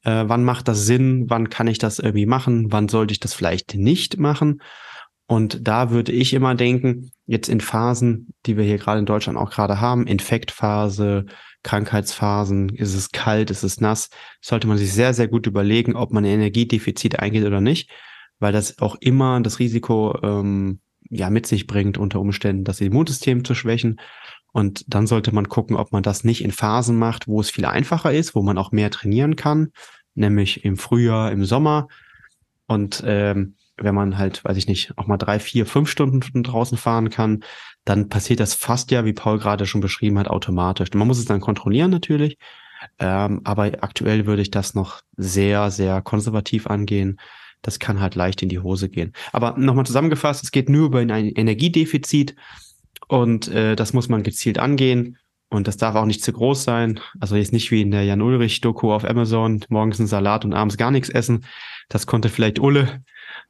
[0.03, 1.27] Äh, wann macht das Sinn?
[1.29, 2.73] Wann kann ich das irgendwie machen?
[2.73, 4.63] Wann sollte ich das vielleicht nicht machen?
[5.27, 9.39] Und da würde ich immer denken, jetzt in Phasen, die wir hier gerade in Deutschland
[9.39, 11.27] auch gerade haben, Infektphase,
[11.63, 14.09] Krankheitsphasen, ist es kalt, ist es nass,
[14.41, 17.91] sollte man sich sehr, sehr gut überlegen, ob man ein Energiedefizit eingeht oder nicht,
[18.39, 20.81] weil das auch immer das Risiko ähm,
[21.11, 24.01] ja mit sich bringt, unter Umständen das Immunsystem zu schwächen.
[24.53, 27.65] Und dann sollte man gucken, ob man das nicht in Phasen macht, wo es viel
[27.65, 29.69] einfacher ist, wo man auch mehr trainieren kann,
[30.15, 31.89] nämlich im Frühjahr, im Sommer.
[32.67, 36.77] Und ähm, wenn man halt, weiß ich nicht, auch mal drei, vier, fünf Stunden draußen
[36.77, 37.45] fahren kann,
[37.85, 40.93] dann passiert das fast ja, wie Paul gerade schon beschrieben hat, automatisch.
[40.93, 42.39] Man muss es dann kontrollieren natürlich,
[42.99, 47.19] ähm, aber aktuell würde ich das noch sehr, sehr konservativ angehen.
[47.63, 49.13] Das kann halt leicht in die Hose gehen.
[49.33, 52.35] Aber nochmal zusammengefasst, es geht nur über ein Energiedefizit
[53.09, 55.19] und äh, das muss man gezielt angehen.
[55.51, 57.01] Und das darf auch nicht zu groß sein.
[57.21, 60.77] Also jetzt nicht wie in der Jan Ulrich-Doku auf Amazon, morgens ein Salat und abends
[60.77, 61.47] gar nichts essen.
[61.89, 63.03] Das konnte vielleicht Ulle,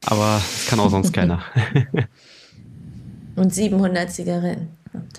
[0.05, 1.43] aber das kann auch sonst keiner.
[3.35, 4.67] Und 700 Zigaretten.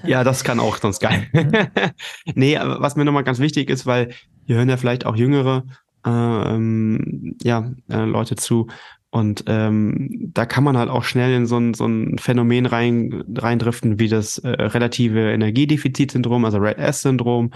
[0.05, 1.27] Ja, das kann auch sonst geil.
[2.35, 4.11] nee, aber was mir nochmal ganz wichtig ist, weil
[4.45, 5.65] hier hören ja vielleicht auch jüngere
[6.05, 8.69] ähm, ja, äh, Leute zu.
[9.11, 13.25] Und ähm, da kann man halt auch schnell in so ein, so ein Phänomen rein,
[13.37, 17.51] reindriften wie das äh, relative Energiedefizitsyndrom, also Red S-Syndrom.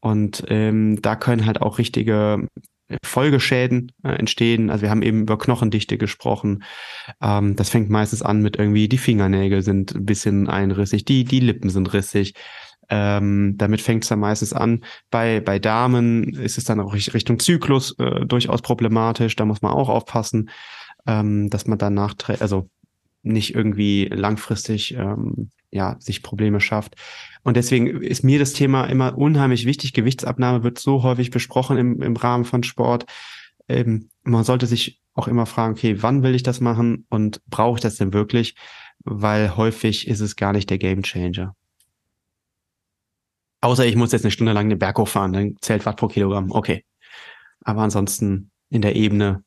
[0.00, 2.48] Und ähm, da können halt auch richtige
[3.02, 4.70] Folgeschäden äh, entstehen.
[4.70, 6.62] Also wir haben eben über Knochendichte gesprochen.
[7.20, 11.40] Ähm, das fängt meistens an mit irgendwie, die Fingernägel sind ein bisschen einrissig, die, die
[11.40, 12.34] Lippen sind rissig.
[12.88, 14.84] Ähm, damit fängt es dann meistens an.
[15.10, 19.36] Bei, bei Damen ist es dann auch Richtung Zyklus äh, durchaus problematisch.
[19.36, 20.50] Da muss man auch aufpassen,
[21.06, 22.70] ähm, dass man danach, also
[23.22, 26.96] nicht irgendwie langfristig ähm, ja, sich Probleme schafft.
[27.42, 29.92] Und deswegen ist mir das Thema immer unheimlich wichtig.
[29.92, 33.06] Gewichtsabnahme wird so häufig besprochen im, im Rahmen von Sport.
[33.68, 37.78] Ähm, man sollte sich auch immer fragen, okay, wann will ich das machen und brauche
[37.78, 38.54] ich das denn wirklich?
[39.04, 41.54] Weil häufig ist es gar nicht der Game Changer.
[43.66, 46.52] Außer ich muss jetzt eine Stunde lang den Berg hochfahren, dann zählt Watt pro Kilogramm.
[46.52, 46.84] Okay.
[47.64, 49.42] Aber ansonsten in der Ebene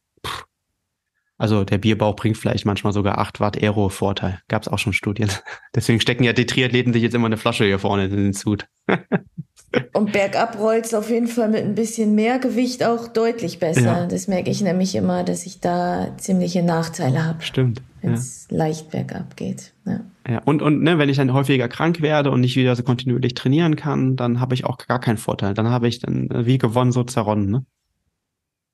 [1.38, 4.42] also der Bierbauch bringt vielleicht manchmal sogar 8 Watt Aero-Vorteil.
[4.50, 5.32] Gab es auch schon Studien.
[5.74, 8.68] Deswegen stecken ja die Triathleten sich jetzt immer eine Flasche hier vorne in den Sud.
[9.94, 14.02] Und bergab rollt es auf jeden Fall mit ein bisschen mehr Gewicht auch deutlich besser.
[14.02, 14.06] Ja.
[14.06, 17.42] Das merke ich nämlich immer, dass ich da ziemliche Nachteile habe.
[17.42, 17.82] Stimmt.
[18.02, 18.58] Wenn es ja.
[18.58, 19.74] leicht bergab geht.
[19.86, 20.02] Ja.
[20.28, 20.42] ja.
[20.46, 23.76] Und, und ne, wenn ich dann häufiger krank werde und nicht wieder so kontinuierlich trainieren
[23.76, 25.54] kann, dann habe ich auch gar keinen Vorteil.
[25.54, 27.50] Dann habe ich dann wie gewonnen, so zerronnen.
[27.50, 27.66] Ne?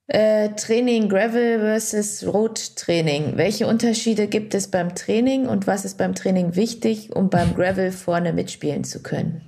[0.07, 3.38] Äh, Training Gravel versus Road-Training.
[3.38, 7.91] Welche Unterschiede gibt es beim Training und was ist beim Training wichtig, um beim Gravel
[7.91, 9.41] vorne mitspielen zu können?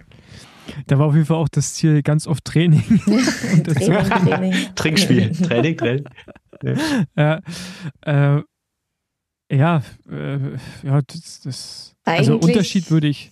[0.88, 2.84] Da war auf jeden Fall auch das Ziel ganz oft Training.
[3.64, 4.54] Training, Training.
[4.76, 5.32] Trinkspiel.
[5.32, 6.06] Training, Training.
[7.16, 7.40] Ja,
[8.02, 8.42] äh,
[9.52, 13.32] ja, äh, ja das, das also Unterschied würde ich,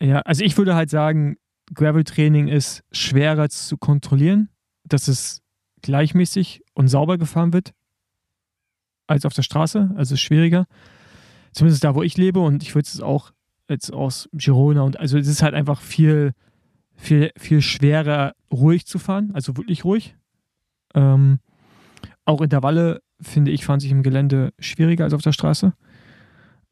[0.00, 1.36] ja, also ich würde halt sagen,
[1.74, 4.48] Gravel-Training ist schwerer zu kontrollieren
[4.84, 5.42] dass es
[5.82, 7.72] gleichmäßig und sauber gefahren wird
[9.06, 9.90] als auf der Straße.
[9.96, 10.66] Also schwieriger.
[11.52, 12.40] Zumindest da, wo ich lebe.
[12.40, 13.32] Und ich würde es auch
[13.68, 16.32] jetzt aus Girona und also es ist halt einfach viel,
[16.94, 19.30] viel, viel schwerer, ruhig zu fahren.
[19.34, 20.16] Also wirklich ruhig.
[20.94, 21.40] Ähm,
[22.24, 25.72] auch Intervalle, finde ich, fahren sich im Gelände schwieriger als auf der Straße.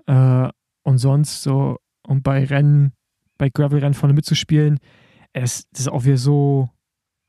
[0.07, 0.49] Äh,
[0.83, 2.93] und sonst so, und bei Rennen,
[3.39, 4.79] bei Gravel-Rennen vorne mitzuspielen,
[5.33, 6.69] es, das ist auch wieder so,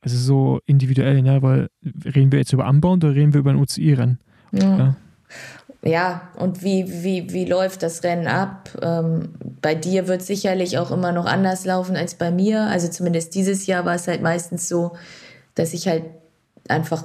[0.01, 1.41] also so individuell, ne?
[1.41, 1.69] weil
[2.03, 4.19] reden wir jetzt über Anbound oder reden wir über ein UCI-Rennen?
[4.51, 4.78] Ja.
[4.78, 4.95] ja.
[5.84, 6.22] ja.
[6.38, 8.69] und wie, wie, wie läuft das Rennen ab?
[8.82, 9.30] Ähm,
[9.61, 12.61] bei dir wird es sicherlich auch immer noch anders laufen als bei mir.
[12.63, 14.95] Also zumindest dieses Jahr war es halt meistens so,
[15.53, 16.05] dass ich halt
[16.67, 17.03] einfach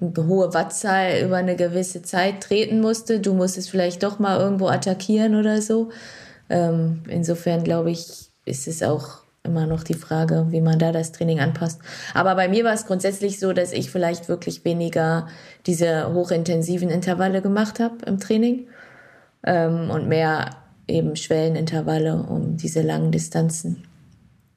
[0.00, 3.20] hohe Wattzahl über eine gewisse Zeit treten musste.
[3.20, 5.90] Du musstest vielleicht doch mal irgendwo attackieren oder so.
[6.48, 11.12] Ähm, insofern glaube ich, ist es auch immer noch die Frage, wie man da das
[11.12, 11.80] Training anpasst.
[12.14, 15.28] Aber bei mir war es grundsätzlich so, dass ich vielleicht wirklich weniger
[15.66, 18.68] diese hochintensiven Intervalle gemacht habe im Training
[19.44, 20.50] ähm, und mehr
[20.88, 23.84] eben Schwellenintervalle, um diese langen Distanzen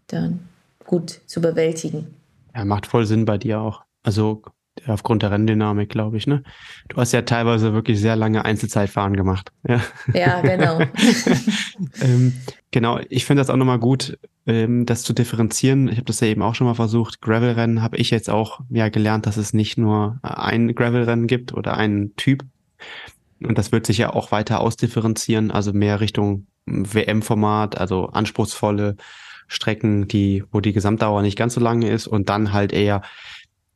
[0.08, 0.48] dann
[0.86, 2.14] gut zu bewältigen.
[2.56, 3.84] Ja, macht voll Sinn bei dir auch.
[4.04, 4.42] Also
[4.88, 6.44] aufgrund der Renndynamik, glaube ich, ne?
[6.90, 9.52] Du hast ja teilweise wirklich sehr lange Einzelzeitfahren gemacht.
[9.68, 9.82] Ja,
[10.14, 10.80] ja genau.
[12.02, 12.34] ähm,
[12.72, 15.88] genau, ich finde das auch nochmal gut, ähm, das zu differenzieren.
[15.88, 17.22] Ich habe das ja eben auch schon mal versucht.
[17.22, 21.78] Gravel-Rennen habe ich jetzt auch ja gelernt, dass es nicht nur ein Gravel-Rennen gibt oder
[21.78, 22.44] einen Typ.
[23.42, 28.96] Und das wird sich ja auch weiter ausdifferenzieren, also mehr Richtung WM-Format, also anspruchsvolle
[29.48, 33.02] Strecken, die, wo die Gesamtdauer nicht ganz so lange ist und dann halt eher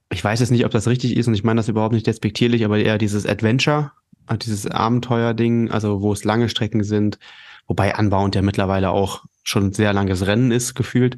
[0.09, 2.63] ich weiß jetzt nicht, ob das richtig ist und ich meine das überhaupt nicht despektierlich,
[2.65, 3.91] aber eher dieses Adventure,
[4.27, 7.19] äh, dieses Abenteuer-Ding, also wo es lange Strecken sind,
[7.67, 11.17] wobei Unbound ja mittlerweile auch schon sehr langes Rennen ist, gefühlt.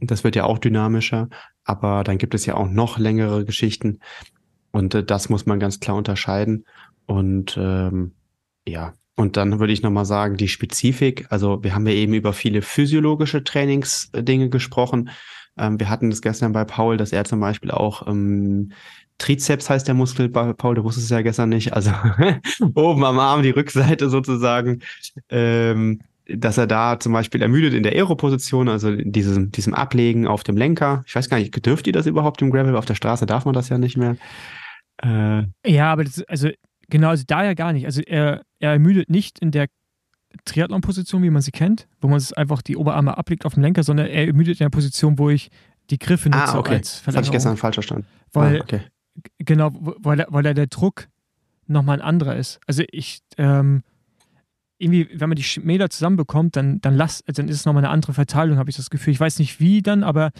[0.00, 1.28] Das wird ja auch dynamischer,
[1.64, 4.00] aber dann gibt es ja auch noch längere Geschichten.
[4.70, 6.66] Und äh, das muss man ganz klar unterscheiden.
[7.06, 8.12] Und ähm,
[8.66, 12.32] ja, und dann würde ich nochmal sagen, die Spezifik, also wir haben ja eben über
[12.32, 15.10] viele physiologische Trainingsdinge gesprochen.
[15.58, 18.72] Ähm, wir hatten es gestern bei Paul, dass er zum Beispiel auch ähm,
[19.18, 21.90] Trizeps heißt der Muskel, bei Paul, du wusstest es ja gestern nicht, also
[22.74, 24.80] oben am Arm, die Rückseite sozusagen,
[25.28, 30.44] ähm, dass er da zum Beispiel ermüdet in der Aero-Position, also diesem, diesem Ablegen auf
[30.44, 31.02] dem Lenker.
[31.06, 32.76] Ich weiß gar nicht, dürft ihr das überhaupt im Gravel?
[32.76, 34.16] Auf der Straße darf man das ja nicht mehr.
[35.02, 36.50] Äh, ja, aber das, also
[36.88, 37.86] genau, also da ja gar nicht.
[37.86, 39.68] Also er, er ermüdet nicht in der
[40.44, 44.06] Triathlon-Position, wie man sie kennt, wo man einfach die Oberarme ablegt auf dem Lenker, sondern
[44.06, 45.50] er ermüdet in der Position, wo ich
[45.90, 46.78] die Griffe nutze ah, okay.
[46.78, 48.06] Das hatte ich gestern falsch verstanden.
[48.32, 48.80] Weil, ah, okay.
[49.38, 51.08] Genau, weil, weil da der Druck
[51.66, 52.60] nochmal ein anderer ist.
[52.66, 53.82] Also ich, ähm,
[54.78, 58.14] irgendwie, wenn man die Meter zusammenbekommt, dann, dann, lass, dann ist es nochmal eine andere
[58.14, 59.12] Verteilung, habe ich das Gefühl.
[59.12, 60.30] Ich weiß nicht wie dann, aber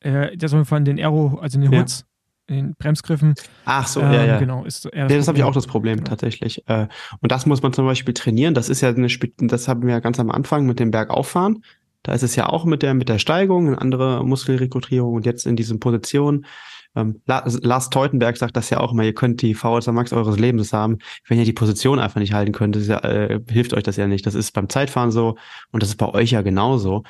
[0.00, 2.04] äh, das auf jeden Fall den Aero, also den Hoods,
[2.48, 2.56] ja.
[2.56, 3.34] den Bremsgriffen.
[3.64, 4.38] Ach so, ähm, ja, ja.
[4.38, 6.10] Genau, ist eher das, ja, das habe ich auch das Problem genau.
[6.10, 6.66] tatsächlich.
[6.68, 6.88] Äh,
[7.20, 8.54] und das muss man zum Beispiel trainieren.
[8.54, 11.62] Das ist ja eine, das haben wir ja ganz am Anfang mit dem Bergauffahren.
[12.02, 15.44] Da ist es ja auch mit der, mit der Steigung, eine andere Muskelrekrutierung und jetzt
[15.46, 16.46] in diesen Positionen.
[16.94, 20.72] Ähm, Lars Teutenberg sagt das ja auch immer, ihr könnt die VSA Max eures Lebens
[20.72, 20.98] haben.
[21.28, 24.24] Wenn ihr die Position einfach nicht halten könnt, ja, äh, hilft euch das ja nicht.
[24.24, 25.36] Das ist beim Zeitfahren so
[25.72, 27.02] und das ist bei euch ja genauso.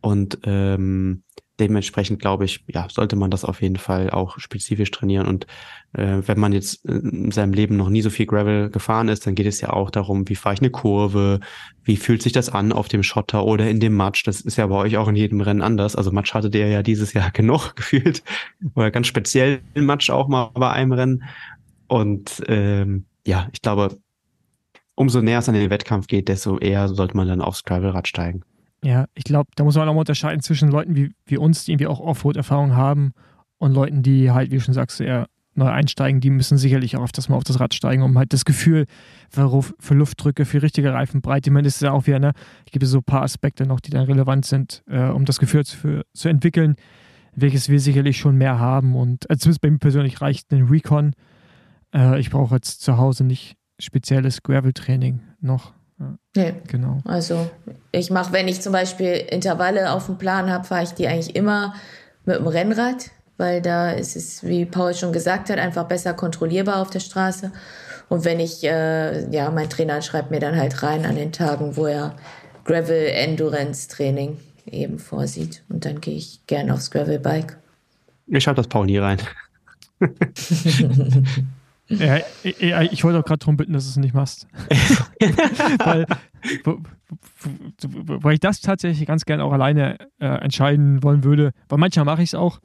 [0.00, 1.24] Und ähm,
[1.58, 5.26] dementsprechend glaube ich, ja, sollte man das auf jeden Fall auch spezifisch trainieren.
[5.26, 5.46] Und
[5.94, 9.34] äh, wenn man jetzt in seinem Leben noch nie so viel Gravel gefahren ist, dann
[9.34, 11.40] geht es ja auch darum, wie fahre ich eine Kurve,
[11.84, 14.26] wie fühlt sich das an auf dem Schotter oder in dem Matsch.
[14.26, 15.96] Das ist ja bei euch auch in jedem Rennen anders.
[15.96, 18.22] Also Matsch hattet ihr ja dieses Jahr genug gefühlt.
[18.74, 21.24] Oder ganz speziell Matsch auch mal bei einem Rennen.
[21.88, 23.96] Und ähm, ja, ich glaube,
[24.94, 28.42] umso näher es an den Wettkampf geht, desto eher sollte man dann aufs Gravelrad steigen.
[28.86, 31.72] Ja, ich glaube, da muss man auch mal unterscheiden zwischen Leuten wie, wie uns, die
[31.72, 33.14] irgendwie auch Offroad-Erfahrung haben
[33.58, 37.02] und Leuten, die halt, wie du schon sagst, eher neu einsteigen, die müssen sicherlich auch
[37.02, 38.86] auf das mal auf das Rad steigen, um halt das Gefühl
[39.28, 41.50] für, für Luftdrücke, für richtige Reifenbreite.
[41.50, 42.32] Ich meine, das ist ja auch wieder, ne,
[42.64, 45.64] ich gebe so ein paar Aspekte noch, die dann relevant sind, äh, um das Gefühl
[45.64, 46.76] zu, zu entwickeln,
[47.34, 48.94] welches wir sicherlich schon mehr haben.
[48.94, 51.12] Und also zumindest bei mir persönlich reicht ein Recon.
[51.92, 55.74] Äh, ich brauche jetzt zu Hause nicht spezielles Gravel-Training noch.
[56.34, 56.54] Nee.
[56.66, 56.98] Genau.
[57.04, 57.50] Also
[57.92, 61.34] ich mache, wenn ich zum Beispiel Intervalle auf dem Plan habe, fahre ich die eigentlich
[61.34, 61.74] immer
[62.24, 66.82] mit dem Rennrad, weil da ist es, wie Paul schon gesagt hat, einfach besser kontrollierbar
[66.82, 67.52] auf der Straße.
[68.08, 71.76] Und wenn ich, äh, ja, mein Trainer schreibt mir dann halt rein an den Tagen,
[71.76, 72.14] wo er
[72.64, 75.62] Gravel Endurance Training eben vorsieht.
[75.68, 77.56] Und dann gehe ich gerne aufs Gravel Bike.
[78.26, 79.18] Ich schreibe das Paul nie rein.
[81.88, 84.48] Ja, ich, ich wollte auch gerade darum bitten, dass du es nicht machst.
[85.84, 86.06] weil,
[87.84, 91.52] weil ich das tatsächlich ganz gerne auch alleine äh, entscheiden wollen würde.
[91.68, 92.60] Weil manchmal mache ich es auch.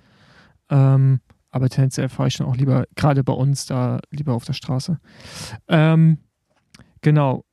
[0.69, 1.19] Ähm,
[1.51, 4.99] aber tendenziell fahre ich dann auch lieber, gerade bei uns, da lieber auf der Straße.
[5.67, 6.17] Ähm,
[7.01, 7.45] genau.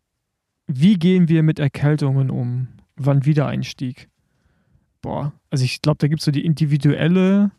[0.66, 2.68] Wie gehen wir mit Erkältungen um?
[2.96, 4.08] Wann Wiedereinstieg?
[5.02, 7.50] Boah, also ich glaube, da gibt es so die individuelle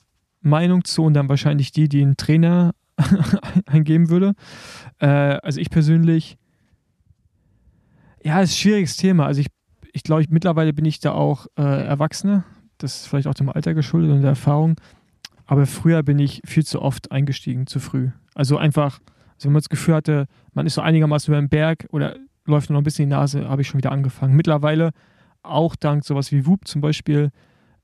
[0.41, 2.73] Meinung zu und dann wahrscheinlich die, die einen Trainer
[3.65, 4.33] eingeben würde.
[4.99, 6.37] Äh, also ich persönlich,
[8.23, 9.25] ja, ist ein schwieriges Thema.
[9.25, 9.47] Also ich,
[9.93, 12.43] ich glaube, ich, mittlerweile bin ich da auch äh, Erwachsene.
[12.77, 14.75] Das ist vielleicht auch dem Alter geschuldet und der Erfahrung.
[15.45, 18.09] Aber früher bin ich viel zu oft eingestiegen, zu früh.
[18.35, 18.99] Also einfach,
[19.33, 22.15] also wenn man das Gefühl hatte, man ist so einigermaßen über den Berg oder
[22.45, 24.35] läuft nur noch ein bisschen die Nase, habe ich schon wieder angefangen.
[24.35, 24.91] Mittlerweile,
[25.41, 27.31] auch dank sowas wie Whoop zum Beispiel,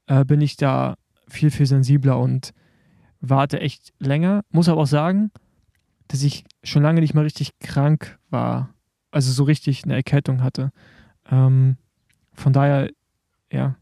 [0.07, 0.95] äh, bin ich da
[1.27, 2.51] viel, viel sensibler und
[3.21, 4.43] warte echt länger.
[4.49, 5.31] Muss aber auch sagen,
[6.07, 8.69] dass ich schon lange nicht mal richtig krank war.
[9.11, 10.71] Also so richtig eine Erkältung hatte.
[11.31, 11.77] Ähm,
[12.33, 12.89] von daher,
[13.51, 13.75] ja,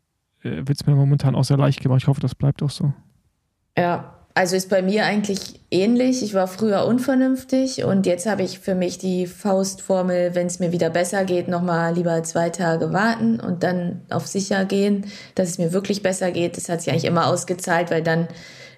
[0.44, 2.04] äh, wird es mir momentan auch sehr leicht gemacht.
[2.04, 2.94] Ich hoffe, das bleibt auch so.
[3.78, 6.24] Ja, also ist bei mir eigentlich ähnlich.
[6.24, 10.72] Ich war früher unvernünftig und jetzt habe ich für mich die Faustformel, wenn es mir
[10.72, 15.06] wieder besser geht, nochmal lieber zwei Tage warten und dann auf sicher gehen,
[15.36, 16.58] dass es mir wirklich besser geht.
[16.58, 18.28] Das hat sich eigentlich immer ausgezahlt, weil dann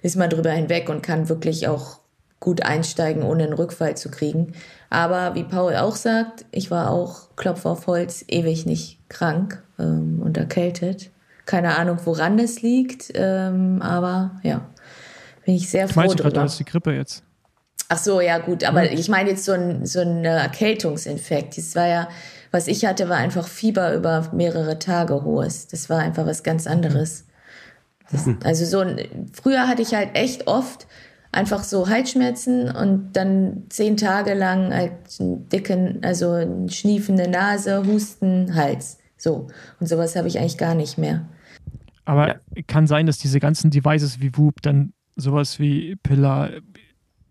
[0.02, 2.00] ist man drüber hinweg und kann wirklich auch
[2.40, 4.52] gut einsteigen, ohne einen Rückfall zu kriegen.
[4.90, 10.20] Aber wie Paul auch sagt, ich war auch, Klopf auf Holz, ewig nicht krank ähm,
[10.22, 11.10] und erkältet.
[11.44, 14.68] Keine Ahnung, woran das liegt, ähm, aber ja,
[15.44, 17.22] bin ich sehr froh Meinst du gerade, ist die Grippe jetzt?
[17.88, 18.98] Ach so, ja gut, aber ja.
[18.98, 21.56] ich meine jetzt so ein, so ein Erkältungsinfekt.
[21.56, 22.08] Das war ja,
[22.50, 25.68] was ich hatte, war einfach Fieber über mehrere Tage hohes.
[25.68, 27.25] Das war einfach was ganz anderes.
[28.10, 28.38] Das, hm.
[28.44, 28.84] also so
[29.32, 30.86] früher hatte ich halt echt oft
[31.32, 37.84] einfach so Halsschmerzen und dann zehn Tage lang halt einen dicken, also eine schniefende Nase,
[37.86, 38.98] Husten, Hals.
[39.16, 39.48] So.
[39.80, 41.28] Und sowas habe ich eigentlich gar nicht mehr.
[42.04, 42.34] Aber ja.
[42.66, 46.50] kann sein, dass diese ganzen Devices wie Whoop dann sowas wie Pillar,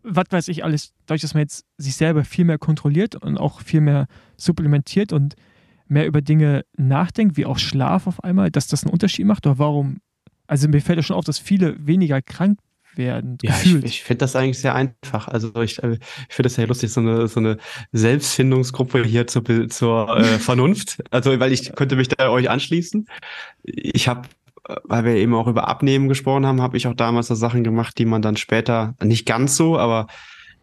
[0.03, 3.61] was weiß ich alles, dadurch, dass man jetzt sich selber viel mehr kontrolliert und auch
[3.61, 4.07] viel mehr
[4.37, 5.35] supplementiert und
[5.87, 9.45] mehr über Dinge nachdenkt, wie auch Schlaf auf einmal, dass das einen Unterschied macht?
[9.45, 9.97] Oder warum?
[10.47, 12.59] Also mir fällt ja schon auf, dass viele weniger krank
[12.95, 13.37] werden.
[13.41, 13.83] Ja, gefühlt.
[13.83, 15.27] ich, ich finde das eigentlich sehr einfach.
[15.27, 17.57] Also ich, äh, ich finde das sehr lustig, so eine, so eine
[17.91, 21.03] Selbstfindungsgruppe hier zur, zur äh, Vernunft.
[21.11, 23.07] Also, weil ich könnte mich da euch anschließen.
[23.63, 24.27] Ich habe
[24.83, 27.97] weil wir eben auch über Abnehmen gesprochen haben, habe ich auch damals so Sachen gemacht,
[27.97, 30.07] die man dann später, nicht ganz so, aber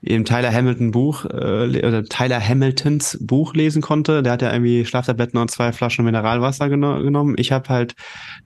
[0.02, 4.22] im Tyler Hamilton Buch, äh, oder Tyler Hamiltons Buch lesen konnte.
[4.22, 7.36] Der hat ja irgendwie Schlaftabletten und zwei Flaschen Mineralwasser geno genommen.
[7.38, 7.94] Ich habe halt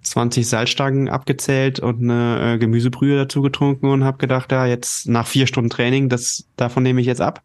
[0.02, 5.26] 20 Salzstangen abgezählt und eine äh, Gemüsebrühe dazu getrunken und habe gedacht, ja, jetzt nach
[5.26, 7.42] vier Stunden Training, das davon nehme ich jetzt ab.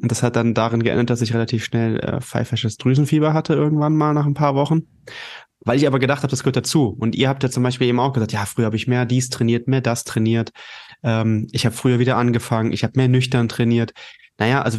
[0.00, 3.96] Und das hat dann darin geändert, dass ich relativ schnell äh, pfeifisches Drüsenfieber hatte irgendwann
[3.96, 4.82] mal nach ein paar Wochen.
[5.64, 6.96] Weil ich aber gedacht habe, das gehört dazu.
[6.98, 9.30] Und ihr habt ja zum Beispiel eben auch gesagt, ja, früher habe ich mehr dies
[9.30, 10.50] trainiert, mehr das trainiert.
[11.02, 13.92] Ähm, ich habe früher wieder angefangen, ich habe mehr nüchtern trainiert.
[14.38, 14.78] Naja, also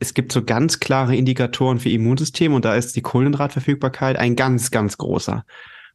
[0.00, 4.70] es gibt so ganz klare Indikatoren für Immunsystem und da ist die Kohlenhydratverfügbarkeit ein ganz,
[4.70, 5.44] ganz großer.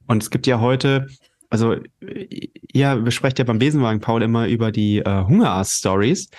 [0.08, 1.08] Und es gibt ja heute,
[1.50, 6.30] also ihr besprecht ja beim Besenwagen, Paul, immer über die äh, Hungerast-Stories.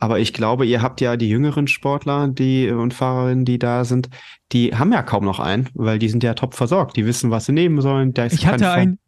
[0.00, 4.08] Aber ich glaube, ihr habt ja die jüngeren Sportler, die und Fahrerinnen, die da sind,
[4.52, 6.96] die haben ja kaum noch einen, weil die sind ja top versorgt.
[6.96, 8.14] Die wissen, was sie nehmen sollen.
[8.30, 8.98] Ich hatte ein,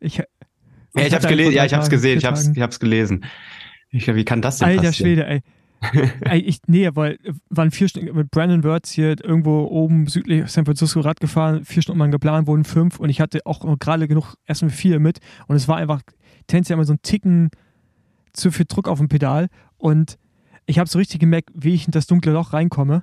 [0.00, 0.22] ich,
[0.94, 3.24] ja, ich hab's gelesen, ja, ich hab's gesehen, ich hab's, ich hab's gelesen.
[3.90, 5.16] Ich, wie kann das denn Alter passieren?
[5.16, 5.40] Schwede, ey.
[6.22, 7.18] ey, ich, nee, weil
[7.50, 11.82] waren vier Stunden mit Brandon Wirtz hier irgendwo oben südlich San Francisco Rad gefahren, vier
[11.82, 15.54] Stunden mal geplant, wurden fünf und ich hatte auch gerade genug erstmal vier mit und
[15.54, 16.02] es war einfach
[16.48, 17.50] tendenziell immer so ein Ticken
[18.32, 19.46] zu viel Druck auf dem Pedal
[19.76, 20.18] und
[20.68, 23.02] ich habe so richtig gemerkt, wie ich in das dunkle Loch reinkomme.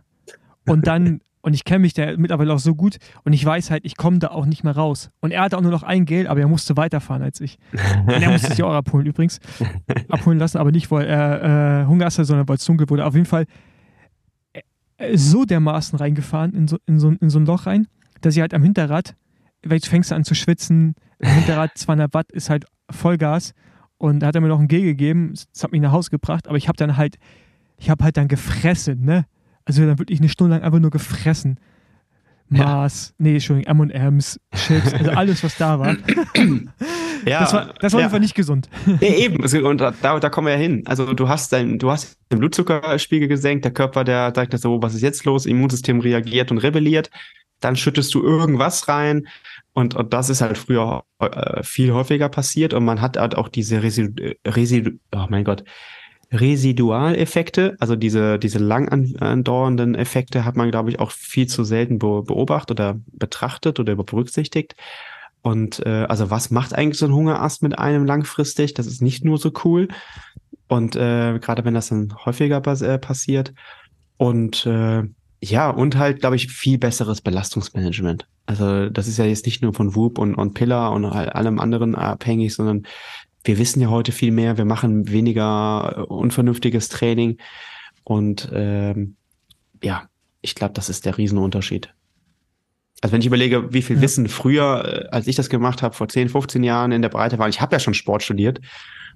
[0.67, 3.85] Und dann, und ich kenne mich da mittlerweile auch so gut und ich weiß halt,
[3.85, 5.11] ich komme da auch nicht mehr raus.
[5.21, 7.59] Und er hatte auch nur noch ein Geld, aber er musste weiterfahren als ich.
[7.71, 9.39] Und er musste sich auch abholen übrigens.
[10.09, 13.05] Abholen lassen, aber nicht, weil er äh, Hunger hatte, sondern weil es dunkel wurde.
[13.05, 13.45] Auf jeden Fall
[14.97, 17.85] äh, so dermaßen reingefahren in so, in, so, in so ein Loch rein,
[18.21, 19.15] dass ich halt am Hinterrad,
[19.63, 23.53] weil du fängst an zu schwitzen, am Hinterrad 200 Watt ist halt Vollgas
[23.99, 26.47] und da hat er mir noch ein G gegeben, das hat mich nach Hause gebracht,
[26.47, 27.17] aber ich habe dann halt
[27.77, 29.25] ich habe halt dann gefressen, ne?
[29.65, 31.59] Also dann wirklich eine Stunde lang einfach nur gefressen.
[32.47, 33.23] Mars, ja.
[33.23, 35.95] nee, Entschuldigung, M&M's, Chips, also alles, was da war.
[37.25, 38.05] ja, das war, das war ja.
[38.05, 38.69] einfach nicht gesund.
[39.01, 40.83] Ja, eben, und da, da kommen wir ja hin.
[40.85, 44.93] Also du hast dein, du hast den Blutzuckerspiegel gesenkt, der Körper, der sagt so, was
[44.93, 45.47] ist jetzt los?
[45.47, 47.09] Immunsystem reagiert und rebelliert.
[47.61, 49.27] Dann schüttest du irgendwas rein.
[49.73, 53.49] Und, und das ist halt früher äh, viel häufiger passiert und man hat halt auch
[53.49, 55.65] diese Residu, Residu oh mein Gott,
[56.31, 61.99] Residualeffekte, also diese, diese lang andauernden Effekte hat man, glaube ich, auch viel zu selten
[61.99, 64.75] beobachtet oder betrachtet oder berücksichtigt.
[65.41, 68.73] Und äh, also was macht eigentlich so ein Hungerast mit einem langfristig?
[68.73, 69.87] Das ist nicht nur so cool.
[70.67, 73.53] Und äh, gerade wenn das dann häufiger äh, passiert.
[74.17, 75.03] Und äh,
[75.43, 78.27] ja, und halt, glaube ich, viel besseres Belastungsmanagement.
[78.47, 81.93] Also das ist ja jetzt nicht nur von Whoop und, und Pillar und allem anderen
[81.93, 82.83] abhängig, sondern
[83.45, 87.37] wir wissen ja heute viel mehr, wir machen weniger äh, unvernünftiges Training
[88.03, 89.15] und ähm,
[89.81, 90.03] ja,
[90.41, 91.93] ich glaube, das ist der Riesenunterschied.
[93.01, 94.01] Also wenn ich überlege, wie viel ja.
[94.01, 97.39] Wissen früher, äh, als ich das gemacht habe, vor 10, 15 Jahren in der Breite
[97.39, 98.59] war, ich habe ja schon Sport studiert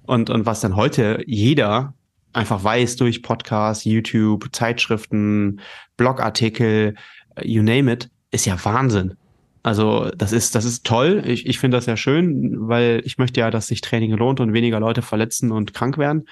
[0.02, 1.94] und, und was dann heute jeder
[2.32, 5.60] einfach weiß durch Podcasts, YouTube, Zeitschriften,
[5.96, 6.94] Blogartikel,
[7.36, 9.16] äh, you name it, ist ja Wahnsinn.
[9.62, 11.22] Also das ist, das ist toll.
[11.26, 14.52] Ich, ich finde das ja schön, weil ich möchte ja, dass sich Training lohnt und
[14.52, 16.26] weniger Leute verletzen und krank werden.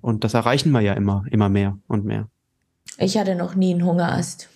[0.00, 2.28] Und das erreichen wir ja immer, immer mehr und mehr.
[2.98, 4.48] Ich hatte noch nie einen Hungerast.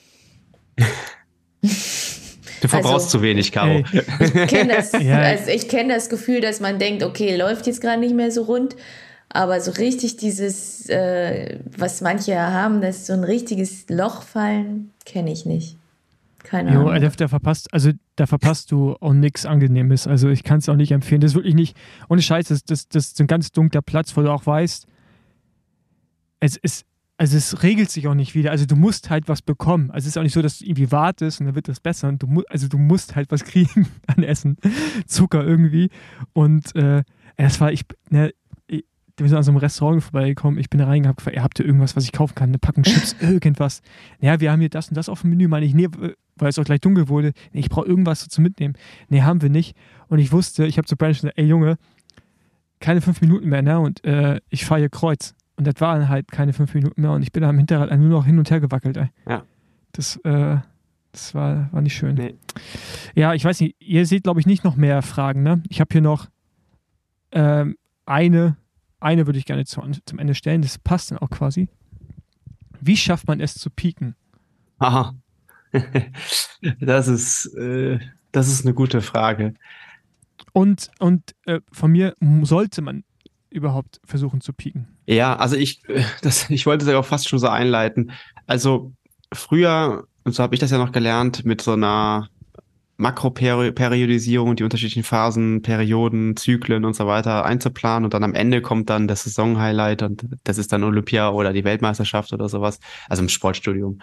[1.60, 1.68] Du
[2.68, 3.84] verbrauchst also, zu wenig, Caro.
[4.20, 5.18] Ich kenne das, ja.
[5.18, 8.42] also ich kenn das Gefühl, dass man denkt, okay, läuft jetzt gerade nicht mehr so
[8.42, 8.76] rund.
[9.30, 14.92] Aber so richtig dieses, äh, was manche haben, das ist so ein richtiges Loch fallen,
[15.04, 15.76] kenne ich nicht.
[16.48, 17.12] Keine jo, Ahnung.
[17.18, 20.06] Der, verpasst, also da verpasst du auch nichts Angenehmes.
[20.06, 21.20] Also ich kann es auch nicht empfehlen.
[21.20, 21.76] Das ist wirklich nicht,
[22.08, 24.86] ohne Scheiß, das, das, das ist ein ganz dunkler Platz, wo du auch weißt,
[26.40, 26.86] es ist,
[27.18, 28.50] also es regelt sich auch nicht wieder.
[28.50, 29.90] Also du musst halt was bekommen.
[29.90, 32.08] Also es ist auch nicht so, dass du irgendwie wartest und dann wird das besser.
[32.08, 34.56] Und du, also du musst halt was kriegen an Essen.
[35.06, 35.90] Zucker irgendwie.
[36.32, 37.02] Und äh,
[37.36, 38.32] das war, ich, ne,
[39.18, 41.66] wir sind an so einem Restaurant vorbeigekommen, ich bin da reingegangen, gefragt, ihr habt ihr
[41.66, 43.82] irgendwas, was ich kaufen kann, eine Packung Chips, irgendwas.
[44.20, 45.88] Ja, wir haben hier das und das auf dem Menü, meine ich, nee,
[46.36, 48.74] weil es auch gleich dunkel wurde, nee, ich brauche irgendwas so zum Mitnehmen.
[49.08, 49.76] Nee, haben wir nicht.
[50.08, 51.76] Und ich wusste, ich habe zu Brandon gesagt, ey Junge,
[52.80, 53.80] keine fünf Minuten mehr, ne?
[53.80, 55.34] Und äh, ich fahre hier kreuz.
[55.56, 58.08] Und das waren halt keine fünf Minuten mehr und ich bin da am Hinterrad nur
[58.08, 59.08] noch hin und her gewackelt, ey.
[59.28, 59.42] Ja.
[59.92, 60.58] Das, äh,
[61.10, 62.14] Das war, war nicht schön.
[62.14, 62.34] Nee.
[63.16, 65.60] Ja, ich weiß nicht, ihr seht, glaube ich, nicht noch mehr Fragen, ne?
[65.68, 66.28] Ich habe hier noch
[67.32, 67.76] ähm,
[68.06, 68.56] eine,
[69.00, 71.68] eine würde ich gerne zu, zum Ende stellen, das passt dann auch quasi.
[72.80, 74.14] Wie schafft man es zu pieken?
[74.78, 75.14] Aha.
[76.80, 77.98] das ist, äh,
[78.32, 79.54] das ist eine gute Frage.
[80.52, 83.04] Und, und äh, von mir sollte man
[83.50, 84.88] überhaupt versuchen zu pieken?
[85.06, 88.12] Ja, also ich, äh, das, ich wollte es ja auch fast schon so einleiten.
[88.46, 88.92] Also
[89.32, 92.28] früher, und so habe ich das ja noch gelernt, mit so einer
[92.98, 98.90] Makroperiodisierung, die unterschiedlichen Phasen, Perioden, Zyklen und so weiter einzuplanen und dann am Ende kommt
[98.90, 103.28] dann das Saisonhighlight und das ist dann Olympia oder die Weltmeisterschaft oder sowas, also im
[103.28, 104.00] Sportstudium.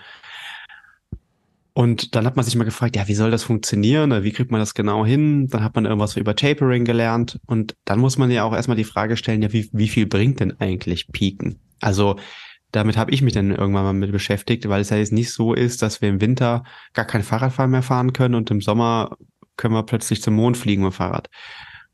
[1.74, 4.24] Und dann hat man sich mal gefragt, ja, wie soll das funktionieren?
[4.24, 5.48] Wie kriegt man das genau hin?
[5.48, 7.38] Dann hat man irgendwas über Tapering gelernt.
[7.48, 10.40] Und dann muss man ja auch erstmal die Frage stellen, ja, wie, wie viel bringt
[10.40, 11.60] denn eigentlich Piken?
[11.82, 12.16] Also
[12.76, 15.54] damit habe ich mich dann irgendwann mal mit beschäftigt, weil es ja jetzt nicht so
[15.54, 19.18] ist, dass wir im Winter gar kein Fahrradfahren mehr fahren können und im Sommer
[19.58, 21.30] können wir plötzlich zum Mond fliegen mit dem Fahrrad.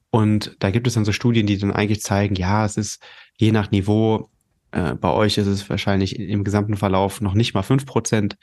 [0.10, 3.02] Und da gibt es dann so Studien, die dann eigentlich zeigen, ja, es ist
[3.38, 4.30] je nach Niveau,
[4.72, 8.38] äh, bei euch ist es wahrscheinlich im gesamten Verlauf noch nicht mal fünf Prozent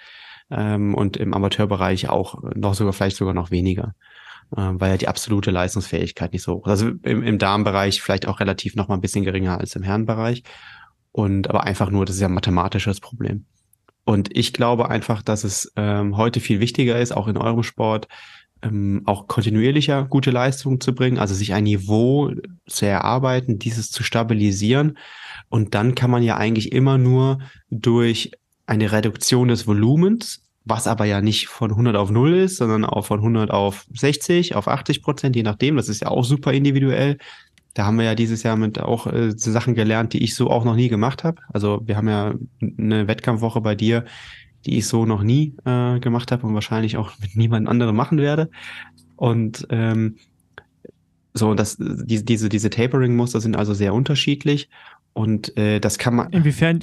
[0.51, 3.95] ähm, und im Amateurbereich auch noch sogar vielleicht sogar noch weniger,
[4.57, 6.71] äh, weil ja die absolute Leistungsfähigkeit nicht so hoch ist.
[6.71, 10.45] Also im, im Darmbereich vielleicht auch relativ noch mal ein bisschen geringer als im Herrenbereich.
[11.19, 13.45] Und aber einfach nur, das ist ja ein mathematisches Problem.
[14.05, 18.07] Und ich glaube einfach, dass es ähm, heute viel wichtiger ist, auch in eurem Sport,
[18.63, 22.31] ähm, auch kontinuierlicher gute Leistungen zu bringen, also sich ein Niveau
[22.69, 24.97] zu erarbeiten, dieses zu stabilisieren.
[25.49, 28.31] Und dann kann man ja eigentlich immer nur durch
[28.67, 33.07] eine Reduktion des Volumens, was aber ja nicht von 100 auf 0 ist, sondern auch
[33.07, 35.75] von 100 auf 60, auf 80 Prozent, je nachdem.
[35.75, 37.19] Das ist ja auch super individuell.
[37.75, 40.65] Da haben wir ja dieses Jahr mit auch äh, Sachen gelernt, die ich so auch
[40.65, 41.43] noch nie gemacht habe.
[41.53, 44.05] Also wir haben ja eine Wettkampfwoche bei dir,
[44.67, 48.19] die ich so noch nie äh, gemacht habe und wahrscheinlich auch mit niemand anderem machen
[48.19, 48.51] werde.
[49.17, 50.17] Und ähm,
[51.35, 54.69] so, das, diese, diese, diese Tapering-Muster sind also sehr unterschiedlich.
[55.13, 56.31] Und äh, das kann man.
[56.31, 56.81] Inwiefern,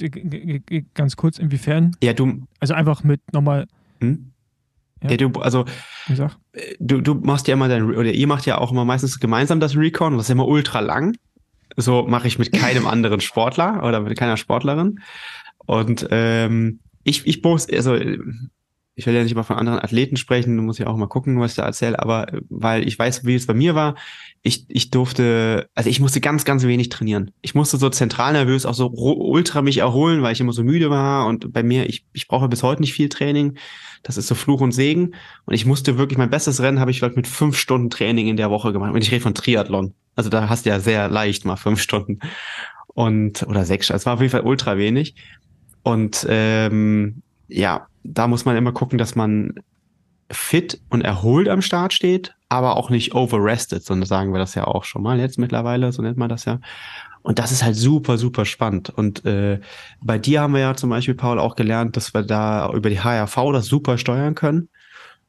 [0.94, 1.92] ganz kurz, inwiefern?
[2.02, 2.42] Ja, du.
[2.60, 3.66] Also einfach mit nochmal.
[4.00, 4.32] Hm?
[5.02, 5.10] Ja.
[5.10, 5.64] ja, du, also
[6.52, 9.60] äh, du, du machst ja immer dein, oder ihr macht ja auch immer meistens gemeinsam
[9.60, 11.16] das Recon, das ist immer ultra lang.
[11.76, 15.00] So mache ich mit keinem anderen Sportler oder mit keiner Sportlerin.
[15.66, 17.96] Und ähm, ich, ich muss, also
[18.98, 21.52] ich will ja nicht mal von anderen Athleten sprechen, muss ja auch mal gucken, was
[21.52, 23.94] ich da erzähle, aber äh, weil ich weiß, wie es bei mir war,
[24.42, 27.30] ich, ich durfte, also ich musste ganz, ganz wenig trainieren.
[27.42, 30.88] Ich musste so zentral nervös auch so ultra mich erholen, weil ich immer so müde
[30.88, 33.58] war und bei mir, ich, ich brauche bis heute nicht viel Training.
[34.02, 35.14] Das ist so Fluch und Segen.
[35.44, 38.36] Und ich musste wirklich, mein bestes Rennen habe ich vielleicht mit fünf Stunden Training in
[38.36, 38.94] der Woche gemacht.
[38.94, 39.94] Und ich rede von Triathlon.
[40.14, 42.20] Also da hast du ja sehr leicht mal fünf Stunden.
[42.86, 45.16] Und, oder sechs, es war auf jeden Fall ultra wenig.
[45.82, 49.54] Und ähm, ja, da muss man immer gucken, dass man
[50.30, 54.64] fit und erholt am Start steht, aber auch nicht overrested, sondern sagen wir das ja
[54.64, 56.60] auch schon mal jetzt mittlerweile, so nennt man das ja.
[57.22, 58.90] Und das ist halt super, super spannend.
[58.90, 59.60] Und äh,
[60.00, 63.00] bei dir haben wir ja zum Beispiel, Paul, auch gelernt, dass wir da über die
[63.00, 64.68] HRV das super steuern können.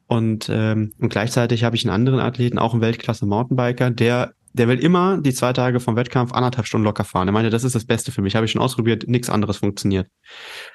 [0.06, 4.78] Und, ähm, und gleichzeitig habe ich einen anderen Athleten, auch einen Weltklasse-Mountainbiker, der der will
[4.78, 7.28] immer die zwei Tage vom Wettkampf anderthalb Stunden locker fahren.
[7.28, 8.34] Er meinte, das ist das Beste für mich.
[8.34, 10.08] Habe ich schon ausprobiert, nichts anderes funktioniert.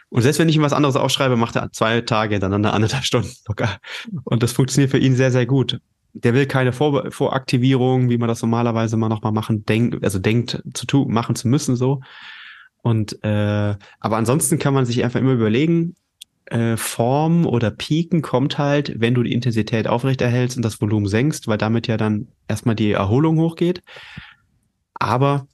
[0.09, 3.31] Und selbst wenn ich ihm was anderes aufschreibe, macht er zwei Tage hintereinander anderthalb Stunden
[3.47, 3.77] locker.
[4.23, 5.79] Und das funktioniert für ihn sehr, sehr gut.
[6.13, 10.61] Der will keine Vor Voraktivierung, wie man das normalerweise mal nochmal machen, denkt, also denkt
[10.73, 12.01] zu tun, machen zu müssen, so.
[12.83, 15.95] Und äh, aber ansonsten kann man sich einfach immer überlegen,
[16.45, 21.47] äh, Form oder Piken kommt halt, wenn du die Intensität aufrechterhältst und das Volumen senkst,
[21.47, 23.81] weil damit ja dann erstmal die Erholung hochgeht.
[24.93, 25.47] Aber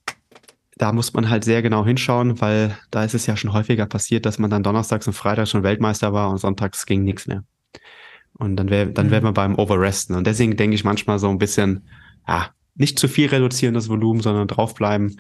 [0.78, 4.26] da muss man halt sehr genau hinschauen, weil da ist es ja schon häufiger passiert,
[4.26, 7.44] dass man dann donnerstags und freitags schon Weltmeister war und sonntags ging nichts mehr.
[8.34, 9.26] Und dann wäre dann wäre mhm.
[9.26, 10.16] man beim Overresten.
[10.16, 11.88] Und deswegen denke ich manchmal so ein bisschen,
[12.28, 15.20] ja, nicht zu viel reduzieren das Volumen, sondern draufbleiben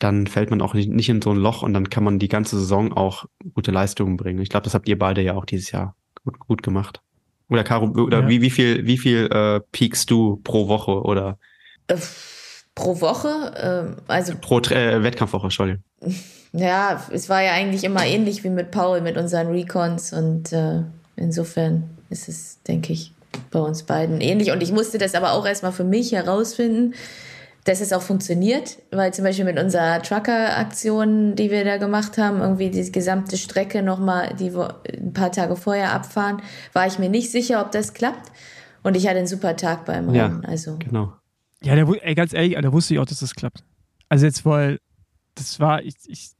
[0.00, 2.28] dann fällt man auch nicht, nicht in so ein Loch und dann kann man die
[2.28, 4.40] ganze Saison auch gute Leistungen bringen.
[4.40, 5.94] Ich glaube, das habt ihr beide ja auch dieses Jahr
[6.24, 7.02] gut, gut gemacht.
[7.48, 8.28] Oder Caro, oder ja.
[8.28, 11.38] wie, wie viel, wie viel äh, peakst du pro Woche oder?
[11.88, 11.96] Äh,
[12.74, 13.96] pro Woche?
[14.08, 14.34] Äh, also.
[14.40, 15.84] Pro äh, Wettkampfwoche, Entschuldigung.
[16.52, 20.82] Ja, es war ja eigentlich immer ähnlich wie mit Paul mit unseren Recons und äh,
[21.14, 23.12] insofern ist es, denke ich,
[23.52, 24.50] bei uns beiden ähnlich.
[24.50, 26.94] Und ich musste das aber auch erstmal für mich herausfinden
[27.64, 32.40] dass es auch funktioniert, weil zum Beispiel mit unserer Trucker-Aktion, die wir da gemacht haben,
[32.40, 36.42] irgendwie die gesamte Strecke nochmal die ein paar Tage vorher abfahren,
[36.72, 38.32] war ich mir nicht sicher, ob das klappt.
[38.82, 40.42] Und ich hatte einen super Tag beim Rennen.
[40.42, 40.76] Ja, also.
[40.78, 41.12] genau.
[41.62, 43.62] Ja, der, ey, ganz ehrlich, da wusste ich auch, dass das klappt.
[44.08, 44.78] Also jetzt, weil
[45.34, 46.30] das war, ich, ich,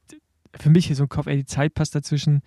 [0.58, 2.40] für mich hier so ein Kopf, ey, die Zeit passt dazwischen.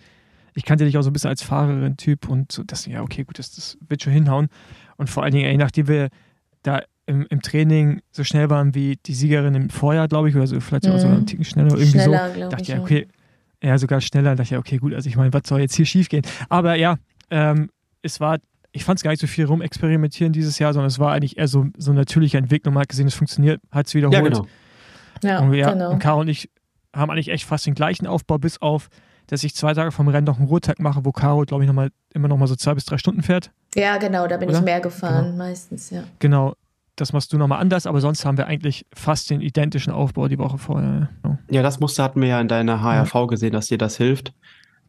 [0.55, 3.37] ich kannte dich auch so ein bisschen als Fahrerin-Typ und so, das, ja, okay, gut,
[3.37, 4.49] das, das wird schon hinhauen.
[4.97, 6.09] Und vor allen Dingen, ey, nachdem wir
[6.63, 10.47] da im, im Training so schnell waren wie die Siegerin im Vorjahr, glaube ich, oder
[10.47, 10.99] so, vielleicht mhm.
[10.99, 13.07] sogar einen Ticken schneller, irgendwie schneller, so, dachte ich, ja, okay,
[13.61, 15.85] ja, sogar schneller, dachte ich, ja, okay, gut, also ich meine, was soll jetzt hier
[15.85, 16.23] schief gehen?
[16.49, 16.97] Aber ja,
[17.29, 17.69] ähm,
[18.01, 18.39] es war,
[18.71, 21.47] ich fand es gar nicht so viel rumexperimentieren dieses Jahr, sondern es war eigentlich eher
[21.47, 22.73] so, so eine natürliche Entwicklung.
[22.73, 24.15] Man hat gesehen, es funktioniert, hat es wiederholt.
[24.15, 24.47] Ja, genau.
[25.23, 25.91] Ja, und, ja, genau.
[25.91, 26.49] und Caro und ich
[26.93, 28.89] haben eigentlich echt fast den gleichen Aufbau, bis auf,
[29.27, 31.73] dass ich zwei Tage vom Rennen noch einen Ruhetag mache, wo Caro, glaube ich, noch
[31.73, 33.51] mal, immer noch mal so zwei bis drei Stunden fährt.
[33.75, 34.59] Ja, genau, da bin Oder?
[34.59, 35.37] ich mehr gefahren, genau.
[35.37, 36.03] meistens, ja.
[36.19, 36.53] Genau,
[36.95, 40.37] das machst du nochmal anders, aber sonst haben wir eigentlich fast den identischen Aufbau die
[40.37, 41.09] Woche vorher.
[41.23, 43.25] Ja, ja das Muster hatten wir ja in deiner HRV ja.
[43.25, 44.33] gesehen, dass dir das hilft.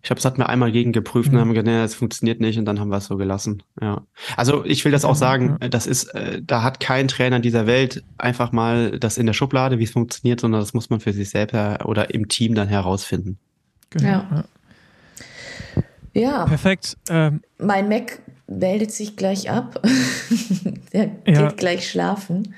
[0.02, 1.36] Ich glaube, es hat mir einmal gegengeprüft mhm.
[1.36, 3.62] und haben gesagt, nee, das funktioniert nicht und dann haben wir es so gelassen.
[3.81, 4.02] Ja.
[4.36, 5.68] Also ich will das auch sagen, ja.
[5.68, 9.78] das ist, äh, da hat kein Trainer dieser Welt einfach mal das in der Schublade,
[9.78, 13.39] wie es funktioniert, sondern das muss man für sich selber oder im Team dann herausfinden.
[13.89, 14.09] Genau.
[14.09, 14.44] Ja.
[16.12, 16.44] ja.
[16.44, 16.98] Perfekt.
[17.09, 18.20] Ähm, mein Mac
[18.59, 19.82] meldet sich gleich ab.
[20.93, 21.48] Der ja.
[21.48, 22.55] geht gleich schlafen.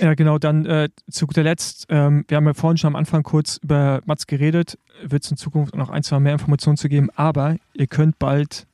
[0.00, 0.38] Ja, genau.
[0.38, 4.00] Dann äh, zu guter Letzt, ähm, wir haben ja vorhin schon am Anfang kurz über
[4.06, 7.86] Mats geredet, wird es in Zukunft noch ein, zwei mehr Informationen zu geben, aber ihr
[7.86, 8.66] könnt bald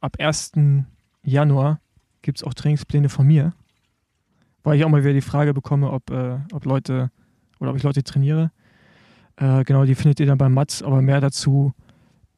[0.00, 0.52] ab 1.
[1.22, 1.80] Januar
[2.22, 3.52] gibt es auch Trainingspläne von mir,
[4.64, 7.10] weil ich auch mal wieder die Frage bekomme, ob, äh, ob Leute
[7.60, 8.50] oder ob ich Leute trainiere.
[9.36, 11.72] Äh, genau, die findet ihr dann bei Mats, aber mehr dazu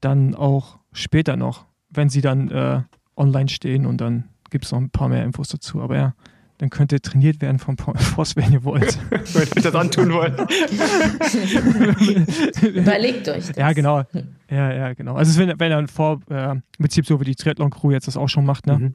[0.00, 2.82] dann auch später noch, wenn sie dann äh,
[3.19, 5.82] online stehen und dann gibt es noch ein paar mehr Infos dazu.
[5.82, 6.15] Aber ja,
[6.59, 8.99] dann könnt ihr trainiert werden vom Force, wenn ihr wollt.
[9.11, 10.39] wenn ihr das antun wollt.
[12.62, 13.57] Überlegt euch das.
[13.57, 14.03] Ja, genau.
[14.51, 15.15] Ja, ja, genau.
[15.15, 18.16] Also es wenn, wenn dann vor, äh, im Prinzip so wie die Triathlon-Crew jetzt das
[18.16, 18.78] auch schon macht, ne?
[18.78, 18.95] Mhm.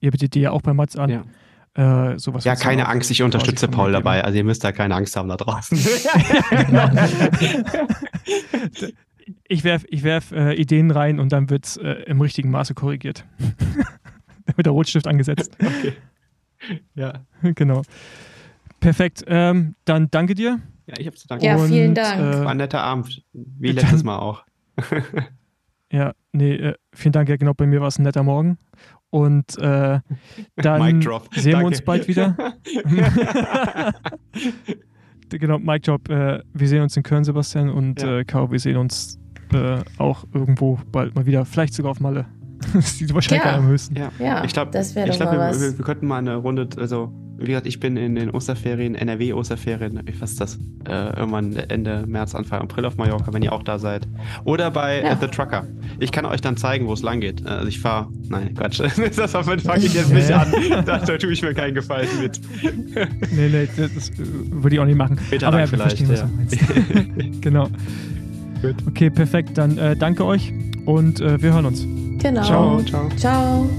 [0.00, 1.10] Ihr bietet die ja auch bei Mats an.
[1.10, 1.22] Ja.
[1.74, 4.24] Äh, sowas ja, keine Angst, ich unterstütze Paul dabei.
[4.24, 5.78] Also ihr müsst da keine Angst haben da draußen.
[6.50, 6.88] genau.
[9.48, 12.74] Ich werfe ich werf, äh, Ideen rein und dann wird es äh, im richtigen Maße
[12.74, 13.24] korrigiert.
[13.38, 15.56] dann wird der Rotstift angesetzt.
[15.66, 15.94] Okay.
[16.94, 17.24] Ja.
[17.56, 17.82] Genau.
[18.78, 19.24] Perfekt.
[19.26, 20.60] Ähm, dann danke dir.
[20.86, 21.44] Ja, ich habe zu danken.
[21.44, 22.20] Ja, vielen Dank.
[22.20, 23.24] Äh, War ein netter Abend.
[23.32, 24.44] Wie letztes Mal auch.
[25.90, 27.28] ja, nee, äh, vielen Dank.
[27.28, 28.58] Ja, genau, bei mir war es ein netter Morgen.
[29.10, 30.00] Und äh,
[30.56, 32.36] dann sehen wir uns bald wieder.
[35.38, 36.08] Genau, Mic Drop.
[36.08, 37.70] Äh, wir sehen uns in Köln, Sebastian.
[37.70, 38.18] Und ja.
[38.18, 39.18] äh, Caro, wir sehen uns
[39.52, 41.44] äh, auch irgendwo bald mal wieder.
[41.44, 42.26] Vielleicht sogar auf Malle.
[42.74, 43.56] das sieht wahrscheinlich ja.
[43.56, 43.96] am höchsten.
[43.96, 47.12] Ja, ja ich glaube, glaub, wir, wir, wir, könnten mal eine Runde, also
[47.42, 50.58] wie gesagt, ich bin in den Osterferien, NRW-Osterferien, was ist das?
[50.88, 54.06] Äh, irgendwann Ende März, Anfang April auf Mallorca, wenn ihr auch da seid.
[54.44, 55.16] Oder bei ja.
[55.20, 55.66] The Trucker.
[55.98, 57.46] Ich kann euch dann zeigen, wo es lang geht.
[57.46, 58.80] Also ich fahre, nein, Quatsch.
[59.16, 60.52] das fange ich jetzt nicht an.
[60.84, 62.40] Da, da tue ich mir keinen Gefallen mit.
[63.32, 65.18] nee, nee, das äh, würde ich auch nicht machen.
[65.26, 66.28] Später Aber ja, vielleicht, ja.
[67.40, 67.68] genau.
[68.60, 68.76] Gut.
[68.86, 69.58] Okay, perfekt.
[69.58, 70.52] Dann äh, danke euch
[70.86, 71.86] und äh, wir hören uns.
[72.22, 72.42] Genau.
[72.44, 72.82] Ciao.
[72.82, 73.08] Ciao.
[73.16, 73.70] Ciao.